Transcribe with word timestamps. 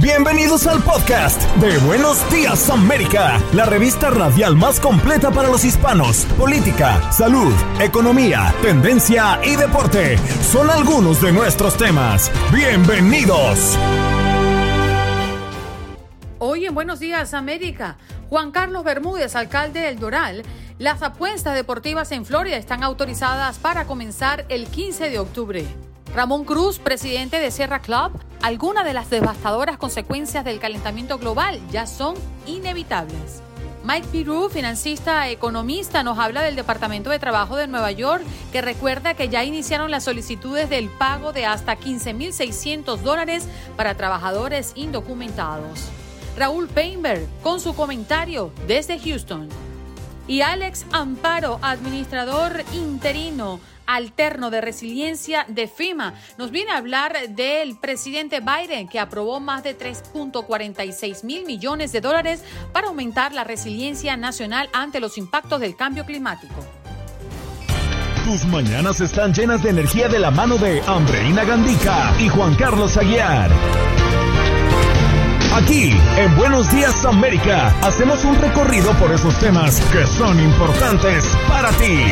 Bienvenidos 0.00 0.68
al 0.68 0.80
podcast 0.84 1.42
de 1.56 1.76
Buenos 1.78 2.18
Días 2.30 2.70
América, 2.70 3.42
la 3.52 3.66
revista 3.66 4.10
radial 4.10 4.54
más 4.54 4.78
completa 4.78 5.32
para 5.32 5.48
los 5.48 5.64
hispanos. 5.64 6.24
Política, 6.38 7.10
salud, 7.10 7.52
economía, 7.80 8.54
tendencia 8.62 9.40
y 9.44 9.56
deporte 9.56 10.16
son 10.40 10.70
algunos 10.70 11.20
de 11.20 11.32
nuestros 11.32 11.76
temas. 11.76 12.30
Bienvenidos. 12.52 13.76
Hoy 16.38 16.66
en 16.66 16.76
Buenos 16.76 17.00
Días 17.00 17.34
América, 17.34 17.98
Juan 18.28 18.52
Carlos 18.52 18.84
Bermúdez, 18.84 19.34
alcalde 19.34 19.80
del 19.80 19.98
Doral, 19.98 20.44
las 20.78 21.02
apuestas 21.02 21.56
deportivas 21.56 22.12
en 22.12 22.24
Florida 22.24 22.56
están 22.56 22.84
autorizadas 22.84 23.58
para 23.58 23.84
comenzar 23.86 24.46
el 24.48 24.68
15 24.68 25.10
de 25.10 25.18
octubre. 25.18 25.66
Ramón 26.14 26.44
Cruz, 26.44 26.78
presidente 26.78 27.38
de 27.38 27.50
Sierra 27.50 27.80
Club, 27.80 28.12
algunas 28.42 28.84
de 28.84 28.94
las 28.94 29.10
devastadoras 29.10 29.76
consecuencias 29.76 30.44
del 30.44 30.58
calentamiento 30.58 31.18
global 31.18 31.60
ya 31.70 31.86
son 31.86 32.14
inevitables. 32.46 33.42
Mike 33.84 34.08
Pirou, 34.10 34.48
financista 34.48 35.28
economista, 35.28 36.02
nos 36.02 36.18
habla 36.18 36.42
del 36.42 36.56
Departamento 36.56 37.10
de 37.10 37.18
Trabajo 37.18 37.56
de 37.56 37.68
Nueva 37.68 37.92
York, 37.92 38.22
que 38.52 38.60
recuerda 38.60 39.14
que 39.14 39.28
ya 39.28 39.44
iniciaron 39.44 39.90
las 39.90 40.04
solicitudes 40.04 40.68
del 40.68 40.88
pago 40.88 41.32
de 41.32 41.46
hasta 41.46 41.76
15.600 41.76 42.98
dólares 42.98 43.46
para 43.76 43.94
trabajadores 43.94 44.72
indocumentados. 44.74 45.88
Raúl 46.36 46.68
Painberg, 46.68 47.26
con 47.42 47.60
su 47.60 47.74
comentario 47.74 48.52
desde 48.66 48.98
Houston. 48.98 49.48
Y 50.26 50.42
Alex 50.42 50.84
Amparo, 50.92 51.58
administrador 51.62 52.64
interino 52.74 53.60
alterno 53.88 54.50
de 54.50 54.60
resiliencia 54.60 55.44
de 55.48 55.66
FEMA. 55.66 56.14
Nos 56.36 56.50
viene 56.52 56.70
a 56.70 56.76
hablar 56.76 57.16
del 57.30 57.76
presidente 57.78 58.40
Biden 58.40 58.86
que 58.86 59.00
aprobó 59.00 59.40
más 59.40 59.64
de 59.64 59.76
3.46 59.76 61.24
mil 61.24 61.44
millones 61.46 61.90
de 61.90 62.00
dólares 62.00 62.44
para 62.72 62.88
aumentar 62.88 63.32
la 63.32 63.44
resiliencia 63.44 64.16
nacional 64.16 64.68
ante 64.72 65.00
los 65.00 65.18
impactos 65.18 65.60
del 65.60 65.74
cambio 65.74 66.04
climático. 66.04 66.54
Tus 68.24 68.44
mañanas 68.44 69.00
están 69.00 69.32
llenas 69.32 69.62
de 69.62 69.70
energía 69.70 70.06
de 70.08 70.18
la 70.18 70.30
mano 70.30 70.58
de 70.58 70.82
Andreina 70.82 71.44
Gandica 71.44 72.14
y 72.20 72.28
Juan 72.28 72.54
Carlos 72.56 72.94
Aguiar. 72.98 73.50
Aquí, 75.54 75.90
en 76.18 76.36
Buenos 76.36 76.70
Días 76.70 77.06
América, 77.06 77.74
hacemos 77.82 78.22
un 78.26 78.36
recorrido 78.36 78.92
por 78.92 79.10
esos 79.12 79.36
temas 79.40 79.80
que 79.90 80.06
son 80.06 80.38
importantes 80.40 81.24
para 81.48 81.70
ti. 81.70 82.04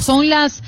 Son 0.00 0.28
las 0.28 0.62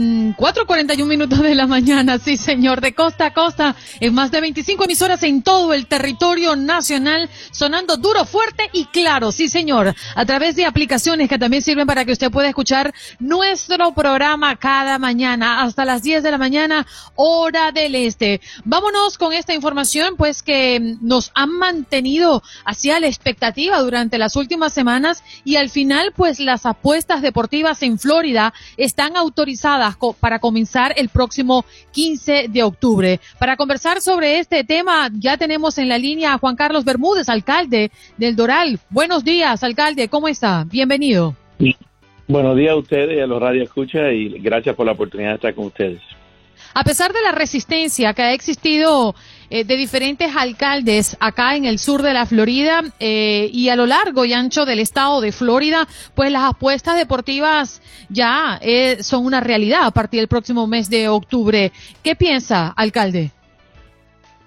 4.41 0.00 1.04
minutos 1.04 1.40
de 1.40 1.54
la 1.54 1.66
mañana, 1.66 2.18
sí 2.18 2.38
señor, 2.38 2.80
de 2.80 2.94
costa 2.94 3.26
a 3.26 3.34
costa, 3.34 3.76
en 4.00 4.14
más 4.14 4.30
de 4.30 4.40
25 4.40 4.84
emisoras 4.84 5.22
en 5.24 5.42
todo 5.42 5.74
el 5.74 5.86
territorio 5.86 6.56
nacional, 6.56 7.28
sonando 7.50 7.98
duro, 7.98 8.24
fuerte 8.24 8.70
y 8.72 8.86
claro, 8.86 9.30
sí 9.30 9.48
señor, 9.48 9.94
a 10.14 10.24
través 10.24 10.56
de 10.56 10.64
aplicaciones 10.64 11.28
que 11.28 11.38
también 11.38 11.62
sirven 11.62 11.86
para 11.86 12.06
que 12.06 12.12
usted 12.12 12.30
pueda 12.30 12.48
escuchar 12.48 12.94
nuestro 13.18 13.92
programa 13.92 14.56
cada 14.56 14.98
mañana, 14.98 15.62
hasta 15.62 15.84
las 15.84 16.02
10 16.02 16.22
de 16.22 16.30
la 16.30 16.38
mañana, 16.38 16.86
hora 17.14 17.70
del 17.70 17.94
este. 17.94 18.40
Vámonos 18.64 19.18
con 19.18 19.34
esta 19.34 19.52
información, 19.52 20.14
pues 20.16 20.42
que 20.42 20.96
nos 21.02 21.30
han 21.34 21.50
mantenido 21.50 22.42
hacia 22.64 23.00
la 23.00 23.06
expectativa 23.06 23.78
durante 23.80 24.16
las 24.16 24.34
últimas 24.36 24.72
semanas 24.72 25.22
y 25.44 25.56
al 25.56 25.68
final, 25.68 26.14
pues 26.16 26.40
las 26.40 26.64
apuestas 26.64 27.20
deportivas 27.20 27.82
en 27.82 27.98
Florida 27.98 28.54
están 28.78 29.14
autorizadas 29.14 29.89
para 30.18 30.38
comenzar 30.38 30.94
el 30.96 31.08
próximo 31.08 31.64
15 31.92 32.46
de 32.48 32.62
octubre. 32.62 33.20
Para 33.38 33.56
conversar 33.56 34.00
sobre 34.00 34.38
este 34.38 34.64
tema, 34.64 35.10
ya 35.12 35.36
tenemos 35.36 35.78
en 35.78 35.88
la 35.88 35.98
línea 35.98 36.34
a 36.34 36.38
Juan 36.38 36.56
Carlos 36.56 36.84
Bermúdez, 36.84 37.28
alcalde 37.28 37.90
del 38.16 38.36
Doral. 38.36 38.78
Buenos 38.90 39.24
días, 39.24 39.62
alcalde, 39.62 40.08
¿cómo 40.08 40.28
está? 40.28 40.64
Bienvenido. 40.64 41.34
Buenos 42.28 42.56
días 42.56 42.72
a 42.72 42.76
ustedes 42.76 43.16
y 43.16 43.20
a 43.20 43.26
los 43.26 43.40
Radio 43.40 43.62
Escucha 43.62 44.12
y 44.12 44.38
gracias 44.38 44.76
por 44.76 44.86
la 44.86 44.92
oportunidad 44.92 45.30
de 45.30 45.34
estar 45.34 45.54
con 45.54 45.66
ustedes. 45.66 46.00
A 46.74 46.84
pesar 46.84 47.12
de 47.12 47.20
la 47.22 47.32
resistencia 47.32 48.14
que 48.14 48.22
ha 48.22 48.32
existido 48.32 49.14
eh, 49.52 49.64
de 49.64 49.76
diferentes 49.76 50.30
alcaldes 50.36 51.16
acá 51.18 51.56
en 51.56 51.64
el 51.64 51.80
sur 51.80 52.02
de 52.02 52.14
la 52.14 52.24
Florida 52.24 52.82
eh, 53.00 53.50
y 53.52 53.68
a 53.68 53.74
lo 53.74 53.84
largo 53.84 54.24
y 54.24 54.32
ancho 54.32 54.64
del 54.64 54.78
estado 54.78 55.20
de 55.20 55.32
Florida, 55.32 55.88
pues 56.14 56.30
las 56.30 56.44
apuestas 56.44 56.96
deportivas 56.96 57.82
ya 58.08 58.60
eh, 58.62 59.02
son 59.02 59.26
una 59.26 59.40
realidad 59.40 59.86
a 59.86 59.90
partir 59.90 60.20
del 60.20 60.28
próximo 60.28 60.68
mes 60.68 60.88
de 60.88 61.08
octubre. 61.08 61.72
¿Qué 62.04 62.14
piensa, 62.14 62.68
alcalde? 62.68 63.32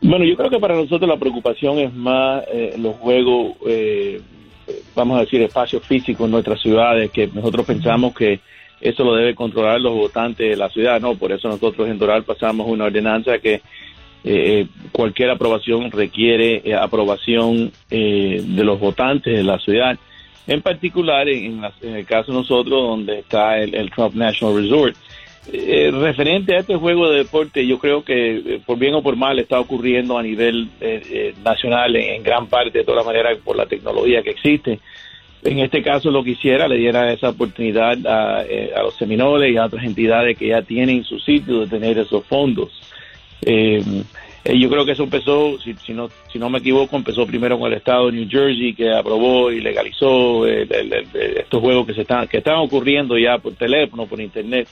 Bueno, 0.01 0.23
yo 0.23 0.37
creo 0.37 0.49
que 0.49 0.59
para 0.59 0.75
nosotros 0.75 1.09
la 1.09 1.17
preocupación 1.17 1.79
es 1.79 1.93
más 1.93 2.43
los 2.77 2.95
juegos, 2.95 3.55
vamos 4.95 5.17
a 5.17 5.21
decir, 5.21 5.41
espacios 5.41 5.85
físicos 5.85 6.25
en 6.25 6.31
nuestras 6.31 6.61
ciudades, 6.61 7.11
que 7.11 7.27
nosotros 7.27 7.65
pensamos 7.65 8.13
que 8.13 8.39
eso 8.79 9.03
lo 9.05 9.15
debe 9.15 9.33
controlar 9.33 9.79
los 9.79 9.93
votantes 9.93 10.49
de 10.49 10.57
la 10.57 10.69
ciudad, 10.69 10.99
¿no? 10.99 11.15
Por 11.15 11.31
eso 11.31 11.47
nosotros 11.47 11.87
en 11.87 11.97
Doral 11.97 12.23
pasamos 12.23 12.67
una 12.67 12.85
ordenanza 12.85 13.39
que 13.39 13.61
eh, 14.25 14.67
cualquier 14.93 15.31
aprobación 15.31 15.91
requiere 15.91 16.61
eh, 16.63 16.73
aprobación 16.75 17.73
eh, 17.91 18.41
de 18.41 18.63
los 18.63 18.79
votantes 18.79 19.35
de 19.35 19.43
la 19.43 19.59
ciudad. 19.59 19.97
En 20.47 20.61
particular, 20.61 21.27
en, 21.27 21.61
el 21.81 22.05
caso 22.05 22.31
de 22.31 22.37
nosotros, 22.37 22.81
donde 22.81 23.19
está 23.19 23.59
el, 23.59 23.91
Trump 23.91 24.15
National 24.15 24.55
Resort. 24.55 24.95
referente 26.01 26.55
a 26.55 26.59
este 26.59 26.75
juego 26.75 27.09
de 27.09 27.19
deporte, 27.19 27.65
yo 27.65 27.79
creo 27.79 28.03
que 28.03 28.59
por 28.65 28.77
bien 28.77 28.93
o 28.93 29.01
por 29.01 29.15
mal 29.15 29.39
está 29.39 29.59
ocurriendo 29.59 30.17
a 30.17 30.23
nivel 30.23 30.67
nacional 31.45 31.95
en, 31.95 32.23
gran 32.23 32.47
parte, 32.47 32.79
de 32.79 32.83
todas 32.83 33.05
maneras, 33.05 33.37
por 33.41 33.55
la 33.55 33.65
tecnología 33.65 34.21
que 34.21 34.31
existe. 34.31 34.79
En 35.45 35.59
este 35.59 35.81
caso, 35.81 36.11
lo 36.11 36.25
que 36.25 36.31
hiciera, 36.31 36.67
le 36.67 36.77
diera 36.77 37.11
esa 37.13 37.29
oportunidad 37.29 38.05
a, 38.05 38.39
a 38.39 38.83
los 38.83 38.97
seminoles 38.97 39.53
y 39.53 39.57
a 39.57 39.65
otras 39.65 39.85
entidades 39.85 40.37
que 40.37 40.47
ya 40.47 40.61
tienen 40.61 41.05
su 41.05 41.19
sitio 41.19 41.61
de 41.61 41.67
tener 41.67 41.97
esos 41.99 42.25
fondos. 42.25 42.83
Eh, 43.45 44.03
eh, 44.45 44.59
yo 44.59 44.69
creo 44.69 44.85
que 44.85 44.91
eso 44.91 45.03
empezó, 45.03 45.59
si, 45.59 45.73
si, 45.75 45.93
no, 45.93 46.09
si 46.31 46.37
no 46.37 46.49
me 46.49 46.59
equivoco, 46.59 46.95
empezó 46.95 47.25
primero 47.25 47.57
con 47.57 47.71
el 47.71 47.77
estado 47.77 48.07
de 48.07 48.13
New 48.13 48.27
Jersey, 48.29 48.73
que 48.73 48.91
aprobó 48.91 49.51
y 49.51 49.61
legalizó 49.61 50.45
estos 50.45 51.61
juegos 51.61 51.87
que 51.87 51.93
se 51.93 52.01
están, 52.01 52.27
que 52.27 52.39
están 52.39 52.57
ocurriendo 52.57 53.17
ya 53.17 53.37
por 53.37 53.53
teléfono, 53.53 54.05
por 54.05 54.19
internet. 54.19 54.67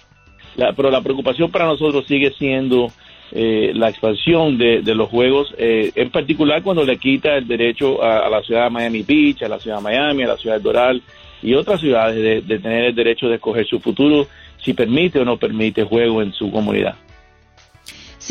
pero 0.76 0.92
la 0.92 1.02
preocupación 1.02 1.50
para 1.52 1.66
nosotros 1.66 2.06
sigue 2.06 2.32
siendo 2.38 2.92
eh, 3.34 3.72
la 3.74 3.88
expansión 3.88 4.58
de, 4.58 4.82
los 4.94 5.08
juegos, 5.08 5.56
eh, 5.58 5.90
en 5.96 6.10
particular 6.10 6.62
cuando 6.62 6.84
le 6.84 6.98
quita 6.98 7.38
el 7.38 7.48
derecho 7.48 8.04
a, 8.04 8.30
la 8.30 8.42
ciudad 8.42 8.66
de 8.66 8.72
Miami 8.72 9.04
Beach, 9.04 9.44
a 9.44 9.48
la 9.48 9.58
ciudad 9.58 9.78
de 9.78 9.84
Miami, 9.84 10.24
a 10.24 10.28
la 10.28 10.38
ciudad 10.38 10.58
de 10.58 10.62
Doral 10.62 11.02
y 11.42 11.54
otras 11.54 11.80
ciudades 11.80 12.16
de, 12.16 12.42
de 12.42 12.60
tener 12.60 12.84
el 12.86 12.96
derecho 12.96 13.30
de 13.30 13.36
escoger 13.36 13.66
su 13.66 13.80
futuro, 13.80 14.28
si 14.58 14.74
permite 14.74 15.20
o 15.20 15.24
no 15.24 15.38
permite 15.38 15.86
juego 15.86 16.22
en 16.22 16.34
su 16.34 16.52
comunidad. 16.52 16.96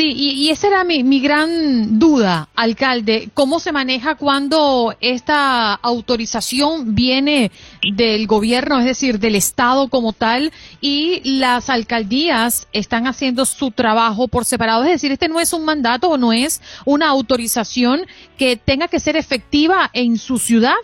Sí, 0.00 0.14
y, 0.16 0.48
esa 0.48 0.68
era 0.68 0.82
mi, 0.82 1.04
mi, 1.04 1.20
gran 1.20 1.98
duda, 1.98 2.48
alcalde. 2.54 3.28
¿Cómo 3.34 3.60
se 3.60 3.70
maneja 3.70 4.14
cuando 4.14 4.96
esta 5.02 5.74
autorización 5.74 6.94
viene 6.94 7.52
del 7.82 8.26
gobierno, 8.26 8.78
es 8.78 8.86
decir, 8.86 9.18
del 9.18 9.34
Estado 9.34 9.88
como 9.88 10.14
tal, 10.14 10.52
y 10.80 11.20
las 11.38 11.68
alcaldías 11.68 12.66
están 12.72 13.06
haciendo 13.06 13.44
su 13.44 13.72
trabajo 13.72 14.26
por 14.26 14.46
separado? 14.46 14.84
Es 14.84 14.92
decir, 14.92 15.12
este 15.12 15.28
no 15.28 15.38
es 15.38 15.52
un 15.52 15.66
mandato 15.66 16.08
o 16.08 16.16
no 16.16 16.32
es 16.32 16.62
una 16.86 17.08
autorización 17.08 18.06
que 18.38 18.56
tenga 18.56 18.88
que 18.88 19.00
ser 19.00 19.18
efectiva 19.18 19.90
en 19.92 20.16
su 20.16 20.38
ciudad. 20.38 20.76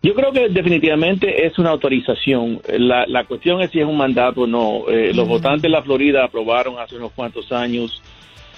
Yo 0.00 0.14
creo 0.14 0.30
que 0.30 0.48
definitivamente 0.48 1.46
es 1.46 1.58
una 1.58 1.70
autorización. 1.70 2.60
La, 2.78 3.04
la 3.06 3.24
cuestión 3.24 3.60
es 3.60 3.70
si 3.70 3.80
es 3.80 3.86
un 3.86 3.96
mandato 3.96 4.42
o 4.42 4.46
no. 4.46 4.88
Eh, 4.88 5.12
los 5.12 5.26
votantes 5.26 5.62
de 5.62 5.68
la 5.70 5.82
Florida 5.82 6.24
aprobaron 6.24 6.78
hace 6.78 6.96
unos 6.96 7.12
cuantos 7.12 7.50
años 7.50 8.00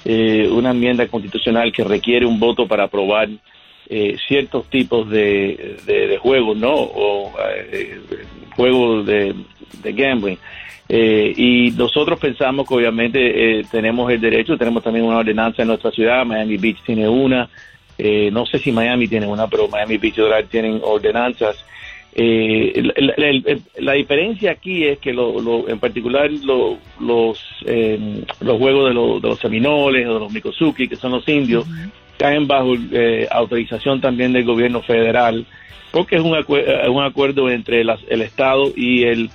eh, 0.04 0.48
una 0.52 0.70
enmienda 0.70 1.06
constitucional 1.08 1.72
que 1.72 1.82
requiere 1.82 2.26
un 2.26 2.38
voto 2.38 2.66
para 2.66 2.84
aprobar 2.84 3.28
eh, 3.88 4.16
ciertos 4.28 4.69
tipos 4.69 5.08
de, 5.08 5.78
de, 5.87 6.19
juegos, 6.19 6.56
¿no? 6.58 6.72
O 6.72 7.32
juegos 8.54 9.06
de, 9.06 9.34
de 9.82 9.92
gambling. 9.92 10.38
y 10.88 11.70
nosotros 11.72 12.20
pensamos 12.20 12.69
que 12.69 12.75
obviamente 12.75 13.64
tenemos 13.70 14.12
el 14.12 14.20
derecho, 14.20 14.56
tenemos 14.56 14.82
también 14.84 15.06
una 15.06 15.19
ordenanza 15.19 15.62
en 15.62 15.69
nuestra 15.69 15.90
ciudad, 15.90 16.25
Miami 16.25 16.56
Beach 16.56 16.82
tiene 16.84 17.08
una, 17.08 17.48
eh, 18.02 18.31
no 18.31 18.47
sé 18.47 18.58
si 18.58 18.73
Miami 18.73 19.08
tiene 19.08 19.26
una, 19.26 19.47
pero 19.47 19.69
Miami 19.69 19.99
Beach 19.99 20.17
Drive 20.17 20.49
tienen 20.50 20.81
ordenanzas. 20.82 21.64
Eh, 22.12 22.82
la, 23.79 23.93
diferencia 23.93 24.50
aquí 24.50 24.85
es 24.85 24.99
que 24.99 25.12
lo, 25.12 25.69
en 25.69 25.79
particular 25.79 26.29
los 26.31 27.38
em, 27.67 28.25
los 28.41 28.58
juegos 28.58 28.88
de, 28.88 29.00
de, 29.20 29.29
los 29.29 29.38
seminoles 29.38 30.08
o 30.08 30.14
de 30.14 30.20
los 30.20 30.32
Mikosuki, 30.32 30.88
que 30.88 30.97
son 30.97 31.12
los 31.12 31.29
indios, 31.29 31.67
caen 32.19 32.49
bajo 32.49 32.75
eh, 32.93 33.29
autorización 33.31 34.00
también 34.00 34.32
del 34.32 34.44
gobierno 34.44 34.82
federal, 34.82 35.47
porque 35.93 36.17
es 36.17 36.23
un, 36.23 36.32
un 36.32 37.05
acuerdo 37.05 37.49
entre 37.49 37.82
el 37.82 38.23
Estado 38.23 38.73
y 38.75 39.05
el 39.05 39.31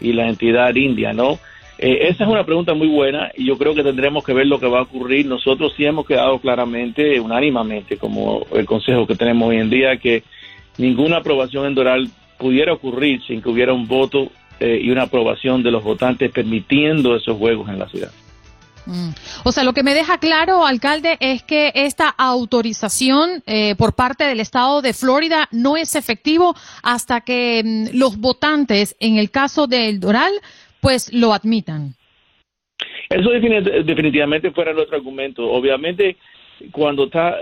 y 0.00 0.12
la 0.12 0.28
entidad 0.28 0.74
india, 0.74 1.12
¿no? 1.12 1.38
Eh, 1.82 2.10
esa 2.10 2.24
es 2.24 2.30
una 2.30 2.44
pregunta 2.44 2.74
muy 2.74 2.88
buena 2.88 3.30
y 3.34 3.46
yo 3.46 3.56
creo 3.56 3.74
que 3.74 3.82
tendremos 3.82 4.22
que 4.22 4.34
ver 4.34 4.46
lo 4.46 4.60
que 4.60 4.68
va 4.68 4.80
a 4.80 4.82
ocurrir. 4.82 5.24
Nosotros 5.24 5.72
sí 5.78 5.86
hemos 5.86 6.06
quedado 6.06 6.38
claramente, 6.38 7.18
unánimamente, 7.18 7.96
como 7.96 8.44
el 8.52 8.66
consejo 8.66 9.06
que 9.06 9.16
tenemos 9.16 9.48
hoy 9.48 9.56
en 9.56 9.70
día, 9.70 9.96
que 9.96 10.22
ninguna 10.76 11.16
aprobación 11.16 11.64
en 11.64 11.74
Doral 11.74 12.10
pudiera 12.36 12.74
ocurrir 12.74 13.22
sin 13.26 13.40
que 13.40 13.48
hubiera 13.48 13.72
un 13.72 13.88
voto 13.88 14.30
eh, 14.60 14.78
y 14.82 14.90
una 14.90 15.04
aprobación 15.04 15.62
de 15.62 15.70
los 15.70 15.82
votantes 15.82 16.30
permitiendo 16.30 17.16
esos 17.16 17.38
juegos 17.38 17.70
en 17.70 17.78
la 17.78 17.88
ciudad. 17.88 18.10
Mm. 18.84 19.10
O 19.44 19.52
sea, 19.52 19.64
lo 19.64 19.72
que 19.72 19.82
me 19.82 19.94
deja 19.94 20.18
claro, 20.18 20.66
alcalde, 20.66 21.16
es 21.20 21.42
que 21.42 21.72
esta 21.74 22.08
autorización 22.08 23.42
eh, 23.46 23.74
por 23.76 23.94
parte 23.94 24.24
del 24.24 24.40
Estado 24.40 24.82
de 24.82 24.92
Florida 24.92 25.48
no 25.50 25.76
es 25.76 25.94
efectivo 25.94 26.54
hasta 26.82 27.20
que 27.22 27.62
mm, 27.64 27.96
los 27.96 28.18
votantes, 28.18 28.96
en 29.00 29.16
el 29.16 29.30
caso 29.30 29.66
del 29.66 30.00
Doral, 30.00 30.32
pues 30.80 31.12
lo 31.12 31.32
admitan. 31.32 31.94
Eso 33.08 33.30
definitivamente 33.30 34.50
fuera 34.52 34.72
nuestro 34.72 34.96
argumento. 34.96 35.50
Obviamente, 35.50 36.16
cuando 36.70 37.04
está, 37.04 37.36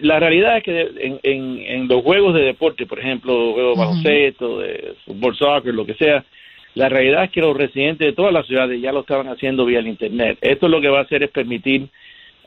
la 0.00 0.20
realidad 0.20 0.58
es 0.58 0.64
que 0.64 1.18
en, 1.22 1.88
los 1.88 2.02
juegos 2.02 2.34
de 2.34 2.42
deporte, 2.42 2.86
por 2.86 2.98
ejemplo, 2.98 3.52
juegos 3.52 3.76
de 3.76 3.84
baloncesto, 3.84 4.58
de 4.60 4.94
fútbol, 5.04 5.36
soccer, 5.36 5.74
lo 5.74 5.84
que 5.84 5.94
sea, 5.94 6.24
la 6.74 6.88
realidad 6.88 7.24
es 7.24 7.30
que 7.30 7.40
los 7.40 7.56
residentes 7.56 8.06
de 8.06 8.12
todas 8.12 8.32
las 8.32 8.46
ciudades 8.46 8.80
ya 8.80 8.92
lo 8.92 9.00
estaban 9.00 9.28
haciendo 9.28 9.64
vía 9.64 9.78
el 9.78 9.86
Internet. 9.86 10.38
Esto 10.40 10.68
lo 10.68 10.80
que 10.80 10.88
va 10.88 11.00
a 11.00 11.02
hacer 11.02 11.22
es 11.22 11.30
permitir 11.30 11.88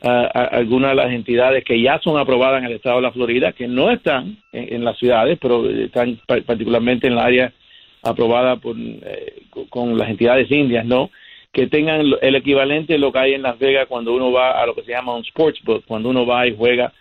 a, 0.02 0.26
algunas 0.52 0.90
de 0.90 0.96
las 0.96 1.12
entidades 1.12 1.64
que 1.64 1.80
ya 1.80 1.98
son 2.00 2.18
aprobadas 2.18 2.60
en 2.60 2.66
el 2.66 2.76
estado 2.76 2.96
de 2.96 3.02
la 3.02 3.12
Florida, 3.12 3.52
que 3.52 3.68
no 3.68 3.90
están 3.90 4.36
en, 4.52 4.84
las 4.84 4.98
ciudades, 4.98 5.38
pero 5.40 5.68
están 5.68 6.18
particularmente 6.46 7.06
en 7.06 7.14
el 7.14 7.18
área 7.18 7.52
aprobada 8.02 8.56
por, 8.56 8.76
eh, 8.78 9.42
con 9.68 9.96
las 9.96 10.08
entidades 10.08 10.50
indias, 10.50 10.84
¿no? 10.84 11.10
Que 11.52 11.66
tengan 11.66 12.02
el 12.20 12.34
equivalente 12.34 12.94
de 12.94 12.98
lo 12.98 13.12
que 13.12 13.18
hay 13.18 13.34
en 13.34 13.42
Las 13.42 13.58
Vegas 13.58 13.86
cuando 13.88 14.14
uno 14.14 14.30
va 14.30 14.62
a 14.62 14.66
lo 14.66 14.74
que 14.74 14.82
se 14.82 14.92
llama 14.92 15.14
un 15.14 15.24
sportsbook, 15.24 15.84
cuando 15.86 16.10
uno 16.10 16.26
va 16.26 16.46
y 16.46 16.54
juega 16.56 16.92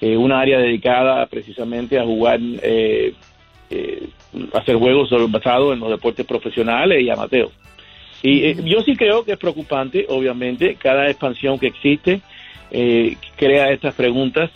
eh, 0.00 0.16
una 0.16 0.40
área 0.40 0.58
dedicada 0.58 1.26
precisamente 1.26 1.98
a 1.98 2.04
jugar, 2.04 2.38
eh, 2.62 3.12
eh 3.70 4.08
hacer 4.52 4.76
juegos 4.76 5.10
basados 5.30 5.72
en 5.72 5.80
los 5.80 5.90
deportes 5.90 6.26
profesionales 6.26 7.02
y 7.02 7.10
amateos. 7.10 7.52
Y 8.22 8.54
yo 8.68 8.82
sí 8.82 8.96
creo 8.96 9.24
que 9.24 9.32
es 9.32 9.38
preocupante, 9.38 10.06
obviamente, 10.08 10.76
cada 10.76 11.08
expansión 11.08 11.58
que 11.58 11.68
existe 11.68 12.20
crea 13.36 13.70
estas 13.70 13.94
preguntas 13.94 14.50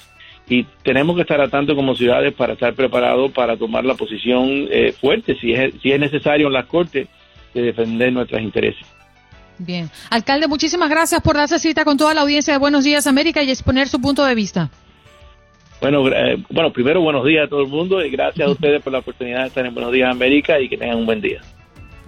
y 0.51 0.67
tenemos 0.83 1.15
que 1.15 1.23
estar 1.23 1.41
atentos 1.41 1.77
como 1.77 1.95
ciudades 1.95 2.35
para 2.35 2.55
estar 2.55 2.75
preparados 2.75 3.31
para 3.31 3.57
tomar 3.57 3.85
la 3.85 3.95
posición 3.95 4.67
eh, 4.69 4.93
fuerte, 5.01 5.37
si 5.41 5.53
es, 5.53 5.73
si 5.81 5.93
es 5.93 6.01
necesario 6.01 6.49
en 6.49 6.53
las 6.53 6.67
Cortes, 6.67 7.07
de 7.55 7.63
defender 7.63 8.13
nuestros 8.13 8.43
intereses. 8.43 8.85
Bien. 9.59 9.89
Alcalde, 10.11 10.49
muchísimas 10.49 10.91
gracias 10.91 11.23
por 11.23 11.37
darse 11.37 11.61
cita 11.61 11.85
con 11.85 11.97
toda 11.97 12.15
la 12.15 12.23
audiencia 12.23 12.53
de 12.53 12.59
Buenos 12.59 12.83
Días 12.83 13.07
América 13.07 13.43
y 13.45 13.51
exponer 13.51 13.87
su 13.87 14.01
punto 14.01 14.25
de 14.25 14.35
vista. 14.35 14.71
Bueno, 15.81 16.09
eh, 16.09 16.43
bueno, 16.51 16.73
primero 16.73 17.01
buenos 17.01 17.25
días 17.25 17.47
a 17.47 17.49
todo 17.49 17.63
el 17.63 17.69
mundo 17.69 18.05
y 18.05 18.11
gracias 18.11 18.49
a 18.49 18.51
ustedes 18.53 18.83
por 18.83 18.93
la 18.93 18.99
oportunidad 18.99 19.43
de 19.43 19.47
estar 19.47 19.65
en 19.65 19.73
Buenos 19.73 19.93
Días 19.93 20.11
América 20.11 20.59
y 20.59 20.69
que 20.69 20.77
tengan 20.77 20.99
un 20.99 21.07
buen 21.07 21.21
día. 21.21 21.41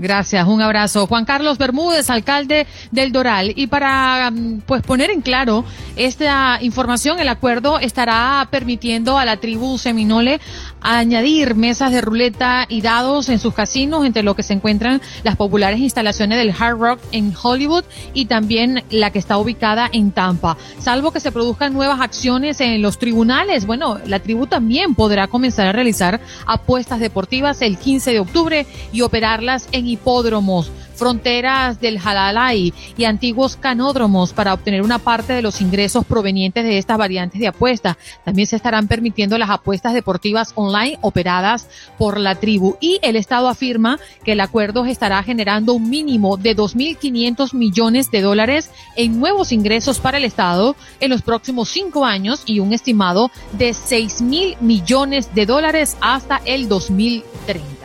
Gracias, 0.03 0.49
un 0.49 0.61
abrazo. 0.61 1.07
Juan 1.07 1.25
Carlos 1.25 1.59
Bermúdez, 1.59 2.11
alcalde 2.11 2.67
del 2.91 3.13
Doral. 3.13 3.53
Y 3.55 3.69
para 3.69 4.33
mm, 4.33 4.63
pues 4.67 4.83
poner 4.83 5.11
en 5.11 5.21
claro 5.21 5.65
esta 5.95 6.59
información, 6.61 7.21
el 7.21 7.29
acuerdo 7.29 7.79
estará 7.79 8.49
permitiendo 8.51 9.17
a 9.17 9.25
la 9.25 9.37
tribu 9.37 9.79
Seminole 9.79 10.41
añadir 10.83 11.55
mesas 11.55 11.93
de 11.93 12.01
ruleta 12.01 12.67
y 12.69 12.81
dados 12.81 13.29
en 13.29 13.39
sus 13.39 13.55
casinos, 13.55 14.05
entre 14.05 14.23
lo 14.23 14.35
que 14.35 14.43
se 14.43 14.53
encuentran 14.53 15.01
las 15.23 15.37
populares 15.37 15.81
instalaciones 15.81 16.39
del 16.39 16.55
Hard 16.59 16.79
Rock 16.79 17.01
en 17.13 17.35
Hollywood 17.41 17.85
y 18.15 18.27
también 18.27 18.83
la 18.91 19.11
que 19.11 19.19
está 19.19 19.39
ubicada 19.39 19.89
en 19.93 20.13
Tampa. 20.13 20.57
Salvo 20.79 21.13
que 21.13 21.21
se 21.21 21.33
produzcan 21.33 21.73
nuevas 21.73 22.01
acciones 22.01 22.61
en 22.61 22.83
los 22.83 22.99
tribunales, 22.99 23.67
bueno, 23.67 23.99
la 24.07 24.21
tribu 24.21 24.47
también 24.47 24.95
podrá 24.95 25.29
comenzar 25.29 25.67
a 25.67 25.73
realizar 25.73 26.21
apuestas 26.47 27.01
deportivas 27.01 27.63
el 27.63 27.79
15 27.79 28.13
de 28.13 28.21
octubre 28.21 28.67
y 28.93 29.03
operarlas 29.03 29.69
en 29.73 29.87
hipódromos 29.87 30.71
fronteras 31.03 31.81
del 31.81 31.99
Halalai 31.99 32.73
y 32.97 33.05
antiguos 33.07 33.57
canódromos 33.57 34.33
para 34.33 34.55
obtener 34.55 34.83
una 34.83 35.01
parte 35.01 35.33
de 35.33 35.43
los 35.43 35.61
ingresos 35.61 36.05
provenientes 36.07 36.63
de 36.63 36.79
estas 36.79 36.97
variantes 36.97 37.41
de 37.41 37.49
apuesta. 37.49 37.99
También 38.25 38.47
se 38.47 38.55
estarán 38.55 38.87
permitiendo 38.87 39.37
las 39.37 39.51
apuestas 39.51 39.95
deportivas 39.95 40.53
online 40.55 41.01
operadas 41.01 41.69
por 41.99 42.21
la 42.21 42.37
tribu 42.37 42.77
y 42.81 43.01
el 43.03 43.17
Estado 43.17 43.49
afirma 43.49 43.99
que 44.23 44.33
el 44.33 44.41
acuerdo 44.41 44.87
estará 44.87 45.21
generando 45.25 45.73
un 45.73 45.91
mínimo 45.91 46.37
de 46.37 46.55
2.500 46.55 47.53
millones 47.53 48.13
de 48.13 48.21
dólares 48.21 48.71
en 48.95 49.19
nuevos 49.19 49.51
ingresos 49.51 49.99
para 49.99 50.19
el 50.19 50.25
Estado 50.25 50.77
en 51.01 51.11
los 51.11 51.23
próximos 51.23 51.69
cinco 51.69 52.05
años 52.05 52.45
y 52.47 52.61
un 52.61 52.73
estimado 52.73 53.33
de 53.59 53.71
6.000 53.71 54.61
millones 54.61 55.35
de 55.35 55.47
dólares 55.47 55.97
hasta 56.01 56.41
el 56.45 56.69
2030. 56.69 57.82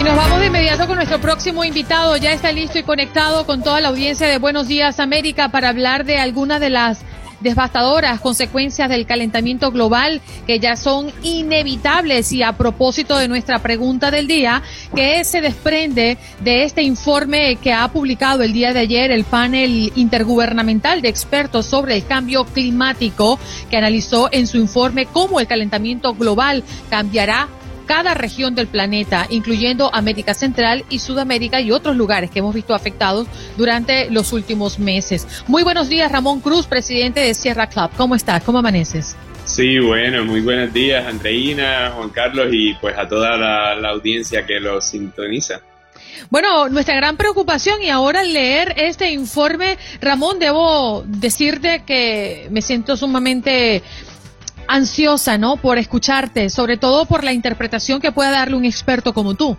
Y 0.00 0.02
nos 0.02 0.16
vamos 0.16 0.40
de 0.40 0.46
inmediato 0.46 0.86
con 0.86 0.96
nuestro 0.96 1.20
próximo 1.20 1.62
invitado. 1.62 2.16
Ya 2.16 2.32
está 2.32 2.52
listo 2.52 2.78
y 2.78 2.82
conectado 2.84 3.44
con 3.44 3.62
toda 3.62 3.82
la 3.82 3.88
audiencia 3.88 4.26
de 4.26 4.38
Buenos 4.38 4.66
Días 4.66 4.98
América 4.98 5.50
para 5.50 5.68
hablar 5.68 6.06
de 6.06 6.16
algunas 6.16 6.58
de 6.58 6.70
las 6.70 7.00
devastadoras 7.40 8.18
consecuencias 8.20 8.88
del 8.88 9.04
calentamiento 9.04 9.70
global 9.70 10.22
que 10.46 10.58
ya 10.58 10.76
son 10.76 11.12
inevitables 11.22 12.32
y 12.32 12.42
a 12.42 12.54
propósito 12.54 13.18
de 13.18 13.28
nuestra 13.28 13.58
pregunta 13.58 14.10
del 14.10 14.26
día 14.26 14.62
que 14.94 15.22
se 15.24 15.42
desprende 15.42 16.16
de 16.40 16.64
este 16.64 16.82
informe 16.82 17.56
que 17.56 17.74
ha 17.74 17.86
publicado 17.88 18.42
el 18.42 18.54
día 18.54 18.72
de 18.72 18.80
ayer 18.80 19.10
el 19.10 19.24
panel 19.24 19.92
intergubernamental 19.96 21.02
de 21.02 21.10
expertos 21.10 21.66
sobre 21.66 21.96
el 21.96 22.06
cambio 22.06 22.46
climático 22.46 23.38
que 23.68 23.76
analizó 23.76 24.30
en 24.32 24.46
su 24.46 24.56
informe 24.56 25.04
cómo 25.04 25.40
el 25.40 25.46
calentamiento 25.46 26.14
global 26.14 26.64
cambiará 26.88 27.48
cada 27.86 28.14
región 28.14 28.54
del 28.54 28.66
planeta, 28.66 29.26
incluyendo 29.30 29.94
América 29.94 30.34
Central 30.34 30.84
y 30.88 30.98
Sudamérica 30.98 31.60
y 31.60 31.72
otros 31.72 31.96
lugares 31.96 32.30
que 32.30 32.40
hemos 32.40 32.54
visto 32.54 32.74
afectados 32.74 33.26
durante 33.56 34.10
los 34.10 34.32
últimos 34.32 34.78
meses. 34.78 35.26
Muy 35.46 35.62
buenos 35.62 35.88
días, 35.88 36.10
Ramón 36.10 36.40
Cruz, 36.40 36.66
presidente 36.66 37.20
de 37.20 37.34
Sierra 37.34 37.68
Club. 37.68 37.90
¿Cómo 37.96 38.14
estás? 38.14 38.42
¿Cómo 38.44 38.58
amaneces? 38.58 39.16
Sí, 39.44 39.78
bueno, 39.78 40.24
muy 40.24 40.40
buenos 40.40 40.72
días, 40.72 41.06
Andreina, 41.06 41.92
Juan 41.96 42.10
Carlos 42.10 42.48
y 42.52 42.74
pues 42.74 42.96
a 42.96 43.08
toda 43.08 43.36
la, 43.36 43.74
la 43.74 43.90
audiencia 43.90 44.46
que 44.46 44.60
los 44.60 44.84
sintoniza. 44.84 45.60
Bueno, 46.28 46.68
nuestra 46.68 46.94
gran 46.94 47.16
preocupación 47.16 47.82
y 47.82 47.88
ahora 47.88 48.20
al 48.20 48.32
leer 48.32 48.74
este 48.76 49.10
informe, 49.10 49.78
Ramón, 50.00 50.38
debo 50.38 51.02
decirte 51.06 51.82
que 51.86 52.48
me 52.50 52.62
siento 52.62 52.96
sumamente 52.96 53.82
ansiosa, 54.70 55.36
¿no? 55.36 55.56
Por 55.56 55.78
escucharte, 55.78 56.48
sobre 56.48 56.76
todo 56.76 57.06
por 57.06 57.24
la 57.24 57.32
interpretación 57.32 58.00
que 58.00 58.12
pueda 58.12 58.30
darle 58.30 58.56
un 58.56 58.64
experto 58.64 59.12
como 59.12 59.34
tú. 59.34 59.56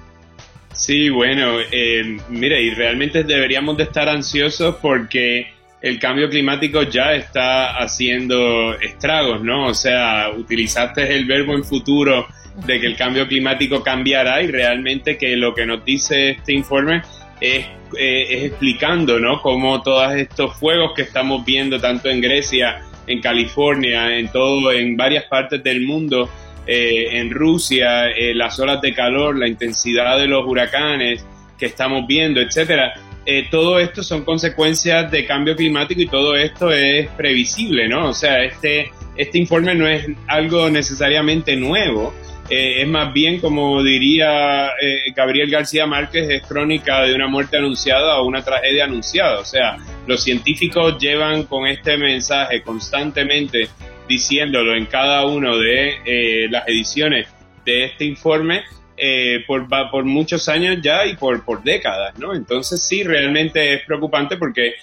Sí, 0.74 1.10
bueno, 1.10 1.60
eh, 1.72 2.18
mira, 2.30 2.58
y 2.58 2.70
realmente 2.72 3.24
deberíamos 3.24 3.76
de 3.76 3.84
estar 3.84 4.08
ansiosos 4.08 4.76
porque 4.82 5.54
el 5.82 6.00
cambio 6.00 6.30
climático 6.30 6.84
ya 6.84 7.14
está 7.14 7.78
haciendo 7.78 8.80
estragos, 8.80 9.44
¿no? 9.44 9.68
O 9.68 9.74
sea, 9.74 10.30
utilizaste 10.36 11.14
el 11.14 11.26
verbo 11.26 11.56
en 11.56 11.66
futuro 11.66 12.28
de 12.66 12.80
que 12.80 12.88
el 12.88 12.96
cambio 12.96 13.28
climático 13.28 13.84
cambiará 13.84 14.42
y 14.42 14.48
realmente 14.48 15.18
que 15.18 15.36
lo 15.36 15.54
que 15.54 15.66
nos 15.66 15.84
dice 15.84 16.32
este 16.32 16.54
informe 16.54 17.02
es, 17.42 17.66
eh, 17.98 18.26
es 18.30 18.44
explicando, 18.46 19.20
¿no? 19.20 19.42
Cómo 19.42 19.82
todos 19.82 20.14
estos 20.14 20.56
fuegos 20.56 20.94
que 20.96 21.02
estamos 21.02 21.44
viendo 21.44 21.82
tanto 21.82 22.10
en 22.10 22.22
Grecia 22.22 22.82
en 23.08 23.22
California, 23.22 24.18
en 24.18 24.32
todo, 24.32 24.72
en 24.72 24.96
varias 24.96 25.26
partes 25.26 25.64
del 25.64 25.82
mundo, 25.82 26.30
eh, 26.66 27.20
en 27.20 27.32
Rusia, 27.32 28.10
eh, 28.10 28.34
las 28.36 28.60
olas 28.60 28.82
de 28.82 28.94
calor, 28.94 29.38
la 29.38 29.48
intensidad 29.48 30.18
de 30.18 30.28
los 30.28 30.46
huracanes 30.46 31.26
que 31.58 31.68
estamos 31.68 32.06
viendo, 32.08 32.40
etcétera. 32.40 32.94
Eh, 33.26 33.48
todo 33.52 33.80
esto 33.80 34.04
son 34.04 34.24
consecuencias 34.24 35.12
de 35.12 35.26
cambio 35.26 35.56
climático 35.56 36.02
y 36.02 36.08
todo 36.08 36.36
esto 36.36 36.72
es 36.72 37.08
previsible, 37.10 37.88
¿no? 37.88 38.10
O 38.10 38.14
sea, 38.14 38.44
este, 38.44 38.92
este 39.16 39.38
informe 39.38 39.76
no 39.76 39.88
es 39.88 40.08
algo 40.28 40.70
necesariamente 40.70 41.56
nuevo, 41.56 42.14
es 42.52 42.88
más 42.88 43.14
bien, 43.14 43.40
como 43.40 43.82
diría 43.82 44.72
Gabriel 45.16 45.50
García 45.50 45.86
Márquez, 45.86 46.30
es 46.30 46.42
crónica 46.44 47.02
de 47.04 47.16
una 47.16 47.28
muerte 47.28 47.58
anunciada 47.58 48.20
o 48.20 48.26
una 48.26 48.44
tragedia 48.44 48.84
anunciada. 48.84 49.40
O 49.40 49.46
sea, 49.46 49.78
los 50.06 50.24
científicos 50.24 50.98
llevan 51.00 51.44
con 51.44 51.66
este 51.68 51.98
mensaje 51.98 52.62
constantemente 52.62 53.70
diciéndolo 54.12 54.76
en 54.76 54.86
cada 54.88 55.26
una 55.26 55.56
de 55.56 55.96
eh, 56.06 56.48
las 56.50 56.68
ediciones 56.68 57.28
de 57.66 57.86
este 57.86 58.04
informe 58.04 58.64
eh, 58.98 59.44
por, 59.48 59.68
por 59.90 60.04
muchos 60.04 60.50
años 60.50 60.80
ya 60.82 61.06
y 61.06 61.16
por, 61.16 61.46
por 61.46 61.64
décadas, 61.64 62.20
¿no? 62.20 62.34
Entonces 62.36 62.86
sí, 62.86 63.04
realmente 63.04 63.74
es 63.74 63.86
preocupante 63.86 64.36
porque 64.36 64.74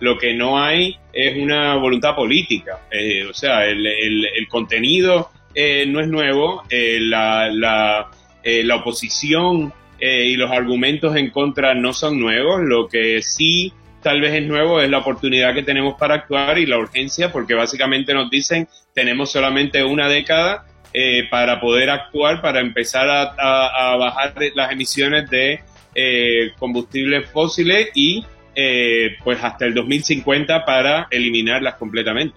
lo 0.00 0.18
que 0.18 0.34
no 0.34 0.60
hay 0.60 0.98
es 1.12 1.36
una 1.36 1.76
voluntad 1.76 2.16
política. 2.16 2.80
Eh, 2.90 3.24
o 3.24 3.32
sea, 3.32 3.64
el, 3.66 3.86
el, 3.86 4.48
contenido 4.48 5.30
no 5.54 6.00
es 6.00 6.08
nuevo, 6.08 6.62
la, 6.70 7.48
la, 7.50 8.10
la, 8.44 8.76
oposición 8.76 9.72
y 10.00 10.36
los 10.36 10.50
argumentos 10.50 11.16
en 11.16 11.30
contra 11.30 11.74
no 11.74 11.92
son 11.92 12.18
nuevos, 12.18 12.60
lo 12.62 12.88
que 12.88 13.22
sí 13.22 13.72
tal 14.04 14.20
vez 14.20 14.34
es 14.34 14.46
nuevo 14.46 14.80
es 14.80 14.90
la 14.90 14.98
oportunidad 14.98 15.54
que 15.54 15.62
tenemos 15.62 15.94
para 15.94 16.14
actuar 16.16 16.58
y 16.58 16.66
la 16.66 16.78
urgencia, 16.78 17.32
porque 17.32 17.54
básicamente 17.54 18.12
nos 18.12 18.30
dicen 18.30 18.68
tenemos 18.94 19.32
solamente 19.32 19.82
una 19.82 20.08
década 20.08 20.66
eh, 20.92 21.26
para 21.28 21.58
poder 21.58 21.90
actuar, 21.90 22.40
para 22.40 22.60
empezar 22.60 23.08
a, 23.10 23.96
bajar 23.96 24.34
las 24.54 24.70
emisiones 24.70 25.28
de 25.30 25.60
eh, 25.94 26.52
combustibles 26.58 27.28
fósiles 27.30 27.88
y 27.94 28.24
eh, 28.54 29.16
pues 29.24 29.42
hasta 29.42 29.64
el 29.64 29.74
2050 29.74 30.64
para 30.64 31.08
eliminarlas 31.10 31.74
completamente. 31.76 32.36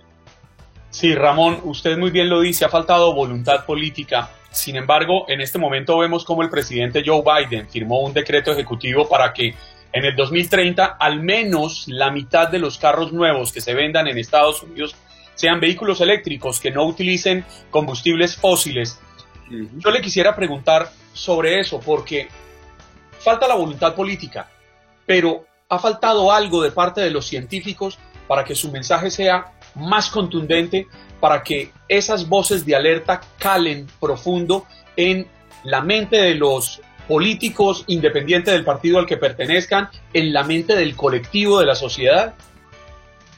Sí, 0.89 1.13
Ramón, 1.13 1.59
usted 1.63 1.97
muy 1.97 2.11
bien 2.11 2.29
lo 2.29 2.41
dice, 2.41 2.65
ha 2.65 2.69
faltado 2.69 3.13
voluntad 3.13 3.65
política. 3.65 4.31
Sin 4.51 4.75
embargo, 4.75 5.25
en 5.27 5.41
este 5.41 5.59
momento 5.59 5.97
vemos 5.97 6.23
como 6.23 6.41
el 6.41 6.49
presidente 6.49 7.03
Joe 7.05 7.21
Biden 7.21 7.69
firmó 7.69 8.01
un 8.01 8.13
decreto 8.13 8.51
ejecutivo 8.51 9.07
para 9.07 9.33
que 9.33 9.53
en 9.91 10.05
el 10.05 10.15
2030 10.15 10.97
al 10.99 11.21
menos 11.21 11.85
la 11.87 12.11
mitad 12.11 12.49
de 12.49 12.59
los 12.59 12.77
carros 12.77 13.11
nuevos 13.11 13.51
que 13.51 13.61
se 13.61 13.73
vendan 13.73 14.07
en 14.07 14.17
Estados 14.17 14.63
Unidos 14.63 14.95
sean 15.35 15.59
vehículos 15.59 16.01
eléctricos 16.01 16.59
que 16.59 16.71
no 16.71 16.85
utilicen 16.85 17.45
combustibles 17.69 18.35
fósiles. 18.35 18.99
Yo 19.49 19.91
le 19.91 20.01
quisiera 20.01 20.35
preguntar 20.35 20.89
sobre 21.13 21.59
eso 21.59 21.79
porque 21.79 22.27
falta 23.19 23.47
la 23.47 23.55
voluntad 23.55 23.93
política, 23.93 24.49
pero 25.05 25.45
ha 25.69 25.79
faltado 25.79 26.31
algo 26.31 26.61
de 26.63 26.71
parte 26.71 27.01
de 27.01 27.11
los 27.11 27.27
científicos 27.27 27.99
para 28.27 28.43
que 28.43 28.55
su 28.55 28.71
mensaje 28.71 29.11
sea 29.11 29.53
más 29.77 30.09
contundente, 30.09 30.87
para 31.19 31.41
que 31.41 31.71
esas 31.87 32.27
voces 32.27 32.65
de 32.65 32.75
alerta 32.75 33.21
calen 33.39 33.87
profundo 33.99 34.65
en 34.95 35.27
la 35.63 35.81
mente 35.81 36.17
de 36.17 36.35
los 36.35 36.81
políticos, 37.07 37.83
independiente 37.87 38.51
del 38.51 38.63
partido 38.63 38.99
al 38.99 39.05
que 39.05 39.17
pertenezcan, 39.17 39.89
en 40.13 40.33
la 40.33 40.43
mente 40.43 40.75
del 40.75 40.95
colectivo 40.95 41.59
de 41.59 41.65
la 41.65 41.75
sociedad? 41.75 42.35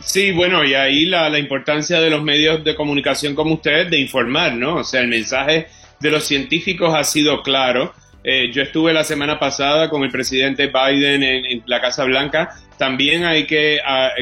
Sí, 0.04 0.32
bueno, 0.32 0.64
y 0.64 0.74
ahí 0.74 1.06
la, 1.06 1.38
importancia 1.38 2.00
de 2.00 2.10
los 2.10 2.24
medios 2.24 2.64
de 2.64 2.76
comunicación 2.76 3.36
como 3.36 3.56
ustedes 3.56 3.90
de 3.90 4.00
informar, 4.00 4.54
¿no? 4.54 4.78
O 4.78 4.84
sea, 4.84 5.02
el 5.02 5.08
mensaje 5.08 5.68
de 6.00 6.12
los 6.12 6.24
científicos 6.24 6.94
ha 6.96 7.04
sido 7.04 7.44
claro. 7.44 7.94
Eh, 8.32 8.52
yo 8.52 8.62
estuve 8.62 8.94
la 8.94 9.04
semana 9.04 9.40
pasada 9.40 9.90
con 9.90 10.04
el 10.04 10.12
presidente 10.12 10.68
Biden 10.68 11.24
en, 11.24 11.64
la 11.66 11.82
Casa 11.82 12.04
Blanca. 12.04 12.56
También 12.78 13.26
hay 13.26 13.48
que, 13.48 13.80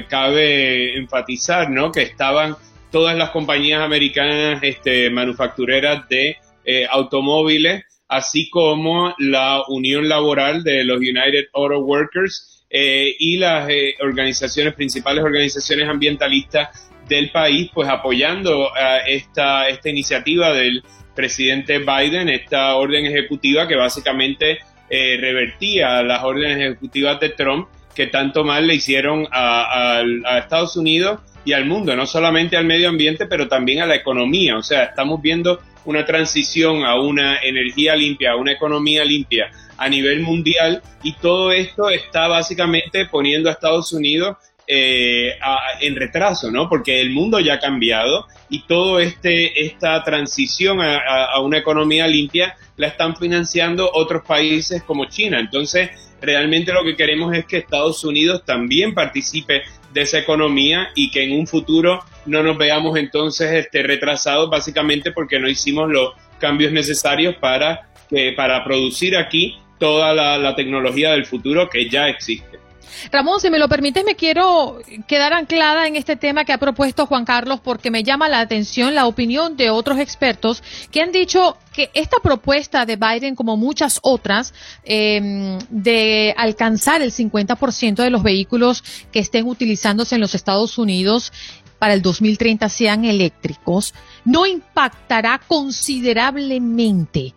cabe 0.07 0.97
enfatizar, 0.97 1.69
¿no? 1.69 1.91
Que 1.91 2.03
estaban 2.03 2.55
todas 2.89 3.17
las 3.17 3.31
compañías 3.31 3.81
americanas 3.81 4.59
este, 4.61 5.09
manufactureras 5.09 6.07
de 6.07 6.37
eh, 6.63 6.87
automóviles 6.89 7.83
así 8.07 8.49
como 8.49 9.13
la 9.17 9.63
Unión 9.67 10.07
Laboral 10.07 10.63
de 10.63 10.85
los 10.85 10.99
United 10.99 11.47
Auto 11.53 11.79
Workers 11.79 12.65
eh, 12.69 13.13
y 13.19 13.35
las 13.35 13.69
organizaciones, 13.99 14.73
principales 14.73 15.21
organizaciones 15.21 15.89
ambientalistas 15.89 16.89
del 17.09 17.29
país, 17.29 17.69
pues 17.73 17.89
apoyando 17.89 18.69
esta, 19.05 19.67
esta 19.67 19.89
iniciativa 19.89 20.53
del 20.53 20.81
presidente 21.17 21.79
Biden, 21.79 22.29
esta 22.29 22.75
orden 22.75 23.07
ejecutiva 23.07 23.67
que 23.67 23.75
básicamente 23.75 24.59
eh, 24.87 25.17
revertía 25.19 26.03
las 26.03 26.23
órdenes 26.23 26.59
ejecutivas 26.59 27.19
de 27.19 27.29
Trump 27.29 27.67
que 27.95 28.07
tanto 28.07 28.43
mal 28.43 28.67
le 28.67 28.75
hicieron 28.75 29.27
a, 29.31 30.03
Estados 30.37 30.77
Unidos 30.77 31.19
y 31.43 31.53
al 31.53 31.65
mundo, 31.65 31.95
no 31.95 32.05
solamente 32.05 32.55
al 32.55 32.65
medio 32.65 32.89
ambiente, 32.89 33.25
pero 33.25 33.47
también 33.47 33.81
a 33.81 33.87
la 33.87 33.95
economía. 33.95 34.55
O 34.55 34.61
sea, 34.61 34.83
estamos 34.83 35.19
viendo 35.19 35.59
una 35.85 36.05
transición 36.05 36.85
a 36.85 36.95
una 36.95 37.39
energía 37.39 37.95
limpia, 37.95 38.33
a 38.33 38.35
una 38.35 38.51
economía 38.51 39.03
limpia 39.03 39.49
a 39.77 39.89
nivel 39.89 40.21
mundial 40.21 40.83
y 41.01 41.13
todo 41.13 41.51
esto 41.51 41.89
está 41.89 42.27
básicamente 42.27 43.05
poniendo 43.05 43.49
a 43.49 43.53
Estados 43.53 43.91
Unidos 43.93 44.37
eh, 44.69 45.37
en 45.79 45.95
retraso, 45.95 46.51
¿no? 46.51 46.67
Porque 46.67 46.99
el 46.99 47.11
mundo 47.11 47.39
ya 47.39 47.53
ha 47.53 47.59
cambiado 47.59 48.27
y 48.49 48.63
todo 48.63 48.99
este 48.99 49.65
esta 49.65 50.03
transición 50.03 50.81
a, 50.81 51.39
una 51.39 51.57
economía 51.57 52.05
limpia 52.05 52.57
la 52.75 52.87
están 52.87 53.15
financiando 53.15 53.89
otros 53.93 54.23
países 54.23 54.83
como 54.83 55.05
China. 55.05 55.39
Entonces, 55.39 56.11
realmente 56.21 56.73
lo 56.73 56.83
que 56.83 56.97
queremos 56.97 57.33
es 57.33 57.45
que 57.45 57.57
Estados 57.57 58.03
Unidos 58.03 58.43
también 58.43 58.93
participe 58.93 59.63
de 59.93 60.01
esa 60.01 60.19
economía 60.19 60.89
y 60.95 61.11
que 61.11 61.23
en 61.23 61.39
un 61.39 61.47
futuro 61.47 62.03
no 62.25 62.43
nos 62.43 62.57
veamos 62.57 62.97
entonces 62.97 63.53
este, 63.53 63.83
retrasados 63.83 64.49
básicamente 64.49 65.13
porque 65.13 65.39
no 65.39 65.47
hicimos 65.47 65.89
los 65.89 66.11
cambios 66.39 66.73
necesarios 66.73 67.35
para, 67.35 67.89
que, 68.09 68.33
para 68.35 68.65
producir 68.65 69.15
aquí 69.15 69.57
toda 69.79 70.13
la 70.13 70.55
tecnología 70.55 71.11
del 71.11 71.25
futuro 71.25 71.69
que 71.69 71.89
ya 71.89 72.09
existe. 72.09 72.66
Ramón, 73.11 73.39
si 73.39 73.49
me 73.49 73.59
lo 73.59 73.67
permites, 73.67 74.03
me 74.03 74.15
quiero 74.15 74.79
quedar 75.07 75.33
anclada 75.33 75.87
en 75.87 75.95
este 75.95 76.15
tema 76.15 76.45
que 76.45 76.53
ha 76.53 76.57
propuesto 76.57 77.05
Juan 77.05 77.25
Carlos 77.25 77.59
porque 77.63 77.91
me 77.91 78.03
llama 78.03 78.29
la 78.29 78.39
atención 78.39 78.95
la 78.95 79.07
opinión 79.07 79.57
de 79.57 79.69
otros 79.69 79.99
expertos 79.99 80.63
que 80.91 81.01
han 81.01 81.11
dicho 81.11 81.57
que 81.73 81.89
esta 81.93 82.17
propuesta 82.21 82.85
de 82.85 82.95
Biden, 82.95 83.35
como 83.35 83.57
muchas 83.57 83.99
otras, 84.01 84.53
em, 84.83 85.59
de 85.69 86.33
alcanzar 86.37 87.01
el 87.01 87.11
50% 87.11 88.03
de 88.03 88.09
los 88.09 88.23
vehículos 88.23 88.83
que 89.11 89.19
estén 89.19 89.47
utilizándose 89.47 90.15
en 90.15 90.21
los 90.21 90.35
Estados 90.35 90.77
Unidos 90.77 91.31
para 91.79 91.93
el 91.93 92.01
2030 92.01 92.69
sean 92.69 93.05
eléctricos, 93.05 93.93
no 94.25 94.45
impactará 94.45 95.39
considerablemente 95.47 97.33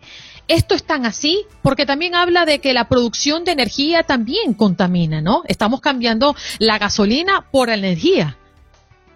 esto 0.51 0.75
es 0.75 0.83
tan 0.83 1.05
así 1.05 1.45
porque 1.61 1.85
también 1.85 2.15
habla 2.15 2.45
de 2.45 2.59
que 2.59 2.73
la 2.73 2.87
producción 2.87 3.43
de 3.45 3.53
energía 3.53 4.03
también 4.03 4.53
contamina, 4.53 5.21
¿no? 5.21 5.43
Estamos 5.47 5.81
cambiando 5.81 6.35
la 6.59 6.77
gasolina 6.77 7.45
por 7.51 7.69
energía. 7.69 8.37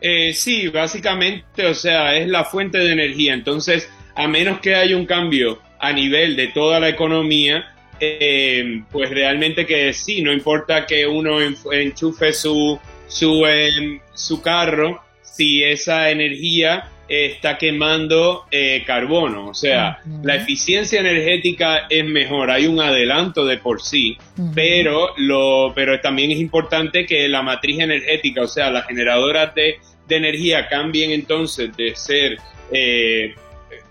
Eh, 0.02 0.34
sí, 0.34 0.68
básicamente, 0.68 1.66
o 1.66 1.74
sea, 1.74 2.16
es 2.16 2.28
la 2.28 2.44
fuente 2.44 2.78
de 2.78 2.92
energía. 2.92 3.34
Entonces, 3.34 3.90
a 4.16 4.28
menos 4.28 4.60
que 4.60 4.76
haya 4.76 4.96
un 4.96 5.06
cambio 5.06 5.60
a 5.80 5.92
nivel 5.92 6.36
de 6.36 6.48
toda 6.48 6.80
la 6.80 6.90
economía, 6.90 7.76
eh, 8.00 8.84
pues 8.92 9.10
realmente 9.10 9.66
que 9.66 9.94
sí, 9.94 10.22
no 10.22 10.32
importa 10.32 10.86
que 10.86 11.08
uno 11.08 11.40
enchufe 11.42 12.34
su, 12.34 12.80
su, 13.08 13.46
em, 13.46 14.00
su 14.14 14.42
carro, 14.42 15.02
si 15.22 15.64
esa 15.64 16.10
energía 16.10 16.90
está 17.08 17.58
quemando 17.58 18.46
eh, 18.50 18.84
carbono, 18.86 19.48
o 19.50 19.54
sea, 19.54 20.00
la 20.24 20.36
eficiencia 20.36 21.00
energética 21.00 21.86
es 21.90 22.04
mejor, 22.04 22.50
hay 22.50 22.66
un 22.66 22.80
adelanto 22.80 23.46
de 23.46 23.58
por 23.58 23.82
sí, 23.82 24.18
pero, 24.56 25.10
lo, 25.18 25.72
pero 25.76 26.00
también 26.02 26.32
es 26.32 26.40
importante 26.40 27.06
que 27.06 27.28
la 27.28 27.44
matriz 27.44 27.80
energética, 27.80 28.42
o 28.42 28.48
sea, 28.48 28.72
las 28.72 28.88
generadoras 28.88 29.54
de, 29.54 29.80
energía 30.08 30.68
cambien 30.68 31.12
entonces 31.12 31.76
de 31.76 31.96
ser 31.96 32.38
eh, 32.72 33.34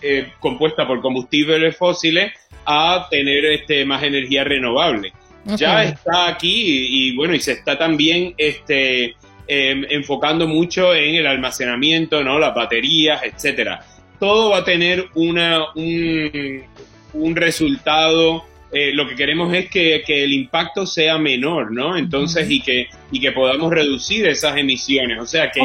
eh, 0.01 0.33
compuesta 0.39 0.87
por 0.87 1.01
combustibles 1.01 1.77
fósiles 1.77 2.33
a 2.65 3.09
tener 3.11 3.45
este, 3.47 3.85
más 3.85 4.03
energía 4.03 4.45
renovable. 4.45 5.13
Ya 5.45 5.85
está 5.85 6.29
aquí 6.29 6.63
y, 6.65 7.09
y, 7.09 7.17
bueno, 7.17 7.35
y 7.35 7.41
se 7.41 7.53
está 7.53 7.77
también 7.77 8.33
este, 8.39 9.15
Em, 9.47 9.85
enfocando 9.91 10.49
mucho 10.49 10.95
en 10.95 11.17
el 11.17 11.27
almacenamiento, 11.27 12.25
¿no? 12.25 12.39
Las 12.39 12.55
baterías, 12.55 13.23
etcétera. 13.23 13.85
Todo 14.19 14.51
va 14.51 14.59
a 14.59 14.65
tener 14.65 15.09
una, 15.15 15.67
un, 15.75 17.37
resultado. 17.37 18.45
Eh, 18.73 18.93
lo 18.95 19.07
que 19.07 19.15
queremos 19.15 19.53
es 19.53 19.69
que, 19.69 20.03
el 20.07 20.33
impacto 20.33 20.87
sea 20.87 21.19
menor, 21.19 21.73
¿no? 21.73 21.95
Entonces, 21.95 22.51
y 22.51 22.63
que, 22.63 22.89
y 23.13 23.21
que 23.21 23.33
podamos 23.33 23.71
reducir 23.71 24.27
esas 24.27 24.57
emisiones. 24.57 25.21
O 25.21 25.27
sea 25.27 25.51
que. 25.51 25.61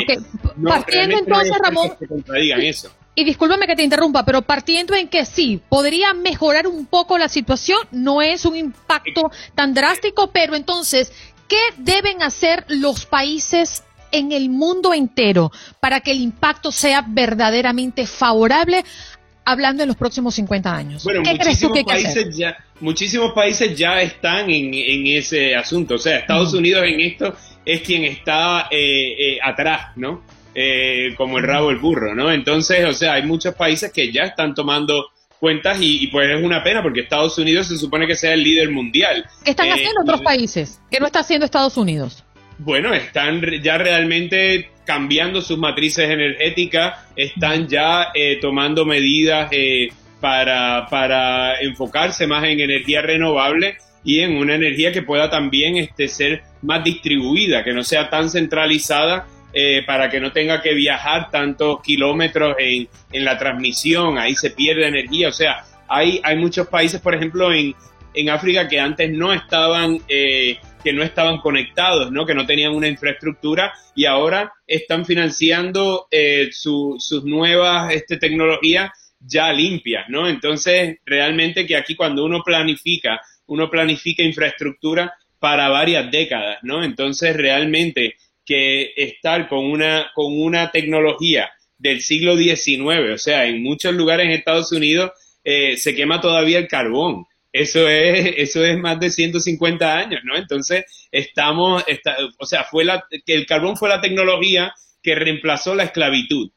partiendo 0.61 1.17
entonces, 1.17 1.57
Ramón. 1.63 1.91
eso. 2.61 2.91
Y 3.15 3.23
discúlpame 3.23 3.65
que 3.65 3.77
te 3.77 3.83
interrumpa, 3.83 4.25
pero 4.25 4.41
partiendo 4.41 4.93
en 4.93 5.07
que 5.07 5.25
sí, 5.25 5.61
podría 5.69 6.13
mejorar 6.13 6.67
un 6.67 6.85
poco 6.85 7.17
la 7.17 7.29
situación, 7.29 7.79
no 7.91 8.21
es 8.21 8.45
un 8.45 8.57
impacto 8.57 9.31
tan 9.55 9.73
drástico, 9.73 10.31
pero 10.31 10.55
entonces, 10.55 11.11
¿Qué 11.49 11.57
deben 11.77 12.23
hacer 12.23 12.63
los 12.69 13.05
países 13.05 13.83
en 14.11 14.31
el 14.31 14.49
mundo 14.49 14.93
entero 14.93 15.51
para 15.79 15.99
que 15.99 16.11
el 16.11 16.21
impacto 16.21 16.71
sea 16.71 17.03
verdaderamente 17.05 18.05
favorable 18.05 18.85
hablando 19.45 19.83
en 19.83 19.87
los 19.87 19.97
próximos 19.97 20.35
50 20.35 20.73
años? 20.73 21.03
Bueno, 21.03 21.23
¿Qué 21.23 21.37
crees 21.37 21.59
tú 21.59 21.73
que 21.73 21.83
países 21.83 22.37
ya, 22.37 22.55
muchísimos 22.79 23.33
países 23.33 23.75
ya 23.75 24.01
están 24.01 24.49
en, 24.49 24.71
ese 25.07 25.55
asunto. 25.55 25.95
O 25.95 25.97
sea, 25.97 26.19
Estados 26.19 26.53
Unidos 26.53 26.83
en 26.85 27.01
esto 27.01 27.35
es 27.65 27.81
quien 27.81 28.03
está 28.03 28.67
eh, 28.69 29.33
eh, 29.33 29.37
atrás, 29.43 29.97
¿no? 29.97 30.23
Eh, 30.53 31.13
como 31.15 31.37
el 31.37 31.43
rabo 31.45 31.69
del 31.69 31.77
burro, 31.77 32.13
¿no? 32.15 32.31
Entonces, 32.31 32.85
o 32.85 32.93
sea, 32.93 33.13
hay 33.13 33.23
muchos 33.23 33.55
países 33.55 33.91
que 33.91 34.11
ya 34.11 34.23
están 34.23 34.53
tomando 34.53 35.09
cuentas 35.39 35.77
y, 35.81 36.07
pues 36.07 36.29
es 36.29 36.43
una 36.43 36.63
pena 36.63 36.83
porque 36.83 37.01
Estados 37.01 37.37
Unidos 37.37 37.67
se 37.67 37.77
supone 37.77 38.07
que 38.07 38.15
sea 38.15 38.33
el 38.33 38.43
líder 38.43 38.69
mundial. 38.69 39.25
¿Qué 39.43 39.51
están 39.51 39.67
eh, 39.67 39.73
haciendo 39.73 40.01
otros 40.01 40.21
países? 40.21 40.81
¿Qué 40.91 40.99
no 40.99 41.05
está 41.05 41.19
haciendo 41.19 41.45
Estados 41.45 41.77
Unidos? 41.77 42.23
Bueno, 42.57 42.93
están 42.93 43.41
ya 43.63 43.77
realmente 43.77 44.71
cambiando 44.85 45.41
sus 45.41 45.57
matrices 45.57 46.09
energéticas, 46.09 46.99
están 47.15 47.67
ya 47.67 48.09
eh, 48.13 48.37
tomando 48.41 48.85
medidas 48.85 49.49
eh, 49.51 49.89
para, 50.19 50.87
para 50.89 51.61
enfocarse 51.61 52.27
más 52.27 52.43
en 52.43 52.59
energía 52.59 53.01
renovable 53.01 53.77
y 54.03 54.19
en 54.19 54.35
una 54.35 54.55
energía 54.55 54.91
que 54.91 55.03
pueda 55.03 55.29
también 55.29 55.77
este, 55.77 56.07
ser 56.07 56.43
más 56.61 56.83
distribuida, 56.83 57.63
que 57.63 57.73
no 57.73 57.83
sea 57.83 58.09
tan 58.09 58.29
centralizada 58.29 59.27
eh, 59.53 59.83
para 59.85 60.09
que 60.09 60.19
no 60.19 60.31
tenga 60.31 60.61
que 60.61 60.73
viajar 60.73 61.29
tantos 61.31 61.81
kilómetros 61.81 62.55
en, 62.59 62.87
en, 63.11 63.25
la 63.25 63.37
transmisión, 63.37 64.17
ahí 64.17 64.35
se 64.35 64.51
pierde 64.51 64.87
energía, 64.87 65.29
o 65.29 65.31
sea, 65.31 65.63
hay, 65.87 66.21
hay 66.23 66.37
muchos 66.37 66.67
países, 66.67 67.01
por 67.01 67.15
ejemplo, 67.15 67.51
en, 67.51 67.73
en 68.13 68.29
África 68.29 68.67
que 68.67 68.79
antes 68.79 69.11
no 69.11 69.33
estaban, 69.33 69.99
eh, 70.07 70.57
que 70.83 70.93
no 70.93 71.03
estaban 71.03 71.37
conectados, 71.39 72.11
¿no? 72.11 72.25
que 72.25 72.35
no 72.35 72.45
tenían 72.45 72.73
una 72.73 72.87
infraestructura 72.87 73.73
y 73.95 74.05
ahora 74.05 74.53
están 74.65 75.05
financiando 75.05 76.07
eh, 76.11 76.49
sus 76.51 77.23
nuevas 77.23 77.93
este, 77.93 78.17
tecnologías 78.17 78.91
ya 79.19 79.51
limpias, 79.51 80.05
¿no? 80.07 80.29
Entonces, 80.29 80.97
realmente 81.05 81.65
que 81.65 81.75
aquí 81.75 81.93
cuando 81.93 82.23
uno 82.23 82.41
planifica, 82.41 83.19
uno 83.47 83.69
planifica 83.69 84.23
infraestructura 84.23 85.13
para 85.39 85.67
varias 85.67 86.09
décadas, 86.09 86.59
¿no? 86.61 86.83
Entonces, 86.83 87.35
realmente 87.35 88.15
que 88.49 88.93
estar 88.97 89.47
con 89.47 89.63
una, 89.63 90.09
con 90.15 90.41
una 90.41 90.71
tecnología 90.71 91.51
del 91.77 92.01
siglo 92.01 92.35
XIX, 92.35 93.11
o 93.13 93.17
sea, 93.19 93.45
en 93.45 93.61
muchos 93.61 93.93
lugares 93.93 94.25
en 94.25 94.31
Estados 94.31 94.71
Unidos 94.71 95.11
eh, 95.43 95.77
se 95.77 95.93
quema 95.93 96.19
todavía 96.19 96.57
el 96.57 96.67
carbón. 96.67 97.27
Eso 97.53 97.87
es, 97.87 98.33
eso 98.37 98.65
es 98.65 98.75
más 98.79 98.99
de 98.99 99.11
150 99.11 99.95
años, 99.95 100.21
¿no? 100.23 100.35
Entonces, 100.35 100.85
estamos, 101.11 101.83
o 102.39 102.45
sea, 102.47 102.63
fue 102.63 102.85
la, 102.85 103.05
que 103.23 103.35
el 103.35 103.45
carbón 103.45 103.77
fue 103.77 103.87
la 103.87 104.01
tecnología 104.01 104.73
que 105.03 105.13
reemplazó 105.13 105.75
la 105.75 105.83
esclavitud. 105.83 106.49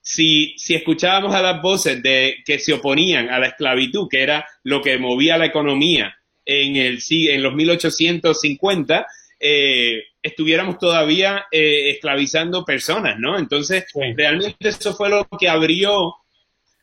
Si, 0.00 0.52
si 0.58 0.74
escuchábamos 0.74 1.32
a 1.32 1.42
las 1.42 1.62
voces 1.62 2.02
de 2.02 2.38
que 2.44 2.58
se 2.58 2.72
oponían 2.72 3.28
a 3.28 3.38
la 3.38 3.46
esclavitud, 3.46 4.08
que 4.10 4.22
era 4.22 4.48
lo 4.64 4.82
que 4.82 4.98
movía 4.98 5.38
la 5.38 5.46
economía 5.46 6.16
en, 6.44 6.74
el, 6.74 6.98
en 7.08 7.42
los 7.42 7.54
1850, 7.54 9.06
eh, 9.38 10.02
estuviéramos 10.26 10.78
todavía 10.78 11.46
eh, 11.52 11.90
esclavizando 11.90 12.64
personas, 12.64 13.16
¿no? 13.18 13.38
Entonces, 13.38 13.84
realmente 14.16 14.68
eso 14.68 14.92
fue 14.94 15.08
lo 15.08 15.26
que 15.38 15.48
abrió 15.48 16.14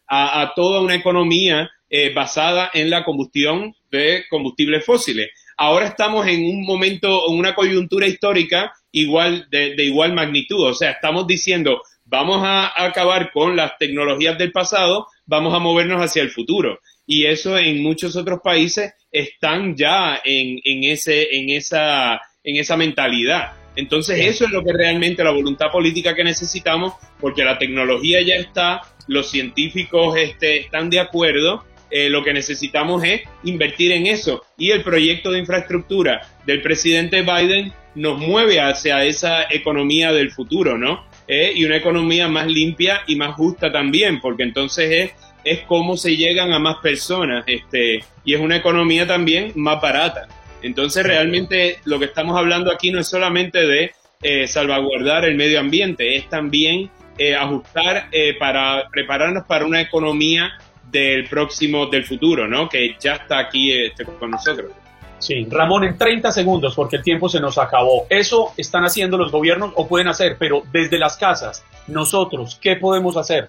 a, 0.08 0.54
toda 0.56 0.82
una 0.82 0.96
economía 0.96 1.72
eh, 1.90 2.14
basada 2.14 2.70
en 2.74 2.90
la 2.90 3.04
combustión 3.04 3.76
de 3.92 4.26
combustibles 4.30 4.86
fósiles. 4.86 5.30
Ahora 5.58 5.88
estamos 5.88 6.28
en 6.28 6.46
un 6.46 6.66
momento, 6.66 7.30
en 7.30 7.38
una 7.38 7.54
coyuntura 7.54 8.08
histórica 8.08 8.74
igual 8.92 9.48
de, 9.50 9.76
igual 9.80 10.14
magnitud. 10.14 10.70
O 10.70 10.74
sea, 10.74 10.92
estamos 10.92 11.28
diciendo, 11.28 11.82
vamos 12.06 12.42
a, 12.44 12.72
acabar 12.86 13.32
con 13.32 13.56
las 13.56 13.78
tecnologías 13.78 14.38
del 14.38 14.52
pasado 14.52 15.08
vamos 15.26 15.54
a 15.54 15.60
movernos 15.60 16.02
hacia 16.02 16.22
el 16.22 16.32
futuro. 16.32 16.80
Y 17.06 17.26
eso 17.26 17.58
en 17.58 17.84
muchos 17.84 18.16
otros 18.16 18.40
países 18.44 18.94
están 19.12 19.76
ya 19.76 20.22
en, 20.24 20.60
en, 20.64 20.84
ese, 20.86 21.36
en, 21.36 21.50
esa, 21.50 22.22
en 22.44 22.58
esa 22.58 22.78
mentalidad. 22.78 23.54
Entonces 23.76 24.20
eso 24.28 24.46
es 24.46 24.52
lo 24.52 24.64
que 24.64 24.74
realmente 24.74 25.24
la 25.24 25.32
voluntad 25.32 25.72
política 25.72 26.14
que 26.14 26.24
necesitamos, 26.24 26.94
porque 27.20 27.44
la 27.44 27.58
tecnología 27.58 28.22
ya 28.22 28.36
está, 28.36 28.82
los 29.08 29.32
científicos 29.32 30.16
este, 30.18 30.60
están 30.60 30.90
de 30.90 31.00
acuerdo, 31.00 31.64
eh, 31.90 32.10
lo 32.10 32.24
que 32.24 32.34
necesitamos 32.34 33.04
es 33.04 33.22
invertir 33.44 33.92
en 33.92 34.08
eso. 34.08 34.44
Y 34.58 34.72
el 34.72 34.84
proyecto 34.84 35.32
de 35.32 35.40
infraestructura 35.40 36.22
del 36.46 36.62
presidente 36.62 37.22
Biden 37.22 37.74
nos 37.96 38.20
mueve 38.20 38.60
hacia 38.60 39.04
esa 39.06 39.44
economía 39.50 40.12
del 40.12 40.32
futuro, 40.32 40.78
¿no? 40.78 41.06
Eh, 41.28 41.54
y 41.56 41.66
una 41.66 41.78
economía 41.78 42.28
más 42.28 42.48
limpia 42.48 43.02
y 43.08 43.16
más 43.16 43.36
justa 43.36 43.72
también, 43.72 44.20
porque 44.20 44.44
entonces 44.44 44.92
es, 44.92 45.12
es 45.44 45.60
cómo 45.68 45.96
se 45.96 46.16
llegan 46.18 46.52
a 46.52 46.60
más 46.60 46.78
personas, 46.78 47.44
este, 47.48 48.04
y 48.26 48.34
es 48.34 48.40
una 48.40 48.58
economía 48.58 49.06
también 49.08 49.52
más 49.56 49.80
barata. 49.82 50.28
Entonces 50.64 51.06
realmente 51.06 51.80
lo 51.86 52.00
que 52.00 52.06
estamos 52.06 52.38
hablando 52.38 52.72
aquí 52.72 52.92
no 52.92 53.00
es 53.00 53.08
solamente 53.08 53.66
de 53.68 53.92
eh, 54.22 54.48
salvaguardar 54.48 55.26
el 55.26 55.36
medio 55.36 55.60
ambiente, 55.60 56.16
es 56.16 56.30
también 56.30 56.90
eh, 57.18 57.36
ajustar 57.36 58.08
eh, 58.12 58.36
para 58.40 58.90
prepararnos 58.90 59.44
para 59.46 59.66
una 59.66 59.82
economía 59.82 60.54
del 60.90 61.28
próximo, 61.28 61.88
del 61.88 62.06
futuro, 62.06 62.48
¿no? 62.48 62.70
Que 62.70 62.96
ya 63.00 63.16
está 63.16 63.40
aquí 63.40 63.72
este, 63.72 64.06
con 64.06 64.32
nosotros. 64.32 64.72
Sí, 65.20 65.48
Ramón, 65.50 65.86
en 65.86 65.98
30 65.98 66.32
segundos, 66.32 66.76
porque 66.76 66.98
el 66.98 67.04
tiempo 67.04 67.30
se 67.30 67.40
nos 67.40 67.58
acabó. 67.58 68.08
Eso 68.10 68.54
están 68.58 68.84
haciendo 68.84 69.18
los 69.18 69.32
gobiernos 69.32 69.72
o 69.76 69.88
pueden 69.88 70.08
hacer, 70.08 70.36
pero 70.38 70.64
desde 70.72 70.98
las 70.98 71.18
casas, 71.18 71.64
nosotros, 71.88 72.60
¿qué 72.62 72.76
podemos 72.76 73.16
hacer? 73.16 73.48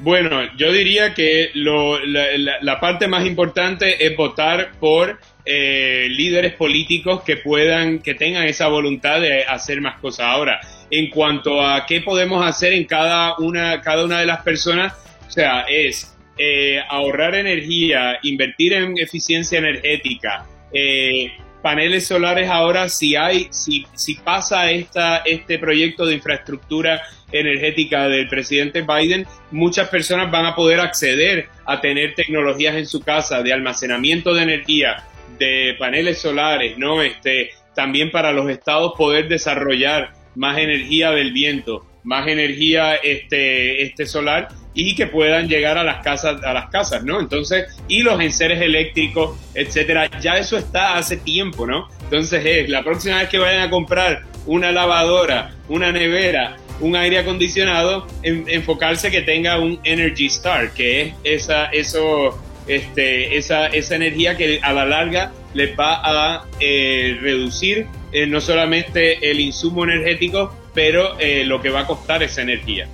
Bueno, 0.00 0.40
yo 0.56 0.72
diría 0.72 1.14
que 1.14 1.50
la, 1.54 2.80
parte 2.80 3.08
más 3.08 3.24
importante 3.24 4.04
es 4.04 4.16
votar 4.16 4.72
por 4.80 5.18
eh, 5.46 6.06
líderes 6.10 6.54
políticos 6.54 7.22
que 7.22 7.36
puedan, 7.36 7.98
que 7.98 8.14
tengan 8.14 8.44
esa 8.44 8.68
voluntad 8.68 9.20
de 9.20 9.44
hacer 9.44 9.80
más 9.80 10.00
cosas. 10.00 10.26
Ahora, 10.26 10.60
en 10.90 11.10
cuanto 11.10 11.60
a 11.60 11.84
qué 11.86 12.00
podemos 12.00 12.44
hacer 12.46 12.72
en 12.72 12.84
cada 12.84 13.36
una, 13.38 13.80
cada 13.80 14.04
una 14.04 14.20
de 14.20 14.26
las 14.26 14.42
personas, 14.42 14.94
o 15.26 15.30
sea, 15.30 15.66
es 15.68 16.16
eh, 16.38 16.80
ahorrar 16.88 17.34
energía, 17.34 18.18
invertir 18.22 18.72
en 18.72 18.98
eficiencia 18.98 19.58
energética, 19.58 20.46
eh, 20.72 21.32
paneles 21.62 22.06
solares 22.06 22.50
ahora, 22.50 22.88
si 22.88 23.16
hay, 23.16 23.48
si, 23.50 23.86
si 23.94 24.16
pasa 24.16 24.70
esta, 24.70 25.18
este 25.18 25.58
proyecto 25.58 26.04
de 26.04 26.14
infraestructura 26.14 27.02
energética 27.32 28.08
del 28.08 28.28
presidente 28.28 28.82
Biden, 28.82 29.26
muchas 29.50 29.88
personas 29.88 30.30
van 30.30 30.46
a 30.46 30.54
poder 30.54 30.80
acceder 30.80 31.48
a 31.64 31.80
tener 31.80 32.14
tecnologías 32.14 32.76
en 32.76 32.86
su 32.86 33.00
casa 33.00 33.42
de 33.42 33.52
almacenamiento 33.52 34.34
de 34.34 34.42
energía, 34.42 35.04
de 35.38 35.74
paneles 35.78 36.18
solares, 36.18 36.78
¿no? 36.78 37.02
Este, 37.02 37.50
también 37.74 38.10
para 38.10 38.32
los 38.32 38.48
estados 38.48 38.92
poder 38.96 39.28
desarrollar 39.28 40.12
más 40.34 40.58
energía 40.58 41.10
del 41.10 41.32
viento, 41.32 41.86
más 42.02 42.26
energía 42.28 42.96
este, 42.96 43.82
este 43.82 44.06
solar 44.06 44.48
y 44.74 44.94
que 44.96 45.06
puedan 45.06 45.48
llegar 45.48 45.78
a 45.78 45.84
las 45.84 46.02
casas, 46.02 46.42
a 46.42 46.52
las 46.52 46.68
casas, 46.68 47.04
¿no? 47.04 47.20
Entonces, 47.20 47.66
y 47.88 48.02
los 48.02 48.20
enseres 48.20 48.60
eléctricos, 48.60 49.38
etcétera, 49.54 50.10
ya 50.20 50.34
eso 50.34 50.56
está 50.56 50.96
hace 50.96 51.16
tiempo, 51.16 51.66
¿no? 51.66 51.88
Entonces 52.02 52.44
es 52.44 52.68
la 52.68 52.82
próxima 52.82 53.18
vez 53.18 53.28
que 53.28 53.38
vayan 53.38 53.62
a 53.62 53.70
comprar 53.70 54.22
una 54.46 54.72
lavadora, 54.72 55.54
una 55.68 55.92
nevera, 55.92 56.56
un 56.80 56.96
aire 56.96 57.18
acondicionado, 57.18 58.06
enfocarse 58.22 59.10
que 59.10 59.22
tenga 59.22 59.58
un 59.58 59.78
Energy 59.84 60.26
Star, 60.26 60.72
que 60.72 61.02
es 61.02 61.14
esa, 61.22 61.66
eso, 61.66 62.42
este, 62.66 63.36
esa, 63.36 63.66
esa 63.66 63.96
energía 63.96 64.36
que 64.36 64.60
a 64.62 64.72
la 64.72 64.84
larga 64.84 65.32
les 65.52 65.78
va 65.78 66.00
a 66.02 66.46
eh, 66.60 67.16
reducir 67.20 67.86
eh, 68.12 68.26
no 68.26 68.40
solamente 68.40 69.30
el 69.30 69.40
insumo 69.40 69.84
energético, 69.84 70.54
pero 70.72 71.18
eh, 71.18 71.44
lo 71.44 71.60
que 71.60 71.70
va 71.70 71.80
a 71.80 71.86
costar 71.86 72.22
esa 72.22 72.42
energía. 72.42 72.88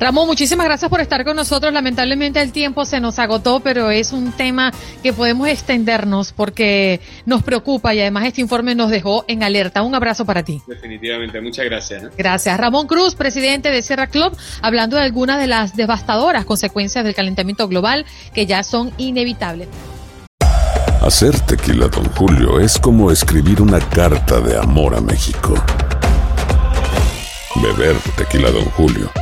Ramón, 0.00 0.26
muchísimas 0.26 0.66
gracias 0.66 0.90
por 0.90 1.00
estar 1.00 1.24
con 1.24 1.36
nosotros. 1.36 1.72
Lamentablemente 1.72 2.40
el 2.40 2.52
tiempo 2.52 2.84
se 2.84 3.00
nos 3.00 3.18
agotó, 3.18 3.60
pero 3.60 3.90
es 3.90 4.12
un 4.12 4.32
tema 4.32 4.72
que 5.02 5.12
podemos 5.12 5.48
extendernos 5.48 6.32
porque 6.32 7.00
nos 7.26 7.42
preocupa 7.42 7.94
y 7.94 8.00
además 8.00 8.26
este 8.26 8.40
informe 8.40 8.74
nos 8.74 8.90
dejó 8.90 9.24
en 9.28 9.42
alerta. 9.42 9.82
Un 9.82 9.94
abrazo 9.94 10.24
para 10.24 10.42
ti. 10.42 10.60
Definitivamente, 10.66 11.40
muchas 11.40 11.64
gracias. 11.66 12.04
Gracias. 12.16 12.58
Ramón 12.58 12.86
Cruz, 12.86 13.14
presidente 13.14 13.70
de 13.70 13.82
Sierra 13.82 14.06
Club, 14.06 14.36
hablando 14.60 14.96
de 14.96 15.02
algunas 15.02 15.38
de 15.38 15.46
las 15.46 15.76
devastadoras 15.76 16.44
consecuencias 16.44 17.04
del 17.04 17.14
calentamiento 17.14 17.68
global 17.68 18.06
que 18.34 18.46
ya 18.46 18.62
son 18.62 18.92
inevitables. 18.98 19.68
Hacer 21.00 21.38
tequila, 21.40 21.88
don 21.88 22.04
Julio, 22.12 22.60
es 22.60 22.78
como 22.78 23.10
escribir 23.10 23.60
una 23.60 23.80
carta 23.80 24.40
de 24.40 24.56
amor 24.56 24.94
a 24.94 25.00
México. 25.00 25.54
Beber 27.56 27.96
tequila, 28.16 28.50
don 28.50 28.64
Julio 28.66 29.21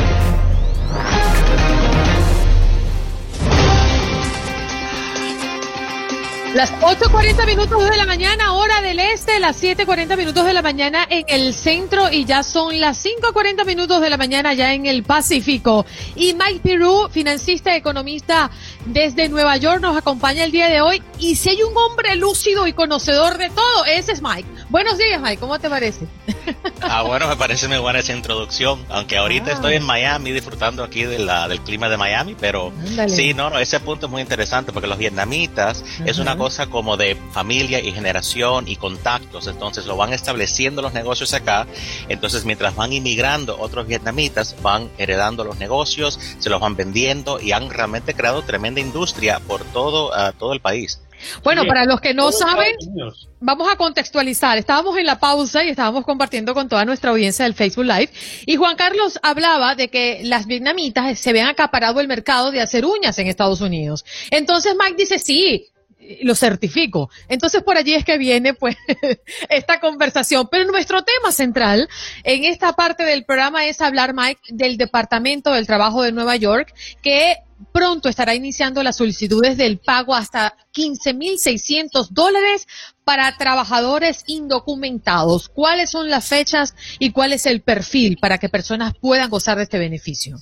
Las 6.53 6.73
8.40 6.81 7.45
minutos 7.45 7.89
de 7.89 7.95
la 7.95 8.05
mañana, 8.05 8.53
hora 8.53 8.81
del 8.81 8.99
este, 8.99 9.39
las 9.39 9.63
7.40 9.63 10.17
minutos 10.17 10.45
de 10.45 10.53
la 10.53 10.61
mañana 10.61 11.07
en 11.09 11.23
el 11.29 11.53
centro 11.53 12.11
y 12.11 12.25
ya 12.25 12.43
son 12.43 12.77
las 12.77 13.05
5.40 13.05 13.65
minutos 13.65 14.01
de 14.01 14.09
la 14.09 14.17
mañana 14.17 14.53
ya 14.53 14.73
en 14.73 14.85
el 14.85 15.03
Pacífico. 15.03 15.85
Y 16.13 16.33
Mike 16.33 16.59
Pirú, 16.61 17.07
financista, 17.09 17.73
economista 17.73 18.51
desde 18.85 19.29
Nueva 19.29 19.55
York, 19.55 19.79
nos 19.79 19.95
acompaña 19.95 20.43
el 20.43 20.51
día 20.51 20.67
de 20.67 20.81
hoy. 20.81 21.01
Y 21.19 21.37
si 21.37 21.51
hay 21.51 21.63
un 21.63 21.73
hombre 21.77 22.17
lúcido 22.17 22.67
y 22.67 22.73
conocedor 22.73 23.37
de 23.37 23.49
todo, 23.49 23.85
ese 23.85 24.11
es 24.11 24.21
Mike. 24.21 24.49
Buenos 24.69 24.97
días, 24.97 25.21
Mike, 25.21 25.37
¿cómo 25.37 25.57
te 25.57 25.69
parece? 25.69 26.05
Ah, 26.81 27.03
bueno, 27.03 27.27
me 27.27 27.37
parece 27.37 27.67
muy 27.67 27.77
buena 27.77 27.99
esa 27.99 28.13
introducción, 28.13 28.83
aunque 28.89 29.15
ahorita 29.15 29.51
ah. 29.51 29.53
estoy 29.53 29.75
en 29.75 29.83
Miami 29.83 30.31
disfrutando 30.31 30.83
aquí 30.83 31.03
de 31.03 31.19
la, 31.19 31.47
del 31.47 31.61
clima 31.61 31.87
de 31.87 31.95
Miami, 31.95 32.35
pero 32.37 32.73
sí, 33.07 33.33
no, 33.33 33.49
no, 33.49 33.59
ese 33.59 33.79
punto 33.79 34.07
es 34.07 34.11
muy 34.11 34.21
interesante 34.21 34.73
porque 34.73 34.87
los 34.87 34.97
vietnamitas 34.97 35.85
es 36.05 36.17
una 36.17 36.35
cosa 36.41 36.65
como 36.65 36.97
de 36.97 37.15
familia 37.33 37.79
y 37.79 37.91
generación 37.91 38.67
y 38.67 38.75
contactos, 38.75 39.45
entonces 39.45 39.85
lo 39.85 39.95
van 39.95 40.11
estableciendo 40.11 40.81
los 40.81 40.91
negocios 40.91 41.35
acá, 41.35 41.67
entonces 42.09 42.45
mientras 42.45 42.75
van 42.75 42.91
inmigrando 42.93 43.59
otros 43.59 43.85
vietnamitas 43.85 44.55
van 44.63 44.89
heredando 44.97 45.43
los 45.43 45.59
negocios, 45.59 46.19
se 46.39 46.49
los 46.49 46.59
van 46.59 46.75
vendiendo 46.75 47.39
y 47.39 47.51
han 47.51 47.69
realmente 47.69 48.15
creado 48.15 48.41
tremenda 48.41 48.81
industria 48.81 49.39
por 49.39 49.63
todo, 49.65 50.09
uh, 50.09 50.33
todo 50.39 50.53
el 50.53 50.61
país. 50.61 50.99
Bueno, 51.43 51.65
para 51.65 51.85
los 51.85 52.01
que 52.01 52.15
no 52.15 52.31
saben, 52.31 52.75
vamos 53.39 53.71
a 53.71 53.75
contextualizar. 53.75 54.57
Estábamos 54.57 54.97
en 54.97 55.05
la 55.05 55.19
pausa 55.19 55.63
y 55.63 55.69
estábamos 55.69 56.03
compartiendo 56.03 56.55
con 56.55 56.67
toda 56.67 56.83
nuestra 56.85 57.11
audiencia 57.11 57.45
del 57.45 57.53
Facebook 57.53 57.85
Live. 57.85 58.09
Y 58.47 58.55
Juan 58.55 58.75
Carlos 58.75 59.19
hablaba 59.21 59.75
de 59.75 59.89
que 59.89 60.21
las 60.23 60.47
vietnamitas 60.47 61.19
se 61.19 61.29
habían 61.29 61.47
acaparado 61.47 61.99
el 61.99 62.07
mercado 62.07 62.49
de 62.49 62.61
hacer 62.61 62.85
uñas 62.85 63.19
en 63.19 63.27
Estados 63.27 63.61
Unidos. 63.61 64.03
Entonces 64.31 64.75
Mike 64.79 64.95
dice, 64.97 65.19
sí, 65.19 65.70
lo 66.21 66.35
certifico. 66.35 67.09
Entonces 67.27 67.63
por 67.63 67.77
allí 67.77 67.93
es 67.93 68.05
que 68.05 68.17
viene 68.17 68.53
pues 68.53 68.75
esta 69.49 69.79
conversación. 69.79 70.47
Pero 70.51 70.71
nuestro 70.71 71.03
tema 71.03 71.31
central 71.31 71.89
en 72.23 72.45
esta 72.45 72.73
parte 72.73 73.03
del 73.03 73.25
programa 73.25 73.65
es 73.65 73.81
hablar, 73.81 74.13
Mike, 74.13 74.41
del 74.49 74.77
Departamento 74.77 75.51
del 75.51 75.67
Trabajo 75.67 76.03
de 76.03 76.11
Nueva 76.11 76.35
York, 76.35 76.73
que 77.01 77.37
pronto 77.71 78.09
estará 78.09 78.35
iniciando 78.35 78.83
las 78.83 78.97
solicitudes 78.97 79.57
del 79.57 79.79
pago 79.79 80.15
hasta 80.15 80.55
15.600 80.73 82.09
dólares 82.09 82.67
para 83.03 83.37
trabajadores 83.37 84.23
indocumentados. 84.27 85.49
¿Cuáles 85.49 85.89
son 85.89 86.09
las 86.09 86.27
fechas 86.27 86.75
y 86.99 87.11
cuál 87.11 87.33
es 87.33 87.45
el 87.45 87.61
perfil 87.61 88.17
para 88.19 88.37
que 88.37 88.49
personas 88.49 88.93
puedan 88.99 89.29
gozar 89.29 89.57
de 89.57 89.63
este 89.63 89.79
beneficio? 89.79 90.37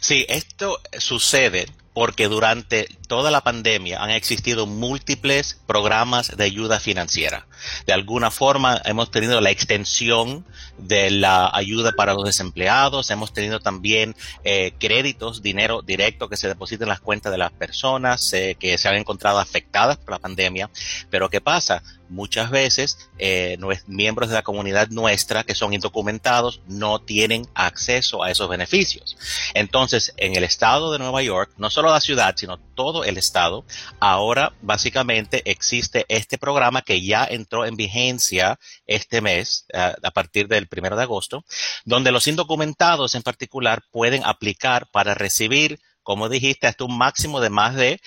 Sí, 0.00 0.24
esto 0.28 0.78
sucede 0.98 1.66
porque 1.98 2.28
durante 2.28 2.88
toda 3.08 3.32
la 3.32 3.40
pandemia 3.40 4.00
han 4.00 4.10
existido 4.10 4.68
múltiples 4.68 5.58
programas 5.66 6.36
de 6.36 6.44
ayuda 6.44 6.78
financiera. 6.78 7.47
De 7.86 7.92
alguna 7.92 8.30
forma 8.30 8.80
hemos 8.84 9.10
tenido 9.10 9.40
la 9.40 9.50
extensión 9.50 10.44
de 10.78 11.10
la 11.10 11.50
ayuda 11.52 11.92
para 11.92 12.14
los 12.14 12.24
desempleados, 12.24 13.10
hemos 13.10 13.32
tenido 13.32 13.60
también 13.60 14.14
eh, 14.44 14.72
créditos, 14.78 15.42
dinero 15.42 15.82
directo 15.82 16.28
que 16.28 16.36
se 16.36 16.48
deposita 16.48 16.84
en 16.84 16.90
las 16.90 17.00
cuentas 17.00 17.32
de 17.32 17.38
las 17.38 17.52
personas 17.52 18.32
eh, 18.32 18.56
que 18.58 18.78
se 18.78 18.88
han 18.88 18.96
encontrado 18.96 19.38
afectadas 19.38 19.96
por 19.96 20.10
la 20.10 20.18
pandemia. 20.18 20.70
Pero 21.10 21.28
¿qué 21.28 21.40
pasa? 21.40 21.82
muchas 22.08 22.50
veces 22.50 23.10
eh, 23.18 23.58
miembros 23.86 24.28
de 24.28 24.34
la 24.34 24.42
comunidad 24.42 24.88
nuestra 24.88 25.44
que 25.44 25.54
son 25.54 25.72
indocumentados 25.72 26.60
no 26.66 27.00
tienen 27.00 27.46
acceso 27.54 28.22
a 28.22 28.30
esos 28.30 28.48
beneficios. 28.48 29.16
Entonces, 29.54 30.14
en 30.16 30.36
el 30.36 30.44
estado 30.44 30.92
de 30.92 30.98
Nueva 30.98 31.22
York, 31.22 31.52
no 31.56 31.70
solo 31.70 31.90
la 31.90 32.00
ciudad, 32.00 32.34
sino 32.36 32.58
todo 32.58 33.04
el 33.04 33.18
estado, 33.18 33.64
ahora 34.00 34.52
básicamente 34.62 35.42
existe 35.50 36.04
este 36.08 36.38
programa 36.38 36.82
que 36.82 37.04
ya 37.04 37.26
entró 37.48 37.64
en 37.64 37.76
vigencia 37.76 38.58
este 38.86 39.22
mes, 39.22 39.64
eh, 39.72 39.94
a 40.02 40.10
partir 40.10 40.48
del 40.48 40.68
primero 40.68 40.96
de 40.96 41.02
agosto, 41.02 41.44
donde 41.84 42.12
los 42.12 42.26
indocumentados 42.26 43.14
en 43.14 43.22
particular 43.22 43.82
pueden 43.90 44.22
aplicar 44.24 44.88
para 44.90 45.14
recibir 45.14 45.80
como 46.02 46.30
dijiste, 46.30 46.66
hasta 46.66 46.84
un 46.84 46.96
máximo 46.96 47.38
de 47.38 47.50
más 47.50 47.74
de 47.74 48.00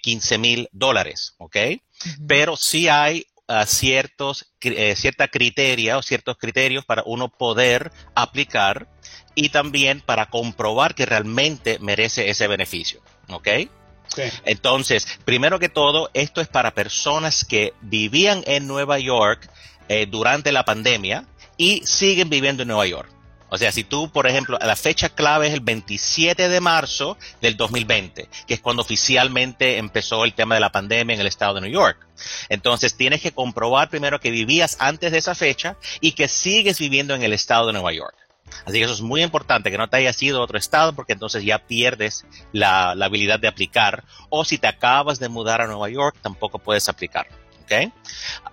15 0.00 0.34
eh, 0.34 0.38
mil 0.38 0.68
dólares, 0.72 1.34
¿ok? 1.36 1.56
Pero 2.26 2.56
sí 2.56 2.88
hay 2.88 3.26
ciertos, 3.66 4.54
eh, 4.62 4.96
cierta 4.96 5.28
criteria 5.28 5.98
o 5.98 6.02
ciertos 6.02 6.38
criterios 6.38 6.86
para 6.86 7.02
uno 7.04 7.28
poder 7.28 7.92
aplicar 8.14 8.88
y 9.34 9.50
también 9.50 10.00
para 10.00 10.30
comprobar 10.30 10.94
que 10.94 11.04
realmente 11.04 11.78
merece 11.78 12.30
ese 12.30 12.48
beneficio. 12.48 13.02
¿Ok? 13.28 13.48
Entonces, 14.44 15.06
primero 15.24 15.58
que 15.58 15.68
todo, 15.68 16.10
esto 16.14 16.40
es 16.40 16.48
para 16.48 16.74
personas 16.74 17.44
que 17.44 17.74
vivían 17.80 18.42
en 18.46 18.66
Nueva 18.66 18.98
York 18.98 19.48
eh, 19.88 20.06
durante 20.06 20.52
la 20.52 20.64
pandemia 20.64 21.24
y 21.56 21.82
siguen 21.84 22.30
viviendo 22.30 22.62
en 22.62 22.68
Nueva 22.68 22.86
York. 22.86 23.08
O 23.54 23.58
sea, 23.58 23.70
si 23.70 23.84
tú, 23.84 24.10
por 24.10 24.26
ejemplo, 24.26 24.58
la 24.58 24.76
fecha 24.76 25.10
clave 25.10 25.48
es 25.48 25.52
el 25.52 25.60
27 25.60 26.48
de 26.48 26.60
marzo 26.62 27.18
del 27.42 27.58
2020, 27.58 28.26
que 28.46 28.54
es 28.54 28.60
cuando 28.60 28.80
oficialmente 28.80 29.76
empezó 29.76 30.24
el 30.24 30.32
tema 30.32 30.54
de 30.54 30.62
la 30.62 30.72
pandemia 30.72 31.12
en 31.12 31.20
el 31.20 31.26
estado 31.26 31.56
de 31.56 31.60
New 31.60 31.70
York. 31.70 31.98
Entonces, 32.48 32.96
tienes 32.96 33.20
que 33.20 33.32
comprobar 33.32 33.90
primero 33.90 34.20
que 34.20 34.30
vivías 34.30 34.78
antes 34.78 35.12
de 35.12 35.18
esa 35.18 35.34
fecha 35.34 35.76
y 36.00 36.12
que 36.12 36.28
sigues 36.28 36.78
viviendo 36.78 37.14
en 37.14 37.24
el 37.24 37.34
estado 37.34 37.66
de 37.66 37.74
Nueva 37.74 37.92
York. 37.92 38.16
Así 38.64 38.78
que 38.78 38.84
eso 38.84 38.94
es 38.94 39.00
muy 39.00 39.22
importante, 39.22 39.70
que 39.70 39.78
no 39.78 39.88
te 39.88 39.96
hayas 39.98 40.22
ido 40.22 40.40
a 40.40 40.44
otro 40.44 40.58
estado 40.58 40.92
porque 40.92 41.12
entonces 41.12 41.44
ya 41.44 41.58
pierdes 41.58 42.26
la, 42.52 42.94
la 42.94 43.06
habilidad 43.06 43.40
de 43.40 43.48
aplicar. 43.48 44.04
O 44.30 44.44
si 44.44 44.58
te 44.58 44.66
acabas 44.66 45.18
de 45.18 45.28
mudar 45.28 45.60
a 45.60 45.66
Nueva 45.66 45.88
York, 45.88 46.16
tampoco 46.22 46.58
puedes 46.58 46.88
aplicar. 46.88 47.26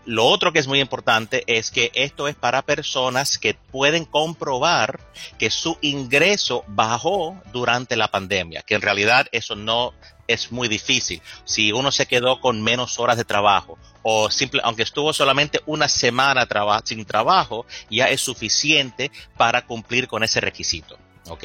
Lo 0.05 0.25
otro 0.25 0.51
que 0.51 0.59
es 0.59 0.67
muy 0.67 0.79
importante 0.79 1.43
es 1.47 1.71
que 1.71 1.91
esto 1.93 2.27
es 2.27 2.35
para 2.35 2.61
personas 2.61 3.37
que 3.37 3.53
pueden 3.53 4.05
comprobar 4.05 4.99
que 5.37 5.49
su 5.49 5.77
ingreso 5.81 6.63
bajó 6.67 7.39
durante 7.51 7.95
la 7.95 8.09
pandemia, 8.09 8.61
que 8.63 8.75
en 8.75 8.81
realidad 8.81 9.27
eso 9.31 9.55
no 9.55 9.93
es 10.27 10.51
muy 10.51 10.67
difícil. 10.67 11.21
Si 11.43 11.71
uno 11.71 11.91
se 11.91 12.05
quedó 12.05 12.39
con 12.39 12.61
menos 12.61 12.99
horas 12.99 13.17
de 13.17 13.25
trabajo 13.25 13.77
o 14.03 14.29
simple, 14.29 14.61
aunque 14.63 14.83
estuvo 14.83 15.11
solamente 15.11 15.61
una 15.65 15.87
semana 15.87 16.47
sin 16.83 17.03
trabajo, 17.05 17.65
ya 17.89 18.09
es 18.09 18.21
suficiente 18.21 19.11
para 19.37 19.65
cumplir 19.65 20.07
con 20.07 20.23
ese 20.23 20.39
requisito. 20.39 20.97
¿ok? 21.29 21.43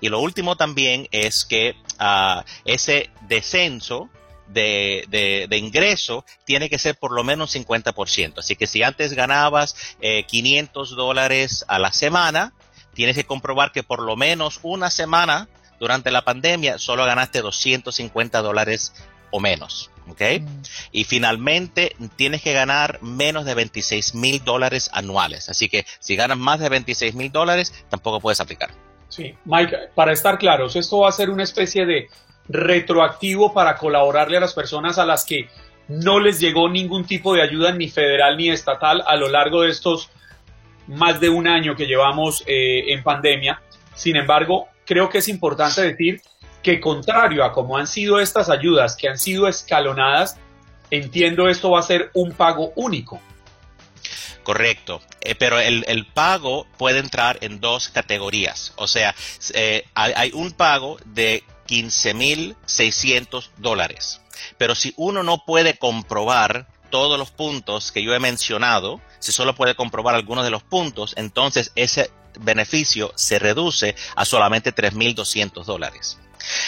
Y 0.00 0.08
lo 0.08 0.20
último 0.20 0.56
también 0.56 1.08
es 1.10 1.44
que 1.44 1.76
ah, 1.98 2.44
ese 2.64 3.10
descenso 3.22 4.08
de, 4.48 5.46
de, 5.48 5.56
ingreso 5.56 6.24
tiene 6.44 6.68
que 6.68 6.78
ser 6.78 6.96
por 6.96 7.12
lo 7.12 7.24
menos 7.24 7.54
50%. 7.54 8.38
Así 8.38 8.56
que 8.56 8.66
si 8.66 8.82
antes 8.82 9.12
ganabas 9.12 9.76
500 10.26 10.90
eh, 10.90 10.94
dólares 10.94 11.64
a 11.68 11.78
la 11.78 11.92
semana, 11.92 12.52
tienes 12.94 13.16
que 13.16 13.24
comprobar 13.24 13.72
que 13.72 13.82
por 13.82 14.00
lo 14.00 14.16
menos 14.16 14.60
una 14.62 14.90
semana 14.90 15.48
durante 15.78 16.10
la 16.10 16.24
pandemia 16.24 16.78
solo 16.78 17.04
ganaste 17.04 17.42
250 17.42 18.42
dólares 18.42 18.92
o 19.30 19.40
menos. 19.40 19.90
¿ok? 20.08 20.22
Mm. 20.40 20.62
Y 20.92 21.04
finalmente 21.04 21.96
tienes 22.16 22.42
que 22.42 22.52
ganar 22.52 23.02
menos 23.02 23.44
de 23.44 23.54
26 23.54 24.14
mil 24.14 24.42
dólares 24.44 24.90
anuales. 24.92 25.48
Así 25.48 25.68
que 25.68 25.84
si 25.98 26.16
ganas 26.16 26.38
más 26.38 26.60
de 26.60 26.68
26 26.68 27.14
mil 27.14 27.32
dólares, 27.32 27.72
tampoco 27.88 28.20
puedes 28.20 28.40
aplicar. 28.40 28.70
Sí, 29.08 29.34
Mike, 29.44 29.76
para 29.94 30.12
estar 30.12 30.36
claros, 30.38 30.76
esto 30.76 30.98
va 30.98 31.08
a 31.08 31.12
ser 31.12 31.30
una 31.30 31.44
especie 31.44 31.86
de 31.86 32.08
retroactivo 32.48 33.52
para 33.52 33.76
colaborarle 33.76 34.36
a 34.36 34.40
las 34.40 34.54
personas 34.54 34.98
a 34.98 35.06
las 35.06 35.24
que 35.24 35.48
no 35.88 36.18
les 36.18 36.40
llegó 36.40 36.68
ningún 36.68 37.04
tipo 37.04 37.34
de 37.34 37.42
ayuda 37.42 37.72
ni 37.72 37.88
federal 37.88 38.36
ni 38.36 38.50
estatal 38.50 39.02
a 39.06 39.16
lo 39.16 39.28
largo 39.28 39.62
de 39.62 39.70
estos 39.70 40.10
más 40.86 41.20
de 41.20 41.28
un 41.28 41.46
año 41.46 41.76
que 41.76 41.86
llevamos 41.86 42.42
eh, 42.46 42.92
en 42.92 43.02
pandemia. 43.02 43.60
Sin 43.94 44.16
embargo, 44.16 44.68
creo 44.84 45.08
que 45.08 45.18
es 45.18 45.28
importante 45.28 45.82
decir 45.82 46.20
que 46.62 46.80
contrario 46.80 47.44
a 47.44 47.52
como 47.52 47.76
han 47.76 47.86
sido 47.86 48.20
estas 48.20 48.50
ayudas 48.50 48.96
que 48.96 49.08
han 49.08 49.18
sido 49.18 49.48
escalonadas, 49.48 50.38
entiendo 50.90 51.48
esto 51.48 51.70
va 51.70 51.80
a 51.80 51.82
ser 51.82 52.10
un 52.14 52.32
pago 52.32 52.72
único. 52.76 53.20
Correcto, 54.42 55.00
eh, 55.22 55.34
pero 55.34 55.58
el, 55.58 56.06
pago 56.14 56.68
puede 56.78 57.00
entrar 57.00 57.38
en 57.40 57.60
dos 57.60 57.88
categorías. 57.88 58.72
O 58.76 58.86
sea, 58.86 59.12
eh, 59.54 59.84
hay, 59.94 60.30
un 60.34 60.52
pago 60.52 60.98
de 61.04 61.42
15.600 61.66 63.50
dólares. 63.56 64.20
Pero 64.58 64.74
si 64.74 64.94
uno 64.96 65.22
no 65.22 65.44
puede 65.44 65.78
comprobar 65.78 66.68
todos 66.90 67.18
los 67.18 67.30
puntos 67.30 67.92
que 67.92 68.02
yo 68.02 68.14
he 68.14 68.20
mencionado, 68.20 69.00
si 69.18 69.32
solo 69.32 69.54
puede 69.54 69.74
comprobar 69.74 70.14
algunos 70.14 70.44
de 70.44 70.50
los 70.50 70.62
puntos, 70.62 71.14
entonces 71.16 71.72
ese 71.74 72.10
beneficio 72.38 73.12
se 73.16 73.38
reduce 73.38 73.96
a 74.14 74.24
solamente 74.24 74.74
3.200 74.74 75.64
dólares. 75.64 76.18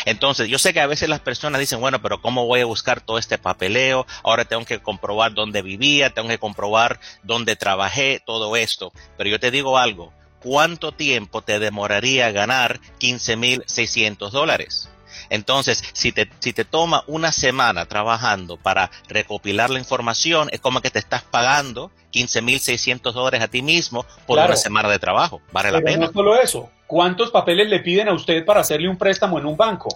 Entonces, 0.05 0.49
yo 0.49 0.59
sé 0.59 0.73
que 0.73 0.81
a 0.81 0.87
veces 0.87 1.09
las 1.09 1.21
personas 1.21 1.61
dicen, 1.61 1.81
bueno, 1.81 2.03
pero 2.03 2.21
¿cómo 2.21 2.47
voy 2.47 2.61
a 2.61 2.67
buscar 2.67 3.01
todo 3.01 3.19
este 3.19 3.39
papeleo? 3.39 4.07
Ahora 4.25 4.45
tengo 4.45 4.65
que 4.65 4.81
comprobar 4.81 5.35
dónde 5.35 5.63
vivía, 5.63 6.11
tengo 6.11 6.29
que 6.29 6.39
comprobar 6.39 7.01
dónde 7.23 7.57
trabajé, 7.57 8.21
todo 8.25 8.57
esto. 8.57 8.93
Pero 9.17 9.31
yo 9.31 9.39
te 9.39 9.51
digo 9.51 9.79
algo, 9.79 10.13
¿cuánto 10.43 10.93
tiempo 10.93 11.43
te 11.43 11.59
demoraría 11.59 12.31
ganar 12.31 12.81
15.600 13.01 14.31
dólares? 14.31 14.89
Entonces, 15.31 15.83
si 15.93 16.13
te, 16.13 16.31
si 16.39 16.53
te 16.53 16.65
toma 16.65 17.05
una 17.07 17.33
semana 17.33 17.87
trabajando 17.87 18.57
para 18.57 18.91
recopilar 19.09 19.71
la 19.71 19.79
información, 19.79 20.49
es 20.53 20.61
como 20.61 20.81
que 20.81 20.91
te 20.91 20.99
estás 20.99 21.23
pagando 21.23 21.91
15.600 22.13 23.13
dólares 23.13 23.43
a 23.43 23.49
ti 23.49 23.63
mismo 23.63 24.07
por 24.27 24.39
una 24.39 24.57
semana 24.57 24.89
de 24.89 24.99
trabajo. 24.99 25.41
Vale 25.53 25.71
la 25.71 25.81
pena. 25.81 26.07
No 26.07 26.13
solo 26.13 26.41
eso, 26.41 26.71
¿cuántos 26.87 27.31
papeles 27.31 27.69
le 27.69 27.81
piden 27.81 28.09
a 28.09 28.15
usted 28.15 28.45
para 28.45 28.61
hacerle 28.61 28.89
un 28.89 28.97
préstamo 28.97 29.39
en 29.39 29.47
un 29.47 29.57
banco? 29.57 29.89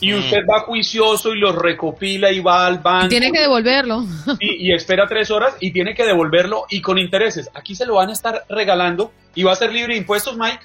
Y 0.00 0.12
mm. 0.12 0.18
usted 0.18 0.38
va 0.50 0.60
juicioso 0.60 1.34
y 1.34 1.38
los 1.38 1.54
recopila 1.54 2.32
y 2.32 2.40
va 2.40 2.66
al 2.66 2.78
banco. 2.78 3.06
Y 3.06 3.10
tiene 3.10 3.30
que 3.30 3.40
devolverlo. 3.40 4.04
Y, 4.38 4.68
y, 4.68 4.72
espera 4.72 5.06
tres 5.06 5.30
horas 5.30 5.54
y 5.60 5.72
tiene 5.72 5.94
que 5.94 6.04
devolverlo 6.04 6.66
y 6.70 6.80
con 6.80 6.98
intereses. 6.98 7.50
Aquí 7.54 7.74
se 7.74 7.86
lo 7.86 7.96
van 7.96 8.10
a 8.10 8.12
estar 8.12 8.44
regalando 8.48 9.12
y 9.34 9.42
va 9.42 9.52
a 9.52 9.56
ser 9.56 9.72
libre 9.72 9.94
de 9.94 9.98
impuestos, 9.98 10.36
Mike. 10.36 10.60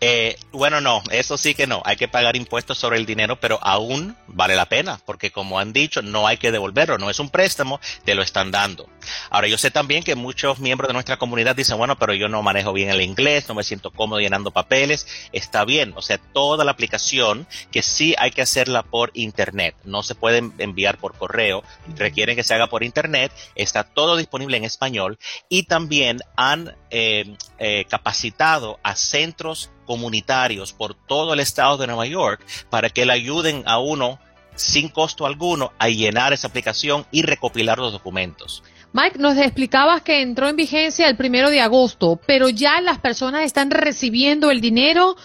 Eh, 0.00 0.36
bueno, 0.52 0.80
no, 0.80 1.02
eso 1.10 1.36
sí 1.36 1.54
que 1.54 1.66
no. 1.66 1.82
Hay 1.84 1.96
que 1.96 2.08
pagar 2.08 2.36
impuestos 2.36 2.78
sobre 2.78 2.98
el 2.98 3.06
dinero, 3.06 3.40
pero 3.40 3.58
aún 3.62 4.16
vale 4.26 4.56
la 4.56 4.66
pena, 4.66 5.00
porque 5.04 5.30
como 5.30 5.58
han 5.58 5.72
dicho, 5.72 6.02
no 6.02 6.26
hay 6.26 6.36
que 6.36 6.52
devolverlo, 6.52 6.98
no 6.98 7.10
es 7.10 7.18
un 7.18 7.30
préstamo, 7.30 7.80
te 8.04 8.14
lo 8.14 8.22
están 8.22 8.50
dando. 8.50 8.88
Ahora, 9.30 9.48
yo 9.48 9.58
sé 9.58 9.70
también 9.70 10.02
que 10.02 10.14
muchos 10.14 10.58
miembros 10.58 10.88
de 10.88 10.94
nuestra 10.94 11.16
comunidad 11.16 11.56
dicen, 11.56 11.78
bueno, 11.78 11.96
pero 11.98 12.14
yo 12.14 12.28
no 12.28 12.42
manejo 12.42 12.72
bien 12.72 12.90
el 12.90 13.00
inglés, 13.00 13.48
no 13.48 13.54
me 13.54 13.64
siento 13.64 13.90
cómodo 13.90 14.20
llenando 14.20 14.50
papeles. 14.50 15.06
Está 15.32 15.64
bien, 15.64 15.92
o 15.96 16.02
sea, 16.02 16.18
toda 16.18 16.64
la 16.64 16.72
aplicación 16.72 17.46
que 17.70 17.82
sí 17.82 18.14
hay 18.18 18.30
que 18.30 18.42
hacerla 18.42 18.82
por 18.82 19.10
internet, 19.14 19.74
no 19.84 20.02
se 20.02 20.14
puede 20.14 20.38
enviar 20.58 20.98
por 20.98 21.16
correo, 21.16 21.62
requieren 21.96 22.36
que 22.36 22.44
se 22.44 22.54
haga 22.54 22.66
por 22.66 22.82
internet, 22.82 23.32
está 23.54 23.84
todo 23.84 24.16
disponible 24.16 24.56
en 24.56 24.64
español 24.64 25.18
y 25.48 25.64
también 25.64 26.20
han 26.36 26.76
eh, 26.90 27.36
eh, 27.58 27.84
capacitado 27.88 28.78
a 28.82 28.96
centros 28.96 29.70
comunitarios 29.84 30.72
por 30.72 30.94
todo 30.94 31.34
el 31.34 31.40
estado 31.40 31.76
de 31.76 31.86
Nueva 31.86 32.06
York 32.06 32.44
para 32.70 32.90
que 32.90 33.06
le 33.06 33.12
ayuden 33.12 33.62
a 33.66 33.78
uno 33.78 34.18
sin 34.56 34.88
costo 34.88 35.26
alguno 35.26 35.72
a 35.78 35.88
llenar 35.88 36.32
esa 36.32 36.48
aplicación 36.48 37.06
y 37.10 37.22
recopilar 37.22 37.78
los 37.78 37.92
documentos. 37.92 38.62
Mike, 38.92 39.18
nos 39.18 39.36
explicabas 39.36 40.02
que 40.02 40.22
entró 40.22 40.48
en 40.48 40.54
vigencia 40.54 41.08
el 41.08 41.16
primero 41.16 41.50
de 41.50 41.60
agosto, 41.60 42.20
pero 42.26 42.48
ya 42.48 42.80
las 42.80 42.98
personas 42.98 43.44
están 43.44 43.70
recibiendo 43.70 44.52
el 44.52 44.60
dinero. 44.60 45.16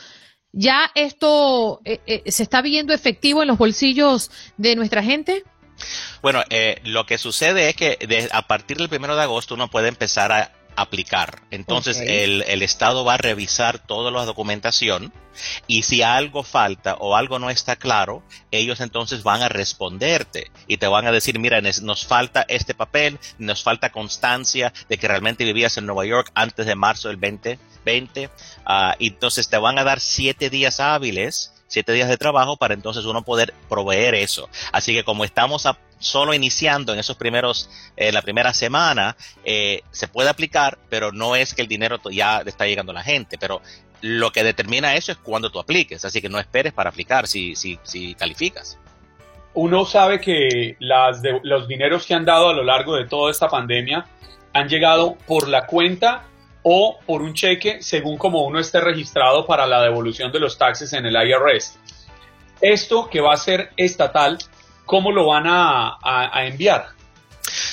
¿Ya 0.51 0.89
esto 0.95 1.79
eh, 1.85 1.99
eh, 2.07 2.31
se 2.31 2.41
está 2.41 2.63
viendo 2.63 2.93
efectivo 2.95 3.43
en 3.43 3.47
los 3.47 3.59
bolsillos 3.59 4.31
de 4.57 4.75
nuestra 4.75 5.03
gente? 5.03 5.43
Bueno, 6.23 6.43
eh, 6.49 6.81
lo 6.83 7.05
que 7.05 7.19
sucede 7.19 7.69
es 7.69 7.75
que 7.75 8.27
a 8.31 8.47
partir 8.47 8.77
del 8.77 8.89
primero 8.89 9.15
de 9.15 9.21
agosto 9.21 9.53
uno 9.53 9.69
puede 9.69 9.87
empezar 9.87 10.31
a 10.31 10.51
aplicar. 10.81 11.41
Entonces 11.51 11.97
el, 11.97 12.43
el, 12.43 12.61
Estado 12.61 13.03
va 13.05 13.15
a 13.15 13.17
revisar 13.17 13.79
toda 13.79 14.11
la 14.11 14.25
documentación 14.25 15.11
y 15.67 15.83
si 15.83 16.01
algo 16.01 16.43
falta 16.43 16.95
o 16.95 17.15
algo 17.15 17.39
no 17.39 17.49
está 17.49 17.75
claro, 17.75 18.23
ellos 18.51 18.79
entonces 18.81 19.23
van 19.23 19.41
a 19.41 19.49
responderte 19.49 20.51
y 20.67 20.77
te 20.77 20.87
van 20.87 21.07
a 21.07 21.11
decir, 21.11 21.39
mira, 21.39 21.61
nos 21.61 22.05
falta 22.05 22.45
este 22.47 22.73
papel, 22.73 23.19
nos 23.37 23.63
falta 23.63 23.91
constancia 23.91 24.73
de 24.87 24.97
que 24.97 25.07
realmente 25.07 25.45
vivías 25.45 25.77
en 25.77 25.85
Nueva 25.85 26.05
York 26.05 26.31
antes 26.33 26.65
de 26.65 26.75
marzo 26.75 27.07
del 27.09 27.19
2020. 27.19 28.29
Ah, 28.65 28.95
y 28.99 29.07
entonces 29.07 29.49
te 29.49 29.57
van 29.57 29.79
a 29.79 29.83
dar 29.83 29.99
siete 29.99 30.49
días 30.49 30.79
hábiles 30.79 31.53
siete 31.69 31.93
días 31.93 32.09
de 32.09 32.17
trabajo 32.17 32.57
para 32.57 32.73
entonces 32.73 33.05
uno 33.05 33.21
poder 33.21 33.53
proveer 33.69 34.15
eso. 34.15 34.49
Así 34.73 34.93
que 34.93 35.05
como 35.05 35.23
estamos 35.23 35.65
solo 35.99 36.33
iniciando 36.33 36.93
en 36.93 36.99
esos 36.99 37.15
primeros, 37.15 37.69
en 37.95 38.13
la 38.13 38.21
primera 38.21 38.53
semana, 38.53 39.15
eh, 39.45 39.83
se 39.91 40.07
puede 40.07 40.29
aplicar, 40.29 40.77
pero 40.89 41.11
no 41.11 41.35
es 41.35 41.53
que 41.53 41.61
el 41.61 41.67
dinero 41.67 41.99
ya 42.11 42.39
está 42.45 42.65
llegando 42.65 42.91
a 42.91 42.95
la 42.95 43.03
gente, 43.03 43.37
pero 43.37 43.61
lo 44.01 44.31
que 44.31 44.43
determina 44.43 44.95
eso 44.95 45.11
es 45.11 45.17
cuando 45.17 45.51
tú 45.51 45.59
apliques, 45.59 46.03
así 46.05 46.21
que 46.21 46.29
no 46.29 46.39
esperes 46.39 46.73
para 46.73 46.89
aplicar 46.89 47.27
si, 47.27 47.55
si, 47.55 47.79
si 47.83 48.15
calificas. 48.15 48.77
Uno 49.53 49.85
sabe 49.85 50.21
que 50.21 50.77
las 50.79 51.21
los 51.43 51.67
dineros 51.67 52.05
que 52.05 52.13
han 52.13 52.23
dado 52.23 52.49
a 52.49 52.53
lo 52.53 52.63
largo 52.63 52.95
de 52.95 53.07
toda 53.07 53.31
esta 53.31 53.49
pandemia 53.49 54.05
han 54.53 54.69
llegado 54.69 55.17
por 55.27 55.47
la 55.47 55.65
cuenta 55.65 56.28
o 56.63 56.99
por 57.05 57.21
un 57.21 57.33
cheque 57.33 57.81
según 57.81 58.17
como 58.17 58.43
uno 58.43 58.59
esté 58.59 58.81
registrado 58.81 59.45
para 59.45 59.65
la 59.65 59.81
devolución 59.81 60.31
de 60.31 60.39
los 60.39 60.57
taxes 60.57 60.93
en 60.93 61.05
el 61.05 61.15
IRS. 61.15 61.77
Esto 62.61 63.09
que 63.09 63.21
va 63.21 63.33
a 63.33 63.37
ser 63.37 63.71
estatal, 63.77 64.37
¿cómo 64.85 65.11
lo 65.11 65.27
van 65.27 65.45
a, 65.47 65.97
enviar? 66.45 66.87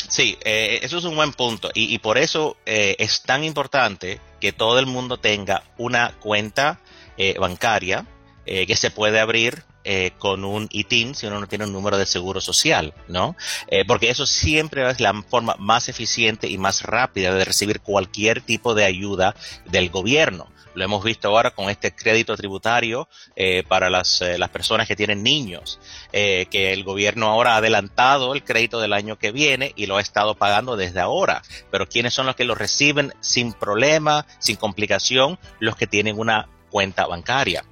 Sí, 0.09 0.39
eh, 0.45 0.79
eso 0.83 0.99
es 0.99 1.05
un 1.05 1.17
buen 1.17 1.33
punto 1.33 1.71
y, 1.75 1.99
por 1.99 2.17
eso 2.17 2.57
eh, 2.65 2.95
es 2.99 3.23
tan 3.23 3.43
importante 3.43 4.21
que 4.41 4.53
todo 4.53 4.79
el 4.79 4.87
mundo 4.87 5.19
tenga 5.19 5.65
una 5.77 6.13
cuenta 6.21 6.79
eh, 7.17 7.37
bancaria 7.39 8.07
que 8.47 8.77
se 8.77 8.93
puede 8.93 9.19
abrir 9.19 9.65
eh, 9.89 10.11
con 10.19 10.45
un 10.45 10.67
ITIN 10.73 11.15
si 11.15 11.29
uno 11.29 11.39
no 11.39 11.47
tiene 11.47 11.65
un 11.65 11.73
número 11.73 11.97
de 11.97 12.07
seguro 12.07 12.41
social, 12.41 12.93
¿no? 13.07 13.37
Eh, 13.69 13.85
porque 13.87 14.11
eso 14.11 14.27
siempre 14.27 14.91
es 14.91 14.99
la 14.99 15.15
forma 15.23 15.55
más 15.61 15.89
eficiente 15.89 16.49
y 16.49 16.59
más 16.59 16.83
rápida 16.83 17.33
de 17.33 17.45
recibir 17.45 17.81
cualquier 17.81 18.41
tipo 18.41 18.75
de 18.75 18.85
ayuda 18.85 19.37
del 19.65 19.89
gobierno. 19.91 20.51
Lo 20.75 20.85
hemos 20.85 21.05
visto 21.05 21.29
ahora 21.29 21.53
con 21.53 21.71
este 21.71 21.95
crédito 21.95 22.37
tributario 22.37 23.09
eh, 23.37 23.63
para 23.69 23.89
las, 23.89 24.23
las, 24.37 24.51
personas 24.51 24.89
que 24.89 24.97
tienen 24.97 25.23
niños, 25.23 25.79
que 26.13 26.73
el 26.73 26.83
gobierno 26.83 27.29
ahora 27.29 27.55
ha 27.55 27.59
adelantado 27.59 28.35
el 28.35 28.43
crédito 28.43 28.81
del 28.81 28.93
año 28.93 29.17
que 29.19 29.31
viene 29.31 29.73
y 29.77 29.87
lo 29.87 29.99
ha 29.99 30.03
estado 30.03 30.35
pagando 30.35 30.77
desde 30.77 30.99
ahora. 30.99 31.43
Pero 31.71 31.89
¿quiénes 31.89 32.13
son 32.13 32.27
los 32.27 32.35
que 32.35 32.45
lo 32.45 32.57
reciben 32.57 33.15
sin 33.21 33.53
problema, 33.53 34.27
sin 34.39 34.57
complicación? 34.57 35.39
Los 35.61 35.77
que 35.77 35.87
tienen 35.87 36.19
una 36.19 36.49
cuenta 36.67 37.07
bancaria. 37.07 37.65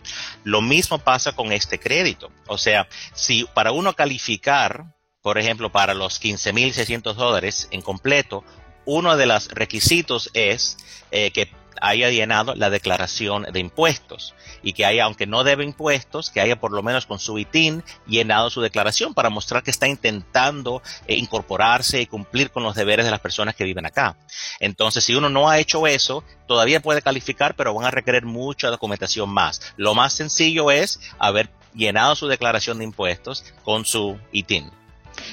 Lo 0.44 0.60
mismo 0.60 0.98
pasa 0.98 1.32
con 1.32 1.52
este 1.52 1.78
crédito. 1.78 2.30
O 2.46 2.58
sea, 2.58 2.88
si 3.12 3.44
para 3.54 3.72
uno 3.72 3.94
calificar, 3.94 4.94
por 5.22 5.38
ejemplo, 5.38 5.70
para 5.70 5.94
los 5.94 6.20
15.600 6.20 7.14
dólares 7.14 7.68
en 7.70 7.82
completo, 7.82 8.44
uno 8.84 9.16
de 9.16 9.26
los 9.26 9.48
requisitos 9.48 10.30
es 10.34 10.76
eh, 11.10 11.30
que 11.30 11.50
haya 11.80 12.10
llenado 12.10 12.54
la 12.54 12.70
declaración 12.70 13.44
de 13.52 13.60
impuestos 13.60 14.34
y 14.62 14.72
que 14.72 14.84
haya, 14.84 15.04
aunque 15.04 15.26
no 15.26 15.44
debe 15.44 15.64
impuestos, 15.64 16.30
que 16.30 16.40
haya 16.40 16.56
por 16.56 16.72
lo 16.72 16.82
menos 16.82 17.06
con 17.06 17.18
su 17.18 17.38
ITIN 17.38 17.82
llenado 18.06 18.50
su 18.50 18.60
declaración 18.60 19.14
para 19.14 19.30
mostrar 19.30 19.62
que 19.62 19.70
está 19.70 19.86
intentando 19.86 20.82
eh, 21.06 21.16
incorporarse 21.16 22.00
y 22.00 22.06
cumplir 22.06 22.50
con 22.50 22.62
los 22.62 22.74
deberes 22.74 23.04
de 23.04 23.10
las 23.10 23.20
personas 23.20 23.54
que 23.54 23.64
viven 23.64 23.86
acá. 23.86 24.16
Entonces, 24.60 25.04
si 25.04 25.14
uno 25.14 25.28
no 25.28 25.48
ha 25.48 25.58
hecho 25.58 25.86
eso, 25.86 26.24
todavía 26.46 26.80
puede 26.80 27.02
calificar, 27.02 27.54
pero 27.54 27.74
van 27.74 27.86
a 27.86 27.90
requerir 27.90 28.24
mucha 28.24 28.70
documentación 28.70 29.28
más. 29.30 29.60
Lo 29.76 29.94
más 29.94 30.14
sencillo 30.14 30.70
es 30.70 31.00
haber 31.18 31.50
llenado 31.74 32.14
su 32.14 32.26
declaración 32.26 32.78
de 32.78 32.84
impuestos 32.84 33.44
con 33.64 33.84
su 33.84 34.18
ITIN. 34.32 34.70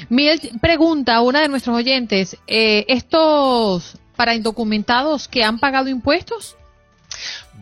Miguel 0.10 0.40
pregunta 0.62 1.16
a 1.16 1.22
una 1.22 1.42
de 1.42 1.48
nuestros 1.48 1.76
oyentes, 1.76 2.38
eh, 2.48 2.86
¿estos 2.88 3.98
para 4.22 4.36
indocumentados 4.36 5.28
que 5.28 5.44
han 5.44 5.58
pagado 5.58 5.90
impuestos? 5.90 6.56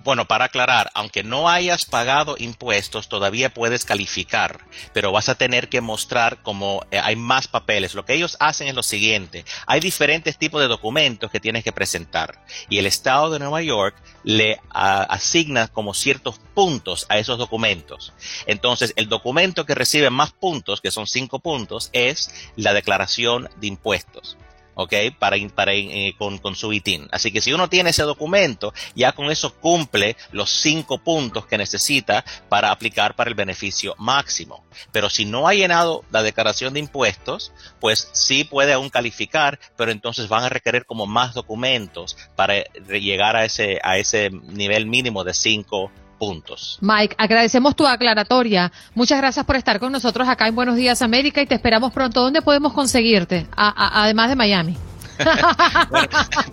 Bueno, 0.03 0.27
para 0.27 0.45
aclarar, 0.45 0.91
aunque 0.93 1.23
no 1.23 1.47
hayas 1.47 1.85
pagado 1.85 2.35
impuestos, 2.37 3.07
todavía 3.07 3.53
puedes 3.53 3.85
calificar, 3.85 4.59
pero 4.91 5.13
vas 5.13 5.29
a 5.29 5.35
tener 5.35 5.69
que 5.69 5.79
mostrar 5.79 6.41
como 6.41 6.85
eh, 6.91 6.99
hay 6.99 7.15
más 7.15 7.47
papeles. 7.47 7.93
Lo 7.93 8.03
que 8.03 8.13
ellos 8.13 8.35
hacen 8.41 8.67
es 8.67 8.75
lo 8.75 8.83
siguiente, 8.83 9.45
hay 9.67 9.79
diferentes 9.79 10.37
tipos 10.37 10.59
de 10.59 10.67
documentos 10.67 11.31
que 11.31 11.39
tienes 11.39 11.63
que 11.63 11.71
presentar 11.71 12.43
y 12.67 12.77
el 12.77 12.87
Estado 12.87 13.29
de 13.29 13.39
Nueva 13.39 13.61
York 13.61 13.95
le 14.25 14.59
asigna 14.69 15.69
como 15.69 15.93
ciertos 15.93 16.41
puntos 16.53 17.05
a 17.07 17.19
esos 17.19 17.37
documentos. 17.37 18.11
Entonces, 18.47 18.91
el 18.97 19.07
documento 19.07 19.65
que 19.65 19.75
recibe 19.75 20.09
más 20.09 20.33
puntos, 20.33 20.81
que 20.81 20.91
son 20.91 21.07
cinco 21.07 21.39
puntos, 21.39 21.89
es 21.93 22.33
la 22.57 22.73
declaración 22.73 23.49
de 23.61 23.67
impuestos. 23.67 24.35
¿Ok? 24.79 24.93
Para, 25.19 25.35
para 25.53 25.73
eh, 25.73 26.15
con, 26.17 26.55
su 26.55 26.71
ITIN. 26.71 27.09
Así 27.11 27.33
que 27.33 27.41
si 27.41 27.51
uno 27.51 27.67
tiene 27.67 27.89
ese 27.89 28.03
documento, 28.03 28.73
ya 28.95 29.11
con 29.11 29.29
eso 29.29 29.53
cumple 29.55 30.15
los 30.31 30.49
cinco 30.49 30.99
puntos 30.99 31.45
que 31.45 31.57
necesita 31.57 32.23
para 32.47 32.71
aplicar 32.71 33.13
para 33.13 33.29
el 33.29 33.35
beneficio 33.35 33.93
máximo. 33.97 34.63
Pero 34.93 35.09
si 35.09 35.25
no 35.25 35.49
ha 35.49 35.53
llenado 35.53 36.05
la 36.11 36.23
declaración 36.23 36.73
de 36.73 36.79
impuestos, 36.79 37.51
pues 37.81 38.07
sí 38.13 38.45
puede 38.45 38.71
aún 38.71 38.89
calificar, 38.89 39.59
pero 39.75 39.91
entonces 39.91 40.29
van 40.29 40.45
a 40.45 40.49
requerir 40.49 40.85
como 40.85 41.05
más 41.05 41.33
documentos 41.33 42.15
para 42.37 42.63
llegar 42.87 43.35
a 43.35 43.43
ese, 43.43 43.79
a 43.83 43.97
ese 43.97 44.29
nivel 44.29 44.85
mínimo 44.85 45.25
de 45.25 45.33
cinco 45.33 45.91
puntos. 46.19 46.77
Mike, 46.81 47.15
agradecemos 47.17 47.75
tu 47.75 47.87
aclaratoria. 47.87 48.71
Muchas 48.93 49.17
gracias 49.17 49.45
por 49.45 49.55
estar 49.55 49.79
con 49.79 49.91
nosotros 49.91 50.27
acá 50.27 50.47
en 50.47 50.55
Buenos 50.55 50.75
Días 50.75 51.01
América 51.01 51.41
y 51.41 51.47
te 51.47 51.55
esperamos 51.55 51.91
pronto. 51.91 52.21
¿Dónde 52.21 52.41
podemos 52.41 52.73
conseguirte? 52.73 53.47
además 53.55 54.29
de 54.29 54.35
Miami. 54.35 54.77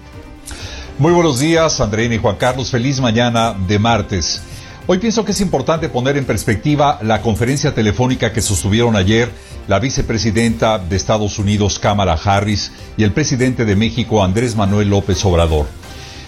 Muy 0.98 1.12
buenos 1.12 1.40
días, 1.40 1.80
Andreina 1.80 2.14
y 2.14 2.18
Juan 2.18 2.36
Carlos. 2.36 2.70
Feliz 2.70 3.00
mañana 3.00 3.56
de 3.66 3.78
martes. 3.78 4.42
Hoy 4.88 4.98
pienso 4.98 5.24
que 5.24 5.30
es 5.30 5.40
importante 5.40 5.88
poner 5.88 6.16
en 6.16 6.24
perspectiva 6.24 6.98
la 7.02 7.22
conferencia 7.22 7.72
telefónica 7.72 8.32
que 8.32 8.42
sostuvieron 8.42 8.96
ayer 8.96 9.30
la 9.68 9.78
vicepresidenta 9.78 10.80
de 10.80 10.96
Estados 10.96 11.38
Unidos, 11.38 11.78
Kamala 11.78 12.14
Harris, 12.14 12.72
y 12.96 13.04
el 13.04 13.12
presidente 13.12 13.64
de 13.64 13.76
México, 13.76 14.24
Andrés 14.24 14.56
Manuel 14.56 14.90
López 14.90 15.24
Obrador. 15.24 15.66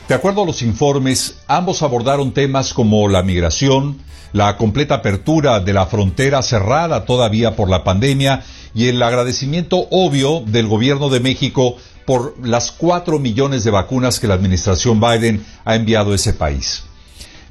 De 0.09 0.14
acuerdo 0.14 0.45
a 0.45 0.47
los 0.47 0.62
informes, 0.62 1.38
ambos 1.49 1.83
abordaron 1.83 2.33
temas 2.33 2.73
como 2.73 3.09
la 3.09 3.25
migración, 3.25 3.99
la 4.33 4.57
completa 4.57 4.97
apertura 4.97 5.59
de 5.59 5.72
la 5.72 5.87
frontera 5.87 6.41
cerrada 6.41 7.07
todavía 7.07 7.57
por 7.57 7.68
la 7.68 7.83
pandemia 7.83 8.45
y 8.72 8.87
el 8.87 9.03
agradecimiento 9.03 9.89
obvio 9.91 10.45
del 10.47 10.68
gobierno 10.68 11.09
de 11.09 11.18
México 11.18 11.76
por 12.07 12.37
las 12.47 12.70
cuatro 12.70 13.18
millones 13.18 13.64
de 13.64 13.72
vacunas 13.72 14.20
que 14.20 14.28
la 14.28 14.35
administración 14.35 15.01
Biden 15.01 15.45
ha 15.64 15.74
enviado 15.74 16.12
a 16.12 16.14
ese 16.14 16.35
país. 16.35 16.85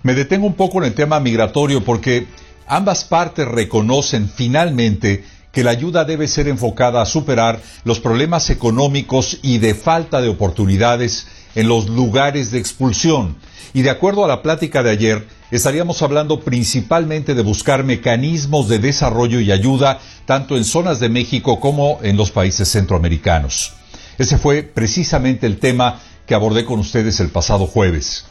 Me 0.03 0.13
detengo 0.13 0.45
un 0.45 0.55
poco 0.55 0.79
en 0.79 0.83
el 0.83 0.95
tema 0.95 1.21
migratorio 1.21 1.83
porque 1.85 2.27
ambas 2.67 3.05
partes 3.05 3.47
reconocen 3.47 4.27
finalmente 4.27 5.23
que 5.53 5.63
la 5.63 5.71
ayuda 5.71 6.03
debe 6.03 6.27
ser 6.27 6.49
enfocada 6.49 7.01
a 7.01 7.05
superar 7.05 7.61
los 7.85 8.01
problemas 8.01 8.49
económicos 8.49 9.37
y 9.41 9.59
de 9.59 9.73
falta 9.73 10.19
de 10.19 10.27
oportunidades 10.27 11.27
en 11.55 11.69
los 11.69 11.87
lugares 11.87 12.51
de 12.51 12.59
expulsión. 12.59 13.37
Y 13.73 13.83
de 13.83 13.91
acuerdo 13.91 14.25
a 14.25 14.27
la 14.27 14.41
plática 14.41 14.83
de 14.83 14.89
ayer, 14.89 15.25
estaríamos 15.51 16.01
hablando 16.01 16.41
principalmente 16.41 17.33
de 17.33 17.41
buscar 17.41 17.85
mecanismos 17.85 18.67
de 18.67 18.79
desarrollo 18.79 19.39
y 19.39 19.53
ayuda 19.53 19.99
tanto 20.25 20.57
en 20.57 20.65
zonas 20.65 20.99
de 20.99 21.07
México 21.07 21.61
como 21.61 21.99
en 22.03 22.17
los 22.17 22.29
países 22.29 22.67
centroamericanos. 22.67 23.73
Ese 24.17 24.37
fue 24.37 24.63
precisamente 24.63 25.47
el 25.47 25.59
tema 25.59 26.01
que 26.25 26.35
abordé 26.35 26.65
con 26.65 26.79
ustedes 26.79 27.21
el 27.21 27.29
pasado 27.29 27.67
jueves. 27.67 28.25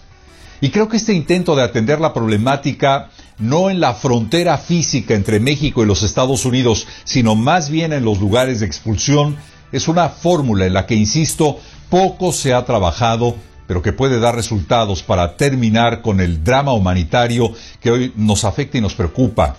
Y 0.62 0.70
creo 0.70 0.88
que 0.88 0.96
este 0.96 1.12
intento 1.12 1.56
de 1.56 1.64
atender 1.64 2.00
la 2.00 2.14
problemática 2.14 3.10
no 3.40 3.68
en 3.68 3.80
la 3.80 3.94
frontera 3.94 4.56
física 4.58 5.12
entre 5.12 5.40
México 5.40 5.82
y 5.82 5.86
los 5.86 6.04
Estados 6.04 6.44
Unidos, 6.44 6.86
sino 7.02 7.34
más 7.34 7.68
bien 7.68 7.92
en 7.92 8.04
los 8.04 8.20
lugares 8.20 8.60
de 8.60 8.66
expulsión, 8.66 9.36
es 9.72 9.88
una 9.88 10.08
fórmula 10.08 10.64
en 10.64 10.74
la 10.74 10.86
que, 10.86 10.94
insisto, 10.94 11.58
poco 11.90 12.32
se 12.32 12.54
ha 12.54 12.64
trabajado, 12.64 13.34
pero 13.66 13.82
que 13.82 13.92
puede 13.92 14.20
dar 14.20 14.36
resultados 14.36 15.02
para 15.02 15.36
terminar 15.36 16.00
con 16.00 16.20
el 16.20 16.44
drama 16.44 16.72
humanitario 16.74 17.52
que 17.80 17.90
hoy 17.90 18.12
nos 18.14 18.44
afecta 18.44 18.78
y 18.78 18.82
nos 18.82 18.94
preocupa. 18.94 19.56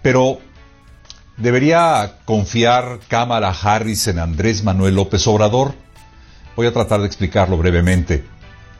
Pero, 0.00 0.38
¿debería 1.36 2.20
confiar 2.24 3.00
Kamala 3.06 3.50
Harris 3.50 4.06
en 4.06 4.18
Andrés 4.18 4.64
Manuel 4.64 4.94
López 4.94 5.26
Obrador? 5.26 5.74
Voy 6.56 6.66
a 6.66 6.72
tratar 6.72 7.00
de 7.00 7.06
explicarlo 7.06 7.58
brevemente. 7.58 8.24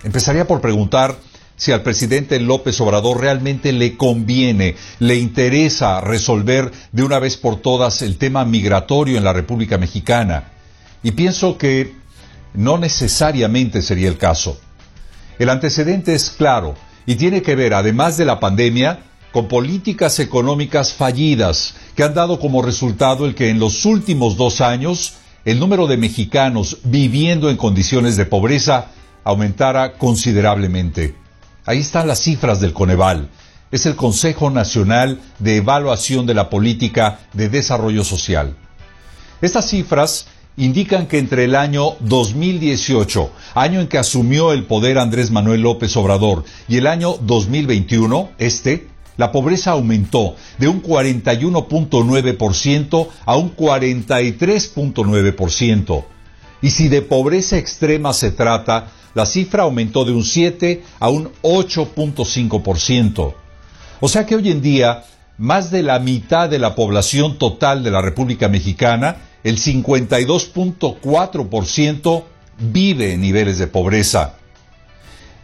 Empezaría 0.05 0.47
por 0.47 0.61
preguntar 0.61 1.17
si 1.57 1.73
al 1.73 1.83
presidente 1.83 2.39
López 2.39 2.81
Obrador 2.81 3.21
realmente 3.21 3.73
le 3.73 3.97
conviene, 3.97 4.77
le 4.99 5.17
interesa 5.17 6.01
resolver 6.01 6.71
de 6.93 7.03
una 7.03 7.19
vez 7.19 7.37
por 7.37 7.57
todas 7.57 8.03
el 8.03 8.19
tema 8.19 8.45
migratorio 8.45 9.17
en 9.17 9.25
la 9.25 9.33
República 9.33 9.79
Mexicana. 9.79 10.53
Y 11.03 11.13
pienso 11.13 11.57
que 11.57 11.95
no 12.55 12.79
necesariamente 12.79 13.83
sería 13.83 14.09
el 14.09 14.19
caso. 14.19 14.59
El 15.39 15.49
antecedente 15.49 16.15
es 16.15 16.31
claro 16.31 16.75
y 17.07 17.17
tiene 17.17 17.43
que 17.43 17.55
ver, 17.55 17.75
además 17.75 18.17
de 18.17 18.25
la 18.25 18.41
pandemia, 18.41 19.01
con 19.33 19.49
políticas 19.49 20.19
económicas 20.19 20.93
fallidas 20.93 21.75
que 21.95 22.03
han 22.03 22.15
dado 22.15 22.39
como 22.41 22.63
resultado 22.63 23.27
el 23.27 23.35
que 23.35 23.51
en 23.51 23.59
los 23.59 23.85
últimos 23.85 24.37
dos 24.37 24.61
años 24.61 25.15
el 25.45 25.59
número 25.61 25.87
de 25.87 25.97
mexicanos 25.97 26.79
viviendo 26.85 27.51
en 27.51 27.57
condiciones 27.57 28.17
de 28.17 28.25
pobreza 28.25 28.89
aumentara 29.27 29.95
considerablemente. 29.95 31.17
Ahí 31.67 31.81
están 31.81 32.07
las 32.07 32.21
cifras 32.21 32.61
del 32.61 32.73
Coneval. 32.73 33.29
Es 33.73 33.85
el 33.85 33.97
Consejo 33.97 34.51
Nacional 34.51 35.21
de 35.41 35.57
Evaluación 35.57 36.27
de 36.27 36.35
la 36.35 36.49
Política 36.49 37.19
de 37.33 37.49
Desarrollo 37.49 38.05
Social. 38.05 38.55
Estas 39.43 39.69
cifras 39.69 40.29
indican 40.57 41.09
que 41.09 41.19
entre 41.19 41.43
el 41.43 41.57
año 41.57 41.97
2018, 42.01 43.33
año 43.55 43.81
en 43.81 43.89
que 43.89 43.99
asumió 43.99 44.53
el 44.53 44.63
poder 44.63 44.97
Andrés 44.97 45.33
Manuel 45.33 45.63
López 45.63 45.97
Obrador, 45.97 46.45
y 46.69 46.77
el 46.77 46.87
año 46.87 47.17
2021, 47.21 48.31
este, 48.39 48.87
la 49.17 49.33
pobreza 49.33 49.73
aumentó 49.73 50.37
de 50.59 50.69
un 50.69 50.85
41.9% 50.85 53.09
a 53.25 53.37
un 53.37 53.57
43.9%. 53.57 56.05
Y 56.63 56.71
si 56.71 56.89
de 56.89 57.03
pobreza 57.03 57.59
extrema 57.59 58.13
se 58.13 58.31
trata, 58.31 58.93
la 59.17 59.27
cifra 59.27 59.63
aumentó 59.63 60.05
de 60.05 60.13
un 60.13 60.23
7 60.23 60.85
a 61.01 61.09
un 61.09 61.33
8.5%. 61.41 63.35
O 63.99 64.09
sea 64.09 64.27
que 64.27 64.37
hoy 64.37 64.51
en 64.51 64.61
día, 64.61 65.05
más 65.39 65.71
de 65.71 65.83
la 65.83 65.99
mitad 66.01 66.51
de 66.51 66.59
la 66.59 66.75
población 66.75 67.39
total 67.39 67.83
de 67.83 67.91
la 67.91 68.03
República 68.03 68.51
Mexicana 68.51 69.17
el 69.43 69.59
52.4% 69.59 72.25
vive 72.59 73.15
en 73.15 73.23
niveles 73.23 73.57
de 73.57 73.69
pobreza. 73.69 74.35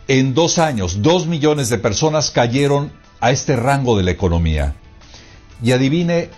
En 0.07 0.35
dos 0.35 0.59
años, 0.59 1.01
dos 1.01 1.27
millones 1.27 1.70
de 1.70 1.79
personas 1.79 2.31
cayeron 2.31 2.93
a 3.20 3.31
este 3.31 3.57
rango 3.57 3.97
de 3.97 4.03
la 4.03 4.11
economía. 4.11 4.75
Y 5.62 5.73
adivine 5.73 6.29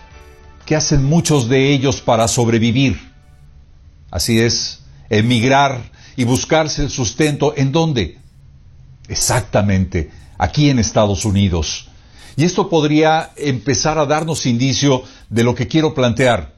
qué 0.65 0.77
hacen 0.77 1.03
muchos 1.03 1.49
de 1.49 1.73
ellos 1.73 1.99
para 1.99 2.29
sobrevivir. 2.29 3.11
Así 4.09 4.39
es, 4.39 4.85
emigrar 5.09 5.93
y 6.15 6.23
buscarse 6.23 6.83
el 6.83 6.89
sustento. 6.89 7.53
¿En 7.55 7.71
dónde? 7.71 8.19
Exactamente, 9.07 10.09
aquí 10.37 10.69
en 10.69 10.79
Estados 10.79 11.25
Unidos. 11.25 11.89
Y 12.37 12.43
esto 12.43 12.69
podría 12.69 13.31
empezar 13.37 13.97
a 13.97 14.05
darnos 14.05 14.45
indicio 14.45 15.03
de 15.29 15.43
lo 15.43 15.55
que 15.55 15.67
quiero 15.67 15.93
plantear. 15.93 16.55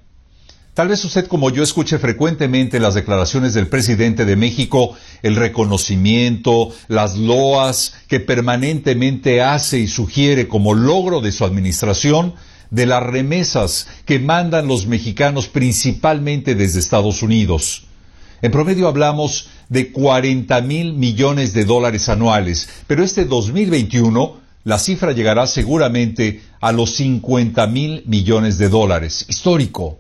Tal 0.73 0.89
vez 0.89 1.03
usted 1.05 1.25
como 1.25 1.49
yo 1.49 1.63
escuche 1.63 1.97
frecuentemente 1.97 2.79
las 2.79 2.93
declaraciones 2.93 3.55
del 3.55 3.67
presidente 3.67 4.25
de 4.25 4.35
México, 4.35 4.95
el 5.23 5.35
reconocimiento, 5.35 6.71
las 6.87 7.17
loas 7.17 7.95
que 8.07 8.19
permanentemente 8.19 9.41
hace 9.41 9.79
y 9.79 9.87
sugiere 9.87 10.47
como 10.47 10.75
logro 10.75 11.19
de 11.19 11.31
su 11.31 11.45
administración 11.45 12.35
de 12.69 12.85
las 12.85 13.01
remesas 13.01 13.87
que 14.05 14.19
mandan 14.19 14.67
los 14.67 14.85
mexicanos 14.85 15.47
principalmente 15.47 16.53
desde 16.53 16.79
Estados 16.79 17.23
Unidos. 17.23 17.87
En 18.41 18.51
promedio 18.51 18.87
hablamos 18.87 19.49
de 19.69 19.91
40 19.91 20.61
mil 20.61 20.93
millones 20.93 21.53
de 21.53 21.65
dólares 21.65 22.09
anuales, 22.09 22.69
pero 22.87 23.03
este 23.03 23.25
2021 23.25 24.37
la 24.63 24.79
cifra 24.79 25.13
llegará 25.13 25.47
seguramente 25.47 26.41
a 26.59 26.71
los 26.71 26.95
50 26.95 27.67
mil 27.67 28.03
millones 28.05 28.57
de 28.57 28.69
dólares, 28.69 29.25
histórico 29.29 29.99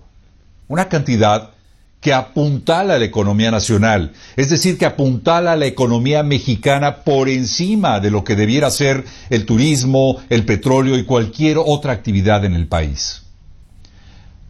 una 0.67 0.89
cantidad 0.89 1.51
que 1.99 2.13
apuntala 2.13 2.95
a 2.95 2.99
la 2.99 3.05
economía 3.05 3.49
nacional, 3.49 4.13
es 4.35 4.49
decir, 4.49 4.77
que 4.77 4.85
apuntala 4.85 5.53
a 5.53 5.55
la 5.55 5.65
economía 5.65 6.21
mexicana 6.23 6.97
por 6.97 7.27
encima 7.27 7.99
de 7.99 8.11
lo 8.11 8.23
que 8.23 8.35
debiera 8.35 8.69
ser 8.69 9.03
el 9.29 9.45
turismo, 9.45 10.21
el 10.29 10.45
petróleo 10.45 10.97
y 10.97 11.05
cualquier 11.05 11.57
otra 11.57 11.93
actividad 11.93 12.45
en 12.45 12.53
el 12.53 12.67
país. 12.67 13.23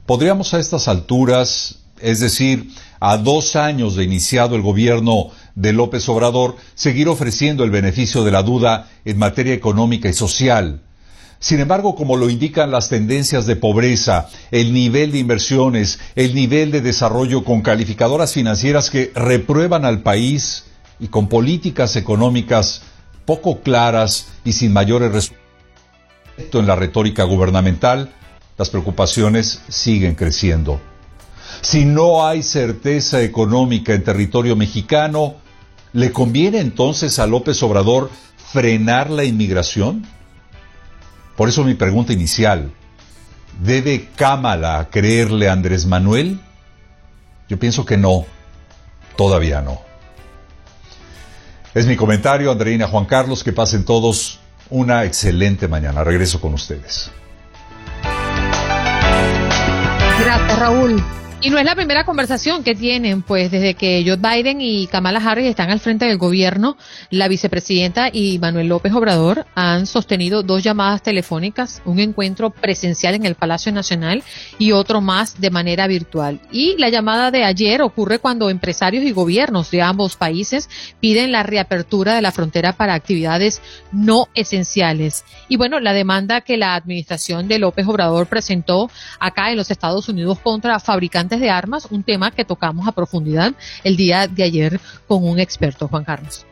Podríamos 0.05 0.53
a 0.53 0.59
estas 0.59 0.87
alturas, 0.87 1.79
es 2.01 2.19
decir, 2.19 2.69
a 2.99 3.17
dos 3.17 3.55
años 3.55 3.95
de 3.95 4.03
iniciado 4.03 4.55
el 4.55 4.61
gobierno 4.61 5.29
de 5.55 5.73
López 5.73 6.07
Obrador, 6.09 6.55
seguir 6.75 7.07
ofreciendo 7.07 7.63
el 7.63 7.71
beneficio 7.71 8.23
de 8.23 8.31
la 8.31 8.43
duda 8.43 8.89
en 9.05 9.17
materia 9.17 9.53
económica 9.53 10.09
y 10.09 10.13
social, 10.13 10.81
sin 11.39 11.59
embargo, 11.59 11.95
como 11.95 12.15
lo 12.17 12.29
indican 12.29 12.71
las 12.71 12.89
tendencias 12.89 13.45
de 13.45 13.55
pobreza, 13.55 14.27
el 14.49 14.73
nivel 14.73 15.11
de 15.11 15.19
inversiones, 15.19 15.99
el 16.15 16.33
nivel 16.33 16.71
de 16.71 16.81
desarrollo 16.81 17.43
con 17.43 17.61
calificadoras 17.61 18.33
financieras 18.33 18.89
que 18.89 19.11
reprueban 19.13 19.85
al 19.85 20.01
país 20.01 20.65
y 20.99 21.09
con 21.09 21.27
políticas 21.27 21.95
económicas 21.95 22.81
poco 23.25 23.59
claras 23.59 24.29
y 24.45 24.53
sin 24.53 24.73
mayores 24.73 25.11
resultados 25.11 25.47
en 26.53 26.67
la 26.67 26.75
retórica 26.75 27.23
gubernamental, 27.23 28.11
las 28.57 28.69
preocupaciones 28.69 29.61
siguen 29.69 30.15
creciendo. 30.15 30.79
Si 31.61 31.85
no 31.85 32.25
hay 32.25 32.43
certeza 32.43 33.21
económica 33.21 33.93
en 33.93 34.03
territorio 34.03 34.55
mexicano, 34.55 35.35
¿le 35.93 36.11
conviene 36.11 36.59
entonces 36.59 37.19
a 37.19 37.27
López 37.27 37.61
Obrador 37.63 38.09
frenar 38.51 39.09
la 39.09 39.23
inmigración? 39.23 40.05
Por 41.35 41.49
eso 41.49 41.63
mi 41.63 41.75
pregunta 41.75 42.13
inicial, 42.13 42.71
¿debe 43.61 44.09
Cámara 44.15 44.87
creerle 44.91 45.49
a 45.49 45.53
Andrés 45.53 45.85
Manuel? 45.85 46.39
Yo 47.49 47.59
pienso 47.59 47.85
que 47.85 47.97
no, 47.97 48.25
todavía 49.15 49.61
no. 49.61 49.81
Es 51.73 51.85
mi 51.85 51.95
comentario, 51.95 52.51
Andreina 52.51 52.87
Juan 52.87 53.05
Carlos, 53.05 53.43
que 53.43 53.53
pasen 53.53 53.85
todos 53.85 54.39
una 54.69 55.05
excelente 55.05 55.67
mañana. 55.67 56.03
Regreso 56.03 56.41
con 56.41 56.53
ustedes. 56.53 57.11
Gracias, 60.19 60.59
Raúl. 60.59 61.03
Y 61.39 61.51
no 61.51 61.59
es 61.59 61.65
la 61.65 61.75
primera 61.75 62.03
conversación 62.03 62.63
que 62.63 62.73
tienen, 62.73 63.21
pues 63.21 63.51
desde 63.51 63.75
que 63.75 64.03
Joe 64.03 64.15
Biden 64.15 64.59
y 64.59 64.87
Kamala 64.87 65.19
Harris 65.19 65.45
están 65.45 65.69
al 65.69 65.79
frente 65.79 66.05
del 66.05 66.17
gobierno, 66.17 66.77
la 67.11 67.27
vicepresidenta 67.27 68.09
y 68.11 68.39
Manuel 68.39 68.69
López 68.69 68.91
Obrador 68.93 69.45
han 69.53 69.85
sostenido 69.85 70.41
dos 70.41 70.63
llamadas 70.63 71.03
telefónicas, 71.03 71.83
un 71.85 71.99
encuentro 71.99 72.49
presencial 72.49 73.13
en 73.13 73.23
el 73.23 73.35
Palacio 73.35 73.71
Nacional 73.71 74.23
y 74.57 74.71
otro 74.71 74.99
más 74.99 75.39
de 75.39 75.51
manera 75.51 75.85
virtual. 75.85 76.41
Y 76.51 76.75
la 76.79 76.89
llamada 76.89 77.29
de 77.29 77.43
ayer 77.43 77.83
ocurre 77.83 78.17
cuando 78.17 78.49
empresarios 78.49 79.03
y 79.03 79.11
gobiernos 79.11 79.69
de 79.69 79.83
ambos 79.83 80.15
países 80.15 80.67
piden 80.99 81.31
la 81.31 81.43
reapertura 81.43 82.15
de 82.15 82.23
la 82.23 82.31
frontera 82.31 82.73
para 82.73 82.95
actividades 82.95 83.61
no 83.91 84.27
esenciales. 84.33 85.23
Y 85.49 85.57
bueno, 85.57 85.79
la 85.79 85.93
demanda 85.93 86.41
que 86.41 86.57
la 86.57 86.73
administración 86.73 87.47
de 87.47 87.59
López 87.59 87.85
Obrador 87.85 88.25
presentó 88.25 88.89
acá 89.19 89.51
en 89.51 89.57
los 89.57 89.69
Estados 89.69 90.09
Unidos 90.09 90.39
contra 90.39 90.79
fabricantes 90.79 91.26
de 91.35 91.49
armas, 91.49 91.87
un 91.91 92.03
tema 92.03 92.31
que 92.31 92.45
tocamos 92.45 92.87
a 92.87 92.93
profundidad 92.93 93.53
el 93.83 93.97
día 93.97 94.27
de 94.27 94.43
ayer 94.43 94.79
con 95.07 95.27
un 95.27 95.39
experto, 95.39 95.87
Juan 95.87 96.05
Carlos. 96.05 96.45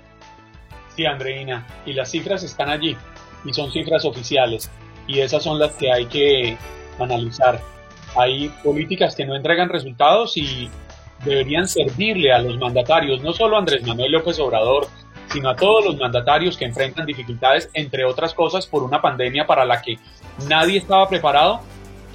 Sí, 0.95 1.05
Andreina, 1.05 1.65
y 1.85 1.93
las 1.93 2.11
cifras 2.11 2.43
están 2.43 2.69
allí, 2.69 2.97
y 3.45 3.53
son 3.53 3.71
cifras 3.71 4.03
oficiales, 4.05 4.69
y 5.07 5.19
esas 5.19 5.43
son 5.43 5.59
las 5.59 5.71
que 5.73 5.91
hay 5.91 6.05
que 6.05 6.57
analizar. 6.99 7.61
Hay 8.17 8.49
políticas 8.63 9.15
que 9.15 9.25
no 9.25 9.35
entregan 9.35 9.69
resultados 9.69 10.37
y 10.37 10.69
deberían 11.23 11.67
servirle 11.67 12.31
a 12.31 12.39
los 12.39 12.57
mandatarios, 12.57 13.21
no 13.21 13.33
solo 13.33 13.55
a 13.55 13.59
Andrés 13.59 13.85
Manuel 13.85 14.11
López 14.11 14.39
Obrador, 14.39 14.87
sino 15.27 15.49
a 15.49 15.55
todos 15.55 15.83
los 15.83 15.97
mandatarios 15.97 16.55
que 16.57 16.65
enfrentan 16.65 17.05
dificultades, 17.05 17.69
entre 17.73 18.05
otras 18.05 18.33
cosas, 18.33 18.67
por 18.67 18.83
una 18.83 19.01
pandemia 19.01 19.45
para 19.45 19.65
la 19.65 19.81
que 19.81 19.97
nadie 20.47 20.77
estaba 20.77 21.09
preparado 21.09 21.61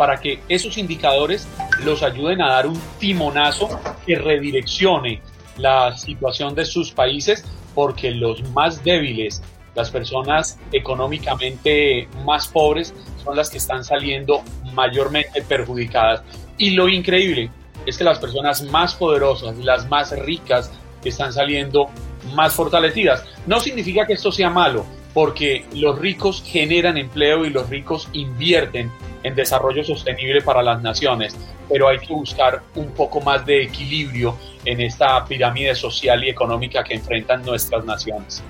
para 0.01 0.19
que 0.19 0.41
esos 0.49 0.79
indicadores 0.79 1.47
los 1.85 2.03
ayuden 2.03 2.41
a 2.41 2.49
dar 2.49 2.67
un 2.67 2.81
timonazo 2.99 3.69
que 4.07 4.15
redireccione 4.15 5.21
la 5.59 5.95
situación 5.95 6.55
de 6.55 6.65
sus 6.65 6.91
países, 6.91 7.45
porque 7.75 8.11
los 8.11 8.43
más 8.53 8.83
débiles, 8.83 9.43
las 9.75 9.91
personas 9.91 10.59
económicamente 10.73 12.09
más 12.25 12.49
pobres, 12.49 12.95
son 13.23 13.37
las 13.37 13.51
que 13.51 13.59
están 13.59 13.85
saliendo 13.85 14.43
mayormente 14.73 15.43
perjudicadas. 15.43 16.23
Y 16.57 16.71
lo 16.71 16.89
increíble 16.89 17.51
es 17.85 17.99
que 17.99 18.05
las 18.05 18.19
personas 18.19 18.63
más 18.63 18.95
poderosas, 18.95 19.59
las 19.59 19.87
más 19.91 20.19
ricas, 20.19 20.73
están 21.05 21.35
saliendo 21.35 21.91
más 22.35 22.55
fortalecidas. 22.55 23.23
No 23.47 23.61
significa 23.61 24.07
que 24.07 24.15
esto 24.15 24.33
sea 24.33 24.49
malo, 24.49 24.87
porque 25.15 25.65
los 25.75 25.99
ricos 25.99 26.43
generan 26.45 26.97
empleo 26.97 27.45
y 27.45 27.51
los 27.51 27.69
ricos 27.69 28.09
invierten 28.13 28.91
en 29.23 29.35
desarrollo 29.35 29.85
sostenible 29.85 30.43
para 30.43 30.63
las 30.63 30.83
naciones, 30.83 31.37
pero 31.69 31.89
hay 31.89 31.99
que 31.99 32.13
buscar 32.13 32.63
un 32.75 32.91
poco 32.93 33.21
más 33.21 33.45
de 33.45 33.65
equilibrio 33.65 34.37
en 34.65 34.81
esta 34.81 35.25
pirámide 35.25 35.75
social 35.75 36.25
y 36.25 36.31
económica 36.31 36.85
que 36.85 36.95
enfrentan 36.95 37.45
nuestras 37.45 37.85
naciones. 37.85 38.43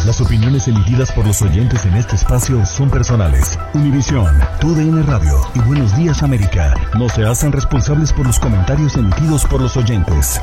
Las 0.06 0.20
opiniones 0.20 0.66
emitidas 0.66 1.12
por 1.12 1.24
los 1.24 1.40
oyentes 1.42 1.86
en 1.86 1.94
este 1.94 2.16
espacio 2.16 2.66
son 2.66 2.90
personales. 2.90 3.56
Univisión, 3.72 4.36
tu 4.60 4.74
DN 4.74 5.00
Radio 5.04 5.38
y 5.54 5.60
Buenos 5.60 5.96
Días 5.96 6.24
América 6.24 6.74
no 6.98 7.08
se 7.08 7.24
hacen 7.24 7.52
responsables 7.52 8.12
por 8.12 8.26
los 8.26 8.40
comentarios 8.40 8.96
emitidos 8.96 9.44
por 9.44 9.60
los 9.60 9.76
oyentes. 9.76 10.40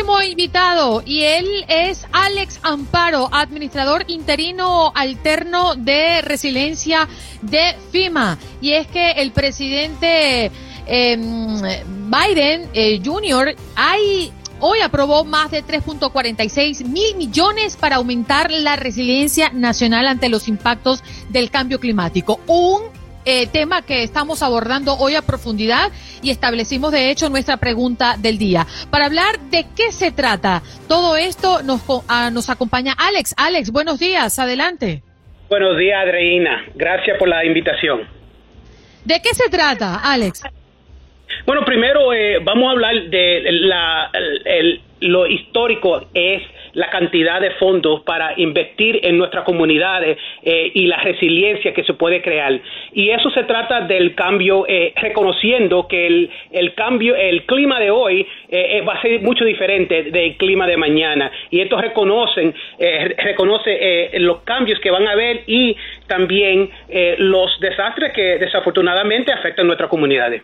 Próximo 0.00 0.22
invitado 0.22 1.02
y 1.04 1.22
él 1.22 1.64
es 1.68 2.06
Alex 2.12 2.60
Amparo, 2.62 3.28
administrador 3.32 4.04
interino 4.08 4.92
alterno 4.94 5.74
de 5.74 6.22
resiliencia 6.22 7.06
de 7.42 7.76
FIMA. 7.90 8.38
Y 8.62 8.72
es 8.72 8.86
que 8.86 9.10
el 9.12 9.32
presidente 9.32 10.50
em, 10.86 11.60
Biden 12.08 12.70
eh, 12.72 13.00
Jr. 13.04 13.54
hay 13.76 14.32
hoy 14.60 14.80
aprobó 14.80 15.24
más 15.24 15.50
de 15.50 15.62
3.46 15.64 16.86
mil 16.86 17.16
millones 17.16 17.76
para 17.76 17.96
aumentar 17.96 18.50
la 18.50 18.76
resiliencia 18.76 19.50
nacional 19.50 20.06
ante 20.06 20.30
los 20.30 20.48
impactos 20.48 21.02
del 21.28 21.50
cambio 21.50 21.78
climático. 21.78 22.40
Un 22.46 22.99
eh, 23.24 23.46
tema 23.46 23.82
que 23.82 24.02
estamos 24.02 24.42
abordando 24.42 24.94
hoy 24.96 25.14
a 25.14 25.22
profundidad 25.22 25.90
y 26.22 26.30
establecimos 26.30 26.92
de 26.92 27.10
hecho 27.10 27.28
nuestra 27.28 27.56
pregunta 27.56 28.16
del 28.18 28.38
día. 28.38 28.66
Para 28.90 29.06
hablar 29.06 29.38
de 29.50 29.66
qué 29.76 29.92
se 29.92 30.10
trata 30.10 30.62
todo 30.88 31.16
esto, 31.16 31.62
nos, 31.62 31.80
ah, 32.08 32.30
nos 32.32 32.50
acompaña 32.50 32.94
Alex. 32.96 33.34
Alex, 33.36 33.70
buenos 33.70 33.98
días, 33.98 34.38
adelante. 34.38 35.02
Buenos 35.48 35.76
días, 35.78 36.00
Adreina. 36.02 36.64
Gracias 36.74 37.18
por 37.18 37.28
la 37.28 37.44
invitación. 37.44 38.08
¿De 39.04 39.20
qué 39.22 39.34
se 39.34 39.50
trata, 39.50 39.96
Alex? 39.96 40.42
Bueno, 41.46 41.64
primero 41.64 42.12
eh, 42.12 42.38
vamos 42.42 42.68
a 42.68 42.70
hablar 42.72 42.94
de 43.10 43.42
la, 43.50 44.10
el, 44.44 44.80
lo 45.00 45.26
histórico 45.26 46.06
es 46.14 46.42
la 46.72 46.90
cantidad 46.90 47.40
de 47.40 47.50
fondos 47.52 48.02
para 48.02 48.34
invertir 48.36 49.00
en 49.02 49.18
nuestras 49.18 49.44
comunidades 49.44 50.18
eh, 50.42 50.70
y 50.74 50.86
la 50.86 50.98
resiliencia 50.98 51.72
que 51.72 51.84
se 51.84 51.94
puede 51.94 52.22
crear. 52.22 52.60
Y 52.92 53.10
eso 53.10 53.30
se 53.30 53.44
trata 53.44 53.82
del 53.82 54.14
cambio, 54.14 54.66
eh, 54.68 54.92
reconociendo 54.96 55.86
que 55.88 56.06
el, 56.06 56.30
el, 56.52 56.74
cambio, 56.74 57.14
el 57.16 57.44
clima 57.46 57.78
de 57.78 57.90
hoy 57.90 58.26
eh, 58.48 58.82
va 58.86 58.94
a 58.94 59.02
ser 59.02 59.20
mucho 59.22 59.44
diferente 59.44 60.04
del 60.04 60.36
clima 60.36 60.66
de 60.66 60.76
mañana. 60.76 61.30
Y 61.50 61.60
esto 61.60 61.80
reconocen, 61.80 62.54
reconoce 62.78 64.10
los 64.18 64.42
cambios 64.42 64.80
que 64.80 64.90
van 64.90 65.06
a 65.06 65.12
haber 65.12 65.42
y 65.46 65.76
también 66.06 66.70
los 67.18 67.58
desastres 67.60 68.12
que 68.12 68.38
desafortunadamente 68.38 69.32
afectan 69.32 69.66
nuestras 69.66 69.88
comunidades. 69.88 70.42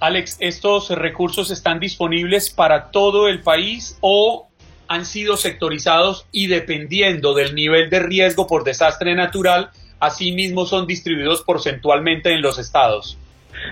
Alex, 0.00 0.38
¿estos 0.40 0.90
recursos 0.90 1.50
están 1.50 1.78
disponibles 1.78 2.48
para 2.48 2.90
todo 2.90 3.28
el 3.28 3.42
país 3.42 3.98
o 4.00 4.49
han 4.90 5.06
sido 5.06 5.36
sectorizados 5.36 6.26
y 6.32 6.48
dependiendo 6.48 7.32
del 7.32 7.54
nivel 7.54 7.90
de 7.90 8.00
riesgo 8.00 8.48
por 8.48 8.64
desastre 8.64 9.14
natural, 9.14 9.70
asimismo 10.00 10.66
son 10.66 10.88
distribuidos 10.88 11.42
porcentualmente 11.42 12.32
en 12.32 12.42
los 12.42 12.58
estados? 12.58 13.16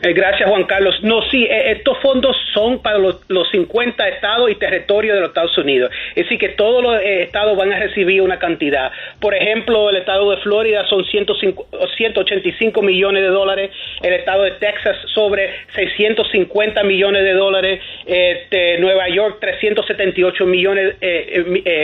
Eh, 0.02 0.12
gracias, 0.12 0.48
Juan 0.48 0.64
Carlos. 0.64 0.94
No, 1.02 1.22
sí, 1.30 1.44
eh, 1.44 1.72
estos 1.72 1.98
fondos 1.98 2.36
son 2.54 2.80
para 2.82 2.98
los, 2.98 3.20
los, 3.28 3.48
50 3.50 4.08
estados 4.08 4.50
y 4.50 4.54
territorios 4.54 5.14
de 5.14 5.20
los 5.20 5.30
Estados 5.30 5.56
Unidos. 5.58 5.90
Es 6.10 6.24
decir, 6.24 6.38
que 6.38 6.50
todos 6.50 6.82
los 6.82 7.00
eh, 7.00 7.22
estados 7.22 7.56
van 7.56 7.72
a 7.72 7.78
recibir 7.78 8.20
una 8.22 8.38
cantidad. 8.38 8.92
Por 9.20 9.34
ejemplo, 9.34 9.90
el 9.90 9.96
estado 9.96 10.30
de 10.30 10.36
Florida 10.38 10.86
son 10.88 11.04
185 11.04 12.82
millones 12.82 13.22
de 13.22 13.28
dólares, 13.28 13.70
el 14.02 14.12
estado 14.12 14.44
de 14.44 14.52
Texas 14.52 14.96
sobre 15.14 15.50
650 15.74 16.84
millones 16.84 17.24
de 17.24 17.32
dólares, 17.32 17.80
este, 18.06 18.78
Nueva 18.78 19.08
York 19.08 19.38
378 19.40 20.46
millones, 20.46 20.96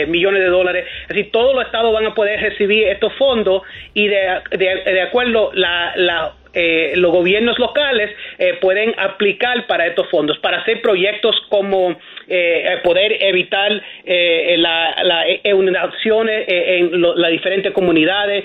millones 0.07 0.41
de 0.41 0.49
dólares. 0.49 0.85
Es 1.03 1.07
decir, 1.09 1.31
todos 1.31 1.53
los 1.55 1.65
estados 1.65 1.93
van 1.93 2.05
a 2.05 2.13
poder 2.13 2.39
recibir 2.39 2.87
estos 2.87 3.11
fondos 3.13 3.63
y 3.93 4.07
de, 4.07 4.39
de, 4.51 4.83
de 4.85 5.01
acuerdo 5.01 5.51
la, 5.53 5.93
la 5.95 6.33
eh, 6.55 6.93
los 6.95 7.11
gobiernos 7.11 7.59
locales 7.59 8.11
eh, 8.39 8.57
pueden 8.61 8.95
aplicar 8.97 9.67
para 9.67 9.85
estos 9.87 10.09
fondos, 10.09 10.39
para 10.39 10.59
hacer 10.59 10.81
proyectos 10.81 11.35
como 11.49 11.97
eh, 12.27 12.79
poder 12.83 13.17
evitar 13.21 13.71
las 13.73 15.03
la 15.03 15.25
inundaciones 15.43 16.45
en 16.47 17.01
las 17.01 17.31
diferentes 17.31 17.71
comunidades, 17.73 18.43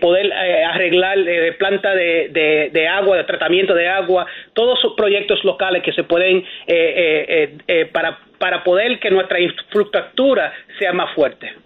poder 0.00 0.32
arreglar 0.32 1.18
plantas 1.58 1.94
de, 1.94 2.70
de, 2.72 2.88
agua, 2.88 3.18
de 3.18 3.24
tratamiento 3.24 3.74
de 3.74 3.88
agua, 3.88 4.26
todos 4.52 4.78
esos 4.78 4.94
proyectos 4.94 5.42
locales 5.44 5.82
que 5.82 5.92
se 5.92 6.04
pueden 6.04 6.44
para, 7.92 8.18
para 8.38 8.64
poder 8.64 8.98
que 8.98 9.10
nuestra 9.10 9.40
infraestructura 9.40 10.52
sea 10.78 10.92
más 10.92 11.14
fuerte. 11.14 11.64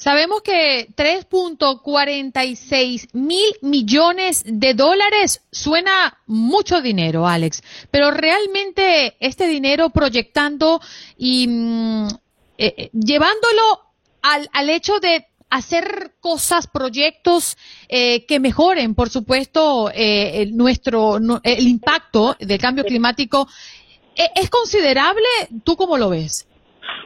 Sabemos 0.00 0.40
que 0.40 0.88
3.46 0.96 3.10
mil 3.12 3.52
millones 3.60 4.42
de 4.46 4.72
dólares 4.72 5.42
suena 5.52 6.16
mucho 6.26 6.80
dinero, 6.80 7.28
Alex, 7.28 7.62
pero 7.90 8.10
realmente 8.10 9.18
este 9.20 9.46
dinero 9.46 9.90
proyectando 9.90 10.80
y 11.18 11.46
mm, 11.48 12.06
eh, 12.56 12.74
eh, 12.78 12.90
llevándolo 12.94 13.60
al, 14.22 14.48
al, 14.54 14.70
hecho 14.70 15.00
de 15.00 15.26
hacer 15.50 16.14
cosas, 16.20 16.66
proyectos 16.66 17.58
eh, 17.90 18.24
que 18.24 18.40
mejoren, 18.40 18.94
por 18.94 19.10
supuesto, 19.10 19.92
nuestro 20.52 21.18
el 21.42 21.68
impacto 21.68 22.38
del 22.40 22.58
cambio 22.58 22.84
climático 22.84 23.46
¿Es 24.34 24.50
considerable? 24.50 25.24
¿Tú 25.64 25.76
cómo 25.76 25.96
lo 25.96 26.10
ves? 26.10 26.46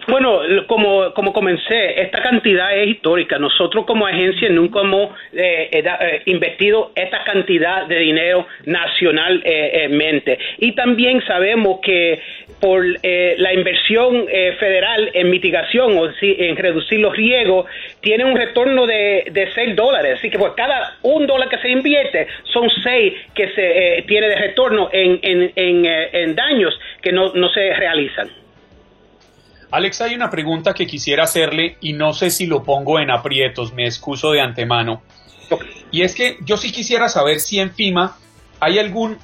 Bueno, 0.07 0.41
como, 0.67 1.15
como 1.15 1.33
comencé, 1.33 2.03
esta 2.03 2.21
cantidad 2.21 2.77
es 2.77 2.89
histórica. 2.89 3.39
Nosotros 3.39 3.87
como 3.87 4.07
agencia 4.07 4.51
nunca 4.51 4.81
hemos 4.81 5.11
eh, 5.33 5.71
eh, 5.73 5.83
eh, 5.83 6.23
invertido 6.27 6.93
esta 6.95 7.25
cantidad 7.25 7.87
de 7.87 7.99
dinero 7.99 8.47
nacionalmente. 8.67 10.39
y 10.59 10.73
también 10.73 11.25
sabemos 11.27 11.81
que 11.83 12.21
por 12.61 12.85
la 13.03 13.53
inversión 13.53 14.27
federal 14.59 15.11
en 15.13 15.31
mitigación 15.31 15.99
o 15.99 16.09
en 16.21 16.57
reducir 16.57 17.01
los 17.01 17.15
riesgos, 17.15 17.67
tiene 18.01 18.25
un 18.25 18.37
retorno 18.37 18.87
de, 18.87 19.25
de 19.31 19.53
6 19.53 19.77
dólares. 19.77 20.19
Así 20.19 20.31
que 20.31 20.39
por 20.39 20.55
cada 20.55 20.97
un 21.03 21.27
dólar 21.27 21.49
que 21.49 21.59
se 21.59 21.69
invierte, 21.69 22.27
son 22.45 22.71
6 22.71 23.15
que 23.35 23.49
se 23.51 24.05
tiene 24.07 24.29
de 24.29 24.37
retorno 24.37 24.89
en, 24.93 25.53
en, 25.55 26.35
daños 26.35 26.79
que 27.03 27.13
no 27.13 27.49
se 27.51 27.75
realizan. 27.75 28.44
Alex, 29.75 30.03
hay 30.03 30.15
una 30.15 30.31
pregunta 30.31 30.73
que 30.73 30.87
quisiera 30.87 31.25
hacerle 31.25 31.79
y 31.81 31.95
no 31.95 32.15
sé 32.15 32.31
si 32.31 32.47
lo 32.47 32.63
pongo 32.63 33.01
en 33.01 33.11
aprietos, 33.11 33.73
me 33.73 33.85
excuso 33.87 34.31
de 34.31 34.41
antemano. 34.41 35.03
Y 35.91 36.03
es 36.03 36.15
que 36.15 36.39
yo 36.43 36.57
sí 36.57 36.71
quisiera 36.71 37.09
saber 37.09 37.41
si 37.41 37.59
en 37.59 37.75
FIMA 37.75 38.17
hay 38.61 38.79
algún 38.79 39.19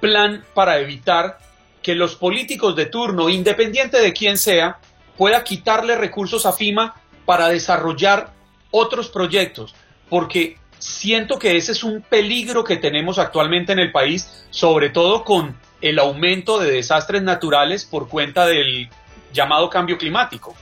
plan 0.00 0.44
para 0.54 0.78
evitar 0.78 1.38
que 1.82 1.96
los 1.96 2.14
políticos 2.14 2.76
de 2.76 2.86
turno, 2.86 3.28
independiente 3.28 3.98
de 4.00 4.12
quién 4.12 4.38
sea, 4.38 4.78
pueda 5.16 5.42
quitarle 5.42 5.96
recursos 5.96 6.46
a 6.46 6.52
FIMA 6.52 6.94
para 7.24 7.48
desarrollar 7.48 8.32
otros 8.70 9.08
proyectos, 9.08 9.74
porque 10.08 10.58
siento 10.78 11.40
que 11.40 11.56
ese 11.56 11.72
es 11.72 11.82
un 11.82 12.02
peligro 12.02 12.62
que 12.62 12.76
tenemos 12.76 13.18
actualmente 13.18 13.72
en 13.72 13.80
el 13.80 13.90
país, 13.90 14.46
sobre 14.50 14.90
todo 14.90 15.24
con 15.24 15.58
el 15.80 15.98
aumento 15.98 16.60
de 16.60 16.70
desastres 16.70 17.24
naturales 17.24 17.84
por 17.84 18.08
cuenta 18.08 18.46
del 18.46 18.88
llamado 19.32 19.68
cambio 19.68 19.96
climático? 19.98 20.54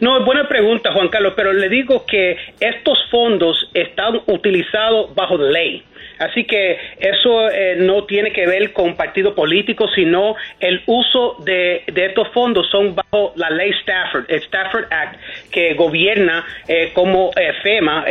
No, 0.00 0.18
es 0.18 0.24
buena 0.24 0.48
pregunta, 0.48 0.92
Juan 0.92 1.08
Carlos, 1.08 1.34
pero 1.36 1.52
le 1.52 1.68
digo 1.68 2.04
que 2.06 2.36
estos 2.58 2.98
fondos 3.10 3.68
están 3.74 4.20
utilizados 4.26 5.14
bajo 5.14 5.36
ley. 5.36 5.84
Así 6.18 6.44
que 6.44 6.78
eso 6.98 7.50
eh, 7.50 7.76
no 7.78 8.04
tiene 8.04 8.32
que 8.32 8.46
ver 8.46 8.72
con 8.72 8.96
partido 8.96 9.34
político, 9.34 9.88
sino 9.94 10.34
el 10.60 10.82
uso 10.86 11.36
de, 11.44 11.84
estos 11.94 12.28
fondos 12.28 12.68
son 12.70 12.94
bajo 12.94 13.32
la 13.36 13.50
ley 13.50 13.70
Stafford, 13.80 14.24
el 14.28 14.38
Stafford 14.42 14.86
Act, 14.90 15.20
que 15.50 15.74
gobierna 15.74 16.44
eh, 16.68 16.90
como 16.94 17.30
eh, 17.36 17.52
FEMA 17.62 18.04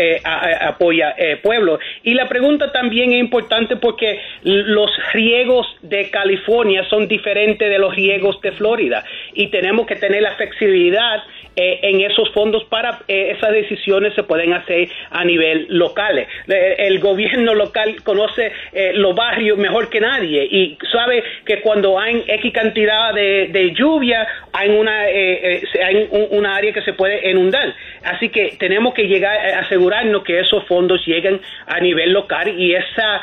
apoya 0.61 1.15
pueblo. 1.41 1.79
Y 2.03 2.13
la 2.13 2.27
pregunta 2.27 2.71
también 2.71 3.13
es 3.13 3.19
importante 3.19 3.75
porque 3.77 4.19
los 4.43 4.91
riegos 5.13 5.67
de 5.81 6.09
California 6.09 6.83
son 6.89 7.07
diferentes 7.07 7.69
de 7.69 7.79
los 7.79 7.95
riegos 7.95 8.39
de 8.41 8.51
Florida 8.51 9.03
y 9.33 9.47
tenemos 9.47 9.85
que 9.85 9.95
tener 9.95 10.21
la 10.21 10.35
flexibilidad 10.35 11.23
eh, 11.55 11.79
en 11.83 12.01
esos 12.01 12.29
fondos 12.31 12.65
para 12.65 12.99
eh, 13.07 13.33
esas 13.37 13.53
decisiones 13.53 14.13
se 14.13 14.23
pueden 14.23 14.53
hacer 14.53 14.89
a 15.09 15.23
nivel 15.23 15.67
local. 15.69 16.17
Eh, 16.17 16.75
el 16.79 16.99
gobierno 16.99 17.53
local 17.53 17.95
conoce 18.03 18.51
los 18.95 19.15
barrios 19.15 19.57
mejor 19.57 19.89
que 19.89 20.01
nadie 20.01 20.43
y 20.43 20.77
sabe 20.91 21.23
que 21.45 21.61
cuando 21.61 21.97
hay 21.97 22.23
X 22.27 22.51
cantidad 22.53 23.13
de, 23.13 23.73
lluvia 23.75 24.27
hay 24.51 24.69
una, 24.69 25.01
hay 25.01 26.09
una 26.11 26.55
área 26.55 26.73
que 26.73 26.81
se 26.81 26.93
puede 26.93 27.29
inundar. 27.29 27.73
Así 28.03 28.29
que 28.29 28.55
tenemos 28.59 28.93
que 28.93 29.07
llegar 29.07 29.37
a 29.37 29.59
asegurarnos 29.61 30.23
que 30.23 30.39
esos 30.39 30.65
fondos 30.65 31.05
lleguen 31.05 31.39
a 31.67 31.79
nivel 31.79 32.11
local 32.11 32.59
y 32.59 32.75
esa 32.75 33.21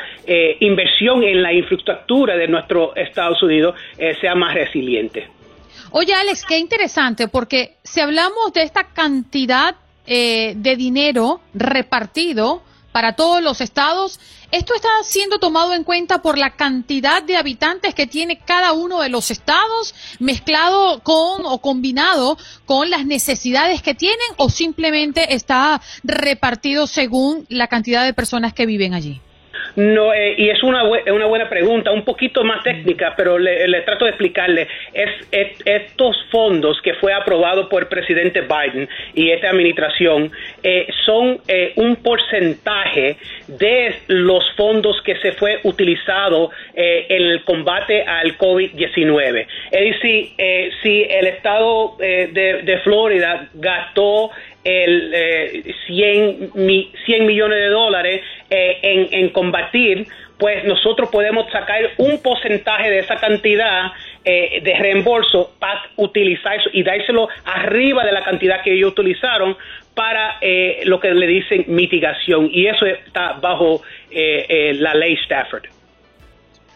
inversión 0.60 1.22
en 1.22 1.42
la 1.42 1.52
infraestructura 1.52 2.36
de 2.36 2.48
nuestro 2.48 2.94
Estados 2.96 3.42
Unidos 3.42 3.74
sea 4.20 4.34
más 4.34 4.54
resiliente. 4.54 5.41
Oye, 5.94 6.14
Alex, 6.14 6.46
qué 6.46 6.58
interesante, 6.58 7.28
porque 7.28 7.76
si 7.84 8.00
hablamos 8.00 8.54
de 8.54 8.62
esta 8.62 8.94
cantidad 8.94 9.76
eh, 10.06 10.54
de 10.56 10.74
dinero 10.76 11.42
repartido 11.52 12.62
para 12.92 13.14
todos 13.14 13.42
los 13.42 13.60
estados, 13.60 14.18
esto 14.50 14.74
está 14.74 14.88
siendo 15.02 15.38
tomado 15.38 15.74
en 15.74 15.84
cuenta 15.84 16.22
por 16.22 16.38
la 16.38 16.56
cantidad 16.56 17.22
de 17.22 17.36
habitantes 17.36 17.94
que 17.94 18.06
tiene 18.06 18.38
cada 18.38 18.72
uno 18.72 19.00
de 19.00 19.10
los 19.10 19.30
estados, 19.30 19.94
mezclado 20.18 21.00
con 21.00 21.44
o 21.44 21.58
combinado 21.58 22.38
con 22.64 22.88
las 22.88 23.04
necesidades 23.04 23.82
que 23.82 23.94
tienen, 23.94 24.18
o 24.38 24.48
simplemente 24.48 25.34
está 25.34 25.82
repartido 26.04 26.86
según 26.86 27.44
la 27.50 27.68
cantidad 27.68 28.02
de 28.02 28.14
personas 28.14 28.54
que 28.54 28.64
viven 28.64 28.94
allí. 28.94 29.20
No, 29.76 30.12
eh, 30.12 30.34
y 30.36 30.50
es 30.50 30.62
una, 30.62 30.84
una 30.84 31.26
buena 31.26 31.48
pregunta, 31.48 31.90
un 31.92 32.04
poquito 32.04 32.44
más 32.44 32.62
técnica, 32.62 33.14
pero 33.16 33.38
le, 33.38 33.80
trato 33.82 34.04
de 34.04 34.10
explicarle. 34.10 34.68
Es, 34.92 35.10
estos 35.64 36.16
fondos 36.30 36.80
que 36.82 36.94
fue 36.94 37.12
aprobado 37.12 37.68
por 37.68 37.82
el 37.82 37.88
presidente 37.88 38.42
Biden 38.42 38.88
y 39.14 39.30
esta 39.30 39.50
administración 39.50 40.30
eh, 40.62 40.86
son 41.04 41.38
eh, 41.48 41.72
un 41.76 41.96
porcentaje 41.96 43.16
de 43.48 43.94
los 44.08 44.44
fondos 44.56 45.00
que 45.02 45.16
se 45.16 45.32
fue 45.32 45.60
utilizado 45.62 46.50
en 46.74 47.22
el 47.22 47.44
combate 47.44 48.02
al 48.02 48.36
COVID-19. 48.36 49.46
Es 49.70 49.94
decir, 49.94 50.32
si 50.82 51.02
el 51.02 51.26
estado 51.26 51.96
de, 51.98 52.62
de 52.64 52.78
Florida 52.78 53.48
gastó 53.54 54.30
el, 54.64 55.12
eh, 55.14 55.74
100, 55.86 56.52
100 57.04 57.26
millones 57.26 57.58
de 57.58 57.68
dólares 57.68 58.22
eh, 58.50 58.78
en, 58.82 59.08
en, 59.12 59.28
combatir, 59.30 60.06
pues 60.38 60.64
nosotros 60.64 61.08
podemos 61.10 61.50
sacar 61.50 61.80
un 61.98 62.22
porcentaje 62.22 62.90
de 62.90 63.00
esa 63.00 63.16
cantidad 63.16 63.92
eh, 64.24 64.60
de 64.62 64.74
reembolso 64.74 65.54
para 65.58 65.82
utilizar 65.96 66.58
eso 66.58 66.70
y 66.72 66.82
dárselo 66.82 67.28
arriba 67.44 68.04
de 68.04 68.12
la 68.12 68.22
cantidad 68.22 68.62
que 68.62 68.72
ellos 68.74 68.92
utilizaron 68.92 69.56
para 69.94 70.38
eh, 70.40 70.80
lo 70.84 71.00
que 71.00 71.12
le 71.12 71.26
dicen 71.26 71.64
mitigación 71.68 72.48
y 72.50 72.66
eso 72.66 72.86
está 72.86 73.34
bajo 73.34 73.82
la 74.10 74.94
ley 74.94 75.14
Stafford. 75.24 75.81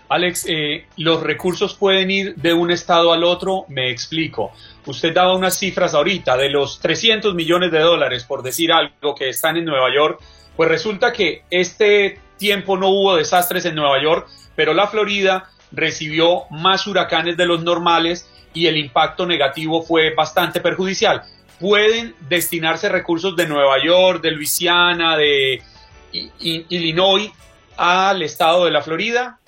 Alex, 0.08 0.46
los 0.96 1.22
recursos 1.22 1.74
pueden 1.74 2.10
ir 2.10 2.36
de 2.36 2.52
un 2.52 2.70
estado 2.70 3.12
al 3.12 3.24
otro, 3.24 3.64
me 3.68 3.90
explico. 3.90 4.52
Usted 4.86 5.12
daba 5.12 5.34
unas 5.34 5.58
cifras 5.58 5.94
ahorita 5.94 6.36
de 6.36 6.48
los 6.48 6.78
300 6.80 7.34
millones 7.34 7.72
de 7.72 7.80
dólares, 7.80 8.24
por 8.24 8.42
decir 8.42 8.70
algo, 8.72 9.14
que 9.14 9.28
están 9.28 9.56
en 9.56 9.64
Nueva 9.64 9.92
York. 9.94 10.20
Pues 10.56 10.68
resulta 10.68 11.12
que 11.12 11.42
este 11.50 12.20
tiempo 12.38 12.76
no 12.76 12.88
hubo 12.88 13.16
desastres 13.16 13.64
en 13.64 13.74
Nueva 13.74 14.00
York, 14.00 14.28
pero 14.54 14.74
la 14.74 14.86
Florida 14.86 15.50
recibió 15.72 16.42
más 16.50 16.86
huracanes 16.86 17.36
de 17.36 17.46
los 17.46 17.62
normales 17.62 18.30
y 18.54 18.68
el 18.68 18.76
impacto 18.76 19.26
negativo 19.26 19.82
fue 19.82 20.14
bastante 20.14 20.60
perjudicial. 20.60 21.22
¿Pueden 21.58 22.14
destinarse 22.28 22.88
recursos 22.88 23.34
de 23.34 23.46
Nueva 23.46 23.82
York, 23.84 24.22
de 24.22 24.30
Luisiana, 24.30 25.16
de 25.16 25.62
Illinois 26.12 27.30
al 27.76 28.22
estado 28.22 28.66
de 28.66 28.70
la 28.70 28.82
Florida? 28.82 29.40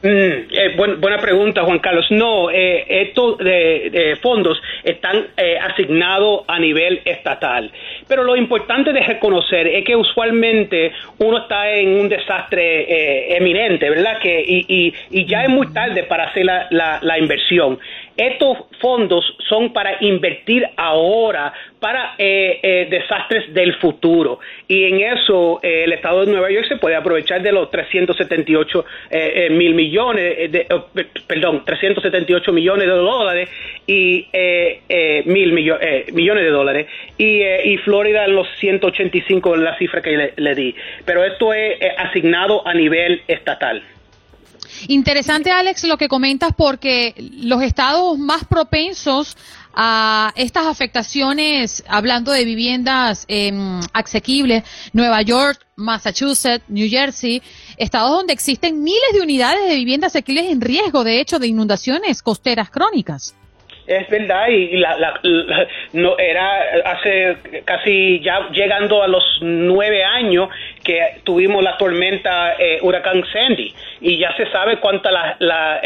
Mm, 0.00 0.06
eh, 0.08 0.76
buena 0.76 1.18
pregunta, 1.18 1.64
Juan 1.64 1.80
Carlos. 1.80 2.06
No, 2.10 2.50
eh, 2.50 2.84
estos 2.88 3.38
de, 3.38 4.16
fondos 4.22 4.60
están 4.84 5.26
eh, 5.36 5.58
asignados 5.58 6.44
a 6.46 6.58
nivel 6.60 7.00
estatal. 7.04 7.70
Pero 8.06 8.22
lo 8.22 8.36
importante 8.36 8.92
de 8.92 9.00
reconocer 9.00 9.66
es 9.66 9.84
que 9.84 9.96
usualmente 9.96 10.92
uno 11.18 11.38
está 11.38 11.70
en 11.70 12.00
un 12.00 12.08
desastre 12.08 12.82
eh, 12.82 13.36
eminente, 13.36 13.90
¿verdad? 13.90 14.18
Que, 14.20 14.40
y, 14.40 14.94
y, 15.10 15.26
ya 15.26 15.42
es 15.42 15.48
muy 15.48 15.72
tarde 15.72 16.04
para 16.04 16.24
hacer 16.24 16.44
la 16.44 17.18
inversión. 17.18 17.78
Estos 18.18 18.58
fondos 18.80 19.24
son 19.48 19.72
para 19.72 19.96
invertir 20.00 20.68
ahora 20.76 21.52
para 21.78 22.16
eh, 22.18 22.58
eh, 22.60 22.88
desastres 22.90 23.54
del 23.54 23.76
futuro. 23.76 24.40
Y 24.66 24.86
en 24.86 25.00
eso 25.02 25.60
eh, 25.62 25.84
el 25.84 25.92
Estado 25.92 26.26
de 26.26 26.32
Nueva 26.32 26.50
York 26.50 26.66
se 26.66 26.78
puede 26.78 26.96
aprovechar 26.96 27.40
de 27.42 27.52
los 27.52 27.70
378 27.70 28.84
mil 29.50 29.74
millones, 29.76 30.50
de, 30.50 30.66
oh, 30.70 30.86
perdón, 31.28 31.62
378 31.64 32.52
millones 32.52 32.88
de 32.88 32.92
dólares 32.92 33.50
y 33.86 34.26
mil 35.24 35.52
millones 35.52 36.44
de 36.44 36.50
dólares. 36.50 36.88
Y, 37.18 37.44
y 37.44 37.76
Florida 37.78 38.26
los 38.26 38.48
185 38.58 39.56
la 39.58 39.78
cifra 39.78 40.02
que 40.02 40.32
le 40.34 40.54
di. 40.56 40.74
Pero 41.04 41.22
esto 41.22 41.52
es 41.52 41.78
asignado 41.96 42.66
a 42.66 42.74
nivel 42.74 43.22
estatal. 43.28 43.80
Interesante, 44.86 45.50
Alex, 45.50 45.84
lo 45.84 45.96
que 45.96 46.08
comentas 46.08 46.52
porque 46.56 47.14
los 47.18 47.62
estados 47.62 48.18
más 48.18 48.44
propensos 48.44 49.36
a 49.74 50.32
estas 50.36 50.66
afectaciones, 50.66 51.84
hablando 51.88 52.32
de 52.32 52.44
viviendas 52.44 53.24
em, 53.28 53.80
asequibles, 53.92 54.64
Nueva 54.92 55.22
York, 55.22 55.58
Massachusetts, 55.76 56.64
New 56.68 56.88
Jersey, 56.88 57.42
estados 57.76 58.10
donde 58.10 58.32
existen 58.32 58.82
miles 58.82 59.12
de 59.12 59.20
unidades 59.20 59.68
de 59.68 59.76
viviendas 59.76 60.12
asequibles 60.12 60.46
en 60.50 60.60
riesgo, 60.60 61.04
de 61.04 61.20
hecho, 61.20 61.38
de 61.38 61.46
inundaciones 61.46 62.22
costeras 62.22 62.70
crónicas. 62.70 63.36
Es 63.88 64.06
verdad, 64.10 64.48
y 64.48 64.76
la, 64.76 65.18
no 65.94 66.18
era 66.18 66.60
hace 66.84 67.38
casi 67.64 68.20
ya 68.20 68.50
llegando 68.50 69.02
a 69.02 69.08
los 69.08 69.24
nueve 69.40 70.04
años 70.04 70.50
que 70.84 71.20
tuvimos 71.24 71.62
la 71.62 71.76
tormenta 71.76 72.54
eh, 72.58 72.78
huracán 72.82 73.24
Sandy 73.32 73.74
y 74.00 74.18
ya 74.18 74.34
se 74.36 74.50
sabe 74.50 74.78
cuántas 74.78 75.12
las 75.12 75.40
la, 75.40 75.80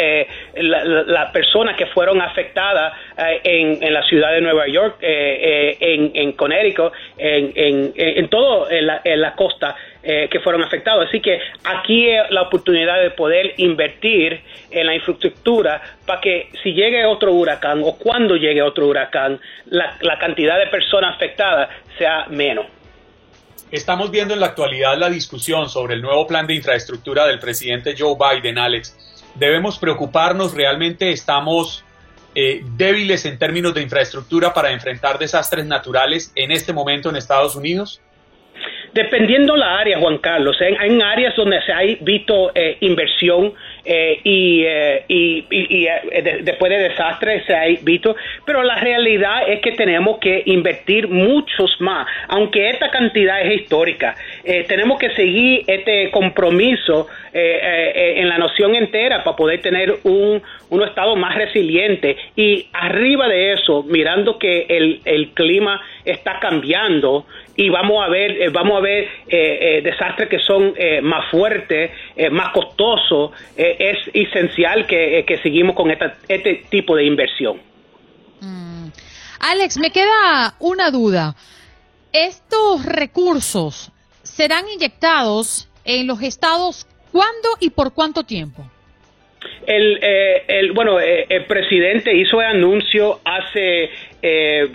la, 0.55 1.33
personas 1.33 1.77
que 1.77 1.87
fueron 1.87 2.21
afectadas 2.21 2.93
en, 3.17 3.83
en, 3.83 3.93
la 3.93 4.03
ciudad 4.05 4.33
de 4.33 4.41
Nueva 4.41 4.67
York, 4.69 4.97
en, 5.01 6.13
en 6.15 6.33
Connecticut, 6.33 6.93
en, 7.17 7.53
en, 7.55 7.93
en 7.97 8.29
todo 8.29 8.71
en 8.71 8.87
la, 8.87 9.01
en 9.05 9.21
la 9.21 9.35
costa 9.35 9.77
eh, 10.05 10.29
que 10.29 10.41
fueron 10.41 10.65
afectados. 10.65 11.07
Así 11.07 11.21
que 11.21 11.39
aquí 11.63 12.09
es 12.09 12.29
la 12.31 12.43
oportunidad 12.43 13.01
de 13.01 13.11
poder 13.11 13.55
invertir 13.59 14.41
en 14.73 14.87
la 14.87 14.97
infraestructura 14.97 15.81
para 16.05 16.21
que 16.21 16.49
si 16.61 16.73
llegue 16.73 17.07
otro 17.07 17.33
huracán 17.33 17.83
o 17.85 17.97
cuando 17.97 18.35
llegue 18.35 18.63
otro 18.63 18.89
huracán, 18.89 19.39
la, 19.67 19.97
la 20.01 20.19
cantidad 20.19 20.59
de 20.59 20.67
personas 20.67 21.15
afectadas 21.15 21.69
sea 21.99 22.27
menos. 22.31 22.67
Estamos 23.73 24.11
viendo 24.11 24.35
en 24.35 24.41
la 24.41 24.49
actualidad 24.49 24.99
la 24.99 25.09
discusión 25.09 25.67
sobre 25.71 25.95
el 25.95 26.03
nuevo 26.03 26.27
plan 26.27 26.47
de 26.47 26.55
infraestructura 26.55 27.27
del 27.27 27.39
presidente 27.39 27.95
Joe 27.99 28.17
Biden, 28.21 28.59
Alex. 28.59 28.95
¿Debemos 29.35 29.79
preocuparnos? 29.79 30.55
¿Realmente 30.55 31.09
estamos 31.09 31.83
eh, 32.35 32.61
débiles 32.77 33.25
en 33.25 33.39
términos 33.39 33.73
de 33.73 33.81
infraestructura 33.81 34.53
para 34.53 34.73
enfrentar 34.73 35.19
desastres 35.19 35.65
naturales 35.65 36.33
en 36.37 36.51
este 36.51 36.75
momento 36.75 37.09
en 37.09 37.17
Estados 37.17 37.57
Unidos? 37.57 38.03
Dependiendo 38.93 39.57
la 39.57 39.79
área, 39.79 39.99
Juan 39.99 40.19
Carlos, 40.19 40.55
hay, 40.61 41.01
áreas 41.01 41.35
donde 41.35 41.63
se 41.63 41.73
ha 41.73 41.81
visto 42.03 42.53
eh, 42.55 42.77
inversión 42.81 43.55
eh, 43.85 44.21
y, 44.23 44.65
eh, 44.65 45.05
y, 45.09 45.87
después 46.43 46.71
de 46.71 46.79
desastres 46.79 47.45
se 47.47 47.55
ha 47.55 47.65
visto, 47.83 48.15
pero 48.45 48.63
la 48.63 48.77
realidad 48.77 49.49
es 49.49 49.61
que 49.61 49.73
tenemos 49.73 50.19
que 50.19 50.43
invertir 50.47 51.09
muchos 51.09 51.81
más, 51.81 52.07
aunque 52.29 52.71
esta 52.71 52.91
cantidad 52.91 53.43
es 53.43 53.61
histórica. 53.61 54.15
tenemos 54.69 54.99
que 54.99 55.11
seguir 55.11 55.65
este 55.67 56.11
compromiso 56.11 57.09
en 57.33 58.29
la 58.29 58.39
nación 58.39 58.75
entera 58.75 59.25
para 59.25 59.37
poder 59.37 59.61
tener 59.61 59.95
un, 60.05 60.43
un 60.71 60.83
estado 60.83 61.17
más 61.17 61.35
resiliente 61.35 62.17
y 62.37 62.67
arriba 62.73 63.29
de 63.29 63.53
eso, 63.53 63.83
mirando 63.83 64.39
que 64.39 64.67
el, 64.69 65.01
el 65.05 65.31
clima 65.31 65.81
está 66.05 66.39
cambiando, 66.41 67.27
y 67.57 67.69
vamos 67.69 68.05
a 68.05 68.09
ver 68.09 68.31
eh, 68.41 68.49
vamos 68.51 68.79
a 68.79 68.81
ver 68.81 69.05
eh, 69.05 69.09
eh, 69.29 69.83
desastres 69.83 70.29
que 70.29 70.39
son 70.39 70.75
más 71.03 71.31
fuertes 71.31 71.91
más 72.31 72.53
costosos 72.53 73.33
es 73.57 73.99
esencial 74.13 74.87
que, 74.87 75.25
que 75.27 75.39
seguimos 75.39 75.77
con 75.77 75.91
este 75.91 76.65
tipo 76.69 76.97
de 76.97 77.05
inversión. 77.05 77.59
Mm. 78.41 78.89
Alex 79.41 79.79
me 79.79 79.91
queda 79.91 80.55
una 80.61 80.91
duda. 80.91 81.35
Estos 82.13 82.85
recursos 82.85 83.91
serán 84.23 84.69
inyectados 84.69 85.69
en 85.85 86.07
los 86.07 86.23
estados 86.23 86.87
cuándo 87.11 87.49
y 87.61 87.71
por 87.71 87.93
cuánto 87.93 88.25
tiempo 88.25 88.65
el, 89.67 89.99
el, 90.49 90.73
bueno, 90.73 90.99
el 91.01 91.45
presidente 91.47 92.15
hizo 92.15 92.41
el 92.41 92.49
anuncio 92.49 93.21
hace, 93.25 93.91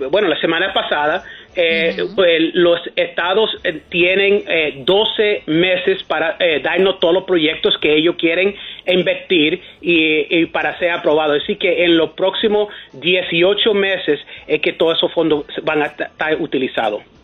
bueno, 0.09 0.27
la 0.27 0.39
semana 0.39 0.73
pasada 0.73 1.23
eh, 1.59 1.95
pues, 2.15 2.53
los 2.53 2.79
estados 2.95 3.49
eh, 3.63 3.81
tienen 3.89 4.43
12 4.85 5.31
eh, 5.31 5.43
meses 5.47 6.03
para 6.03 6.37
darnos 6.61 6.99
todos 6.99 7.15
los 7.15 7.23
proyectos 7.23 7.75
que 7.81 7.95
ellos 7.95 8.15
quieren 8.15 8.55
invertir 8.85 9.61
y, 9.81 10.45
para 10.47 10.77
ser 10.77 10.91
aprobados. 10.91 11.41
Así 11.43 11.55
que 11.55 11.83
en 11.83 11.97
los 11.97 12.11
próximos 12.11 12.69
18 12.93 13.73
meses 13.73 14.19
es 14.45 14.61
que 14.61 14.73
todos 14.73 14.97
esos 14.97 15.11
fondos 15.13 15.45
van 15.63 15.81
a 15.81 15.85
estar 15.87 16.39
utilizados. 16.39 17.16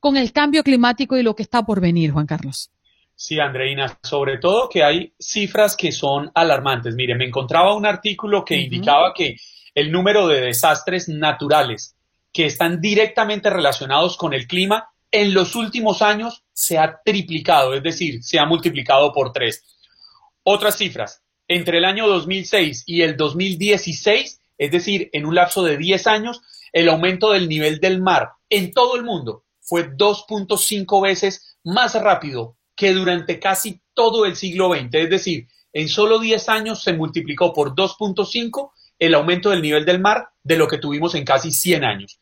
con 0.00 0.16
el 0.16 0.32
cambio 0.32 0.62
climático 0.62 1.16
y 1.16 1.22
lo 1.22 1.34
que 1.34 1.42
está 1.42 1.62
por 1.62 1.80
venir, 1.80 2.10
Juan 2.10 2.26
Carlos. 2.26 2.70
Sí, 3.14 3.38
Andreina, 3.38 3.98
sobre 4.02 4.38
todo 4.38 4.68
que 4.68 4.82
hay 4.82 5.14
cifras 5.18 5.76
que 5.76 5.92
son 5.92 6.30
alarmantes. 6.34 6.94
Mire, 6.96 7.14
me 7.14 7.26
encontraba 7.26 7.76
un 7.76 7.86
artículo 7.86 8.44
que 8.44 8.56
indicaba 8.56 9.14
que 9.14 9.36
el 9.74 9.92
número 9.92 10.26
de 10.26 10.40
desastres 10.40 11.08
naturales 11.08 11.94
que 12.32 12.46
están 12.46 12.80
directamente 12.80 13.48
relacionados 13.50 14.16
con 14.16 14.34
el 14.34 14.46
clima 14.46 14.88
en 15.10 15.34
los 15.34 15.54
últimos 15.54 16.02
años 16.02 16.42
se 16.52 16.78
ha 16.78 17.00
triplicado, 17.04 17.74
es 17.74 17.82
decir, 17.82 18.22
se 18.22 18.38
ha 18.38 18.46
multiplicado 18.46 19.12
por 19.12 19.32
tres. 19.32 19.64
Otras 20.42 20.76
cifras, 20.78 21.22
entre 21.46 21.78
el 21.78 21.84
año 21.84 22.08
2006 22.08 22.84
y 22.86 23.02
el 23.02 23.16
2016 23.16 24.40
es 24.58 24.70
decir, 24.70 25.10
en 25.12 25.26
un 25.26 25.34
lapso 25.34 25.62
de 25.62 25.76
10 25.76 26.06
años, 26.06 26.42
el 26.72 26.88
aumento 26.88 27.32
del 27.32 27.48
nivel 27.48 27.80
del 27.80 28.00
mar 28.00 28.30
en 28.48 28.72
todo 28.72 28.96
el 28.96 29.04
mundo 29.04 29.44
fue 29.60 29.90
2.5 29.90 31.02
veces 31.02 31.56
más 31.64 31.94
rápido 31.94 32.56
que 32.74 32.92
durante 32.92 33.38
casi 33.38 33.80
todo 33.94 34.26
el 34.26 34.36
siglo 34.36 34.72
XX. 34.72 34.94
Es 34.94 35.10
decir, 35.10 35.48
en 35.72 35.88
solo 35.88 36.18
10 36.18 36.48
años 36.48 36.82
se 36.82 36.92
multiplicó 36.92 37.52
por 37.52 37.74
2.5 37.74 38.70
el 38.98 39.14
aumento 39.14 39.50
del 39.50 39.62
nivel 39.62 39.84
del 39.84 40.00
mar 40.00 40.28
de 40.42 40.56
lo 40.56 40.68
que 40.68 40.78
tuvimos 40.78 41.14
en 41.14 41.24
casi 41.24 41.50
100 41.50 41.84
años. 41.84 42.20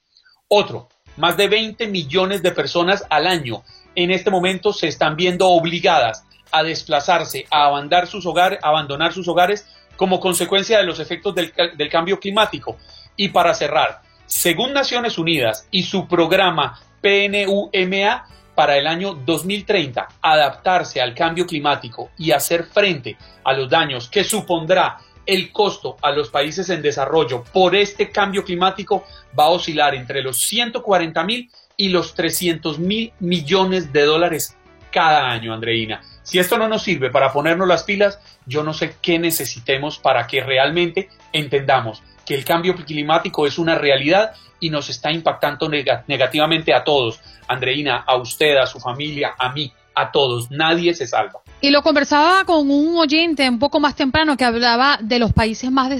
Otro, 0.49 0.89
más 1.16 1.37
de 1.37 1.49
20 1.49 1.87
millones 1.89 2.43
de 2.43 2.53
personas 2.53 3.05
al 3.11 3.26
año 3.26 3.62
en 3.95 4.11
este 4.11 4.31
momento 4.31 4.72
se 4.72 4.89
están 4.89 5.16
viendo 5.16 5.49
obligadas 5.49 6.24
a 6.53 6.62
desplazarse, 6.62 7.47
a 7.51 7.66
abandonar 7.66 8.07
sus 8.07 8.26
hogares, 8.26 8.59
abandonar 8.62 9.12
sus 9.12 9.28
hogares 9.28 9.66
como 10.01 10.18
consecuencia 10.18 10.78
de 10.78 10.84
los 10.84 10.98
efectos 10.98 11.34
del, 11.34 11.90
cambio 11.90 12.18
climático. 12.18 12.78
Y 13.16 13.28
para 13.28 13.53
cerrar, 13.53 14.01
según 14.24 14.72
Naciones 14.72 15.18
Unidas 15.18 15.68
y 15.70 15.82
su 15.82 16.09
programa 16.09 16.80
PNUMA 17.03 18.24
para 18.55 18.78
el 18.78 18.86
año 18.86 19.12
2030, 19.12 20.09
adaptarse 20.22 21.03
al 21.03 21.14
cambio 21.14 21.46
climático 21.46 22.12
y 22.16 22.30
hacer 22.30 22.64
frente 22.64 23.18
a 23.44 23.53
los 23.53 23.68
daños 23.68 24.09
que 24.09 24.24
supondrá 24.24 24.96
el 25.26 25.53
costo 25.53 25.98
a 26.01 26.12
los 26.12 26.30
países 26.30 26.70
en 26.70 26.80
desarrollo 26.80 27.44
por 27.53 27.76
este 27.76 28.11
cambio 28.11 28.42
climático 28.42 29.05
va 29.38 29.44
a 29.44 29.51
oscilar 29.51 29.94
entre 29.94 30.22
los 30.22 30.38
140 30.38 31.22
mil 31.24 31.51
y 31.76 31.90
los 31.90 32.14
300 32.14 32.78
mil 32.78 33.12
millones 33.20 33.92
de 33.92 34.05
dólares 34.05 34.57
cada 34.91 35.30
año, 35.30 35.53
Andreina. 35.53 36.01
Si 36.22 36.38
esto 36.38 36.59
no 36.59 36.68
nos 36.68 36.82
sirve 36.82 37.11
para 37.11 37.32
ponernos 37.32 37.66
las 37.66 37.84
pilas, 37.84 38.18
yo 38.47 38.62
no 38.62 38.72
sé 38.72 38.97
qué 39.01 39.18
necesitemos 39.18 39.99
para 39.99 40.26
que 40.26 40.43
realmente 40.43 41.09
entendamos 41.32 42.03
que 42.24 42.34
el 42.34 42.45
cambio 42.45 42.76
climático 42.76 43.47
es 43.47 43.59
una 43.59 43.76
realidad 43.76 44.32
y 44.61 44.70
nos 44.70 44.88
está 44.91 45.11
impactando 45.11 45.68
negativamente 45.68 46.72
a 46.74 46.84
todos. 46.84 47.20
Andreina, 47.49 48.05
a 48.07 48.16
usted, 48.16 48.57
a 48.57 48.66
su 48.66 48.78
familia, 48.78 49.34
a 49.38 49.53
mí, 49.53 49.72
a 49.95 50.12
todos, 50.12 50.51
nadie 50.51 50.95
se 50.95 51.07
salva. 51.07 51.41
Y 51.61 51.70
lo 51.70 51.82
conversaba 51.82 52.45
con 52.45 52.70
un 52.70 52.97
oyente 52.97 53.49
un 53.49 53.59
poco 53.59 53.80
más 53.80 53.97
temprano 53.97 54.36
que 54.36 54.45
hablaba 54.45 54.99
de 55.03 55.18
los 55.18 55.32
países 55.32 55.70
más, 55.70 55.91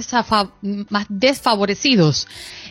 desfavorecidos 1.09 2.27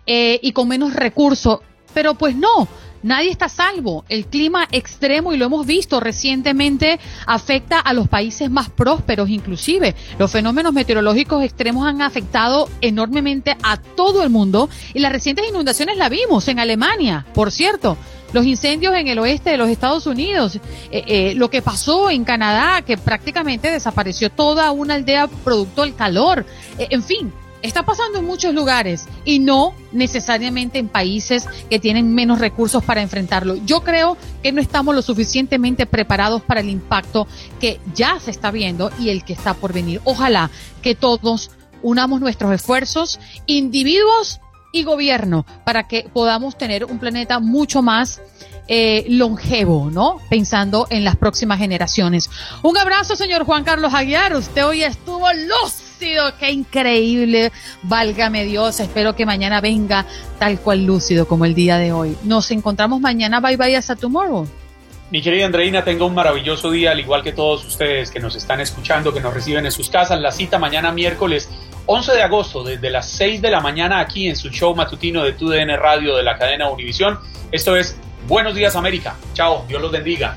eh, 0.07 0.41
y 0.43 0.53
con 0.53 0.69
menos 0.69 0.95
recursos, 0.95 1.61
pero 1.93 2.15
pues 2.15 2.35
no, 2.35 2.69
Nadie 3.03 3.31
está 3.31 3.49
salvo. 3.49 4.05
El 4.09 4.27
clima 4.27 4.69
extremo, 4.73 5.33
y 5.33 5.37
lo 5.37 5.47
hemos 5.47 5.67
visto 5.67 6.01
recientemente, 6.01 7.01
afecta 7.27 7.79
a 7.79 7.93
los 7.93 8.09
países 8.09 8.51
más 8.51 8.69
prósperos 8.69 9.29
inclusive. 9.29 9.95
Los 10.19 10.31
fenómenos 10.31 10.73
meteorológicos 10.73 11.43
extremos 11.43 11.87
han 11.87 12.03
afectado 12.03 12.69
enormemente 12.81 13.57
a 13.63 13.77
todo 13.79 14.23
el 14.23 14.31
mundo 14.31 14.69
y 14.95 14.99
las 14.99 15.13
recientes 15.13 15.49
inundaciones 15.49 15.97
la 15.97 16.09
vimos 16.09 16.47
en 16.49 16.59
Alemania, 16.59 17.27
por 17.35 17.51
cierto. 17.51 17.97
Los 18.33 18.47
incendios 18.47 18.95
en 18.95 19.09
el 19.09 19.19
oeste 19.19 19.51
de 19.51 19.57
los 19.57 19.69
Estados 19.69 20.07
Unidos, 20.07 20.57
eh, 20.93 21.03
eh, 21.07 21.35
lo 21.35 21.51
que 21.51 21.63
pasó 21.63 22.11
en 22.11 22.23
Canadá, 22.25 22.83
que 22.83 22.97
prácticamente 22.97 23.71
desapareció 23.71 24.31
toda 24.31 24.71
una 24.71 24.95
aldea 24.95 25.27
producto 25.27 25.83
del 25.83 25.97
calor. 25.97 26.47
Eh, 26.79 26.87
en 26.91 27.03
fin, 27.03 27.33
Está 27.63 27.85
pasando 27.85 28.19
en 28.19 28.25
muchos 28.25 28.55
lugares 28.55 29.07
y 29.25 29.39
no 29.39 29.75
necesariamente 29.93 30.79
en 30.79 30.89
países 30.89 31.47
que 31.69 31.79
tienen 31.79 32.15
menos 32.15 32.39
recursos 32.39 32.83
para 32.83 33.03
enfrentarlo. 33.03 33.57
Yo 33.67 33.83
creo 33.83 34.17
que 34.43 34.53
no 34.53 34.61
estamos 34.61 34.95
lo 34.95 35.03
suficientemente 35.03 35.85
preparados 35.85 36.43
para 36.43 36.61
el 36.61 36.71
impacto 36.71 37.27
que 37.61 37.81
ya 37.95 38.19
se 38.19 38.31
está 38.31 38.51
viendo 38.51 38.91
y 38.99 39.11
el 39.11 39.25
que 39.25 39.35
está 39.35 39.55
por 39.55 39.73
venir. 39.73 40.01
Ojalá 40.05 40.51
que 40.83 40.95
todos 40.95 41.51
unamos 41.83 42.21
nuestros 42.21 42.53
esfuerzos, 42.53 43.21
individuos 43.47 44.41
y 44.73 44.85
gobierno, 44.85 45.45
para 45.65 45.89
que 45.89 46.09
podamos 46.13 46.57
tener 46.57 46.85
un 46.85 46.99
planeta 46.99 47.41
mucho 47.41 47.83
más 47.83 48.21
eh, 48.69 49.05
longevo, 49.09 49.91
¿no? 49.91 50.19
Pensando 50.31 50.87
en 50.91 51.05
las 51.05 51.17
próximas 51.17 51.59
generaciones. 51.59 52.31
Un 52.63 52.79
abrazo, 52.79 53.17
señor 53.17 53.45
Juan 53.45 53.65
Carlos 53.65 53.93
Aguiar. 53.93 54.37
Usted 54.37 54.65
hoy 54.65 54.85
estuvo 54.85 55.27
Qué 56.01 56.51
increíble. 56.51 57.53
Válgame 57.83 58.45
Dios. 58.45 58.81
Espero 58.81 59.15
que 59.15 59.27
mañana 59.27 59.61
venga 59.61 60.07
tal 60.39 60.59
cual 60.59 60.85
lúcido 60.85 61.27
como 61.29 61.45
el 61.45 61.55
día 61.55 61.79
de 61.79 61.93
hoy. 61.93 62.17
Nos 62.25 62.51
encontramos 62.51 63.01
mañana. 63.01 63.41
Bye 63.41 63.57
bye 63.57 63.77
hasta 63.77 63.97
tomorrow. 63.97 64.49
Mi 65.11 65.21
querida 65.21 65.45
Andreina, 65.45 65.83
tenga 65.83 66.05
un 66.05 66.15
maravilloso 66.15 66.71
día, 66.71 66.93
al 66.93 67.01
igual 67.01 67.25
que 67.25 67.33
todos 67.33 67.67
ustedes 67.67 68.11
que 68.11 68.21
nos 68.21 68.37
están 68.37 68.61
escuchando, 68.61 69.13
que 69.13 69.21
nos 69.21 69.35
reciben 69.35 69.67
en 69.67 69.73
sus 69.73 69.91
casas. 69.91 70.21
La 70.21 70.31
cita 70.31 70.59
mañana 70.59 70.93
miércoles 70.93 71.51
11 71.87 72.13
de 72.13 72.23
agosto, 72.23 72.63
desde 72.63 72.91
las 72.91 73.11
6 73.11 73.43
de 73.43 73.51
la 73.51 73.61
mañana, 73.61 73.99
aquí 73.99 74.29
en 74.29 74.37
su 74.37 74.51
show 74.51 74.75
matutino 74.75 75.25
de 75.25 75.33
TUDN 75.33 75.77
Radio 75.77 76.17
de 76.17 76.23
la 76.23 76.39
cadena 76.39 76.71
Univisión. 76.71 77.19
Esto 77.51 77.77
es 77.77 77.97
Buenos 78.29 78.55
días 78.55 78.77
América. 78.77 79.17
Chao, 79.35 79.65
Dios 79.67 79.83
los 79.83 79.91
bendiga. 79.91 80.37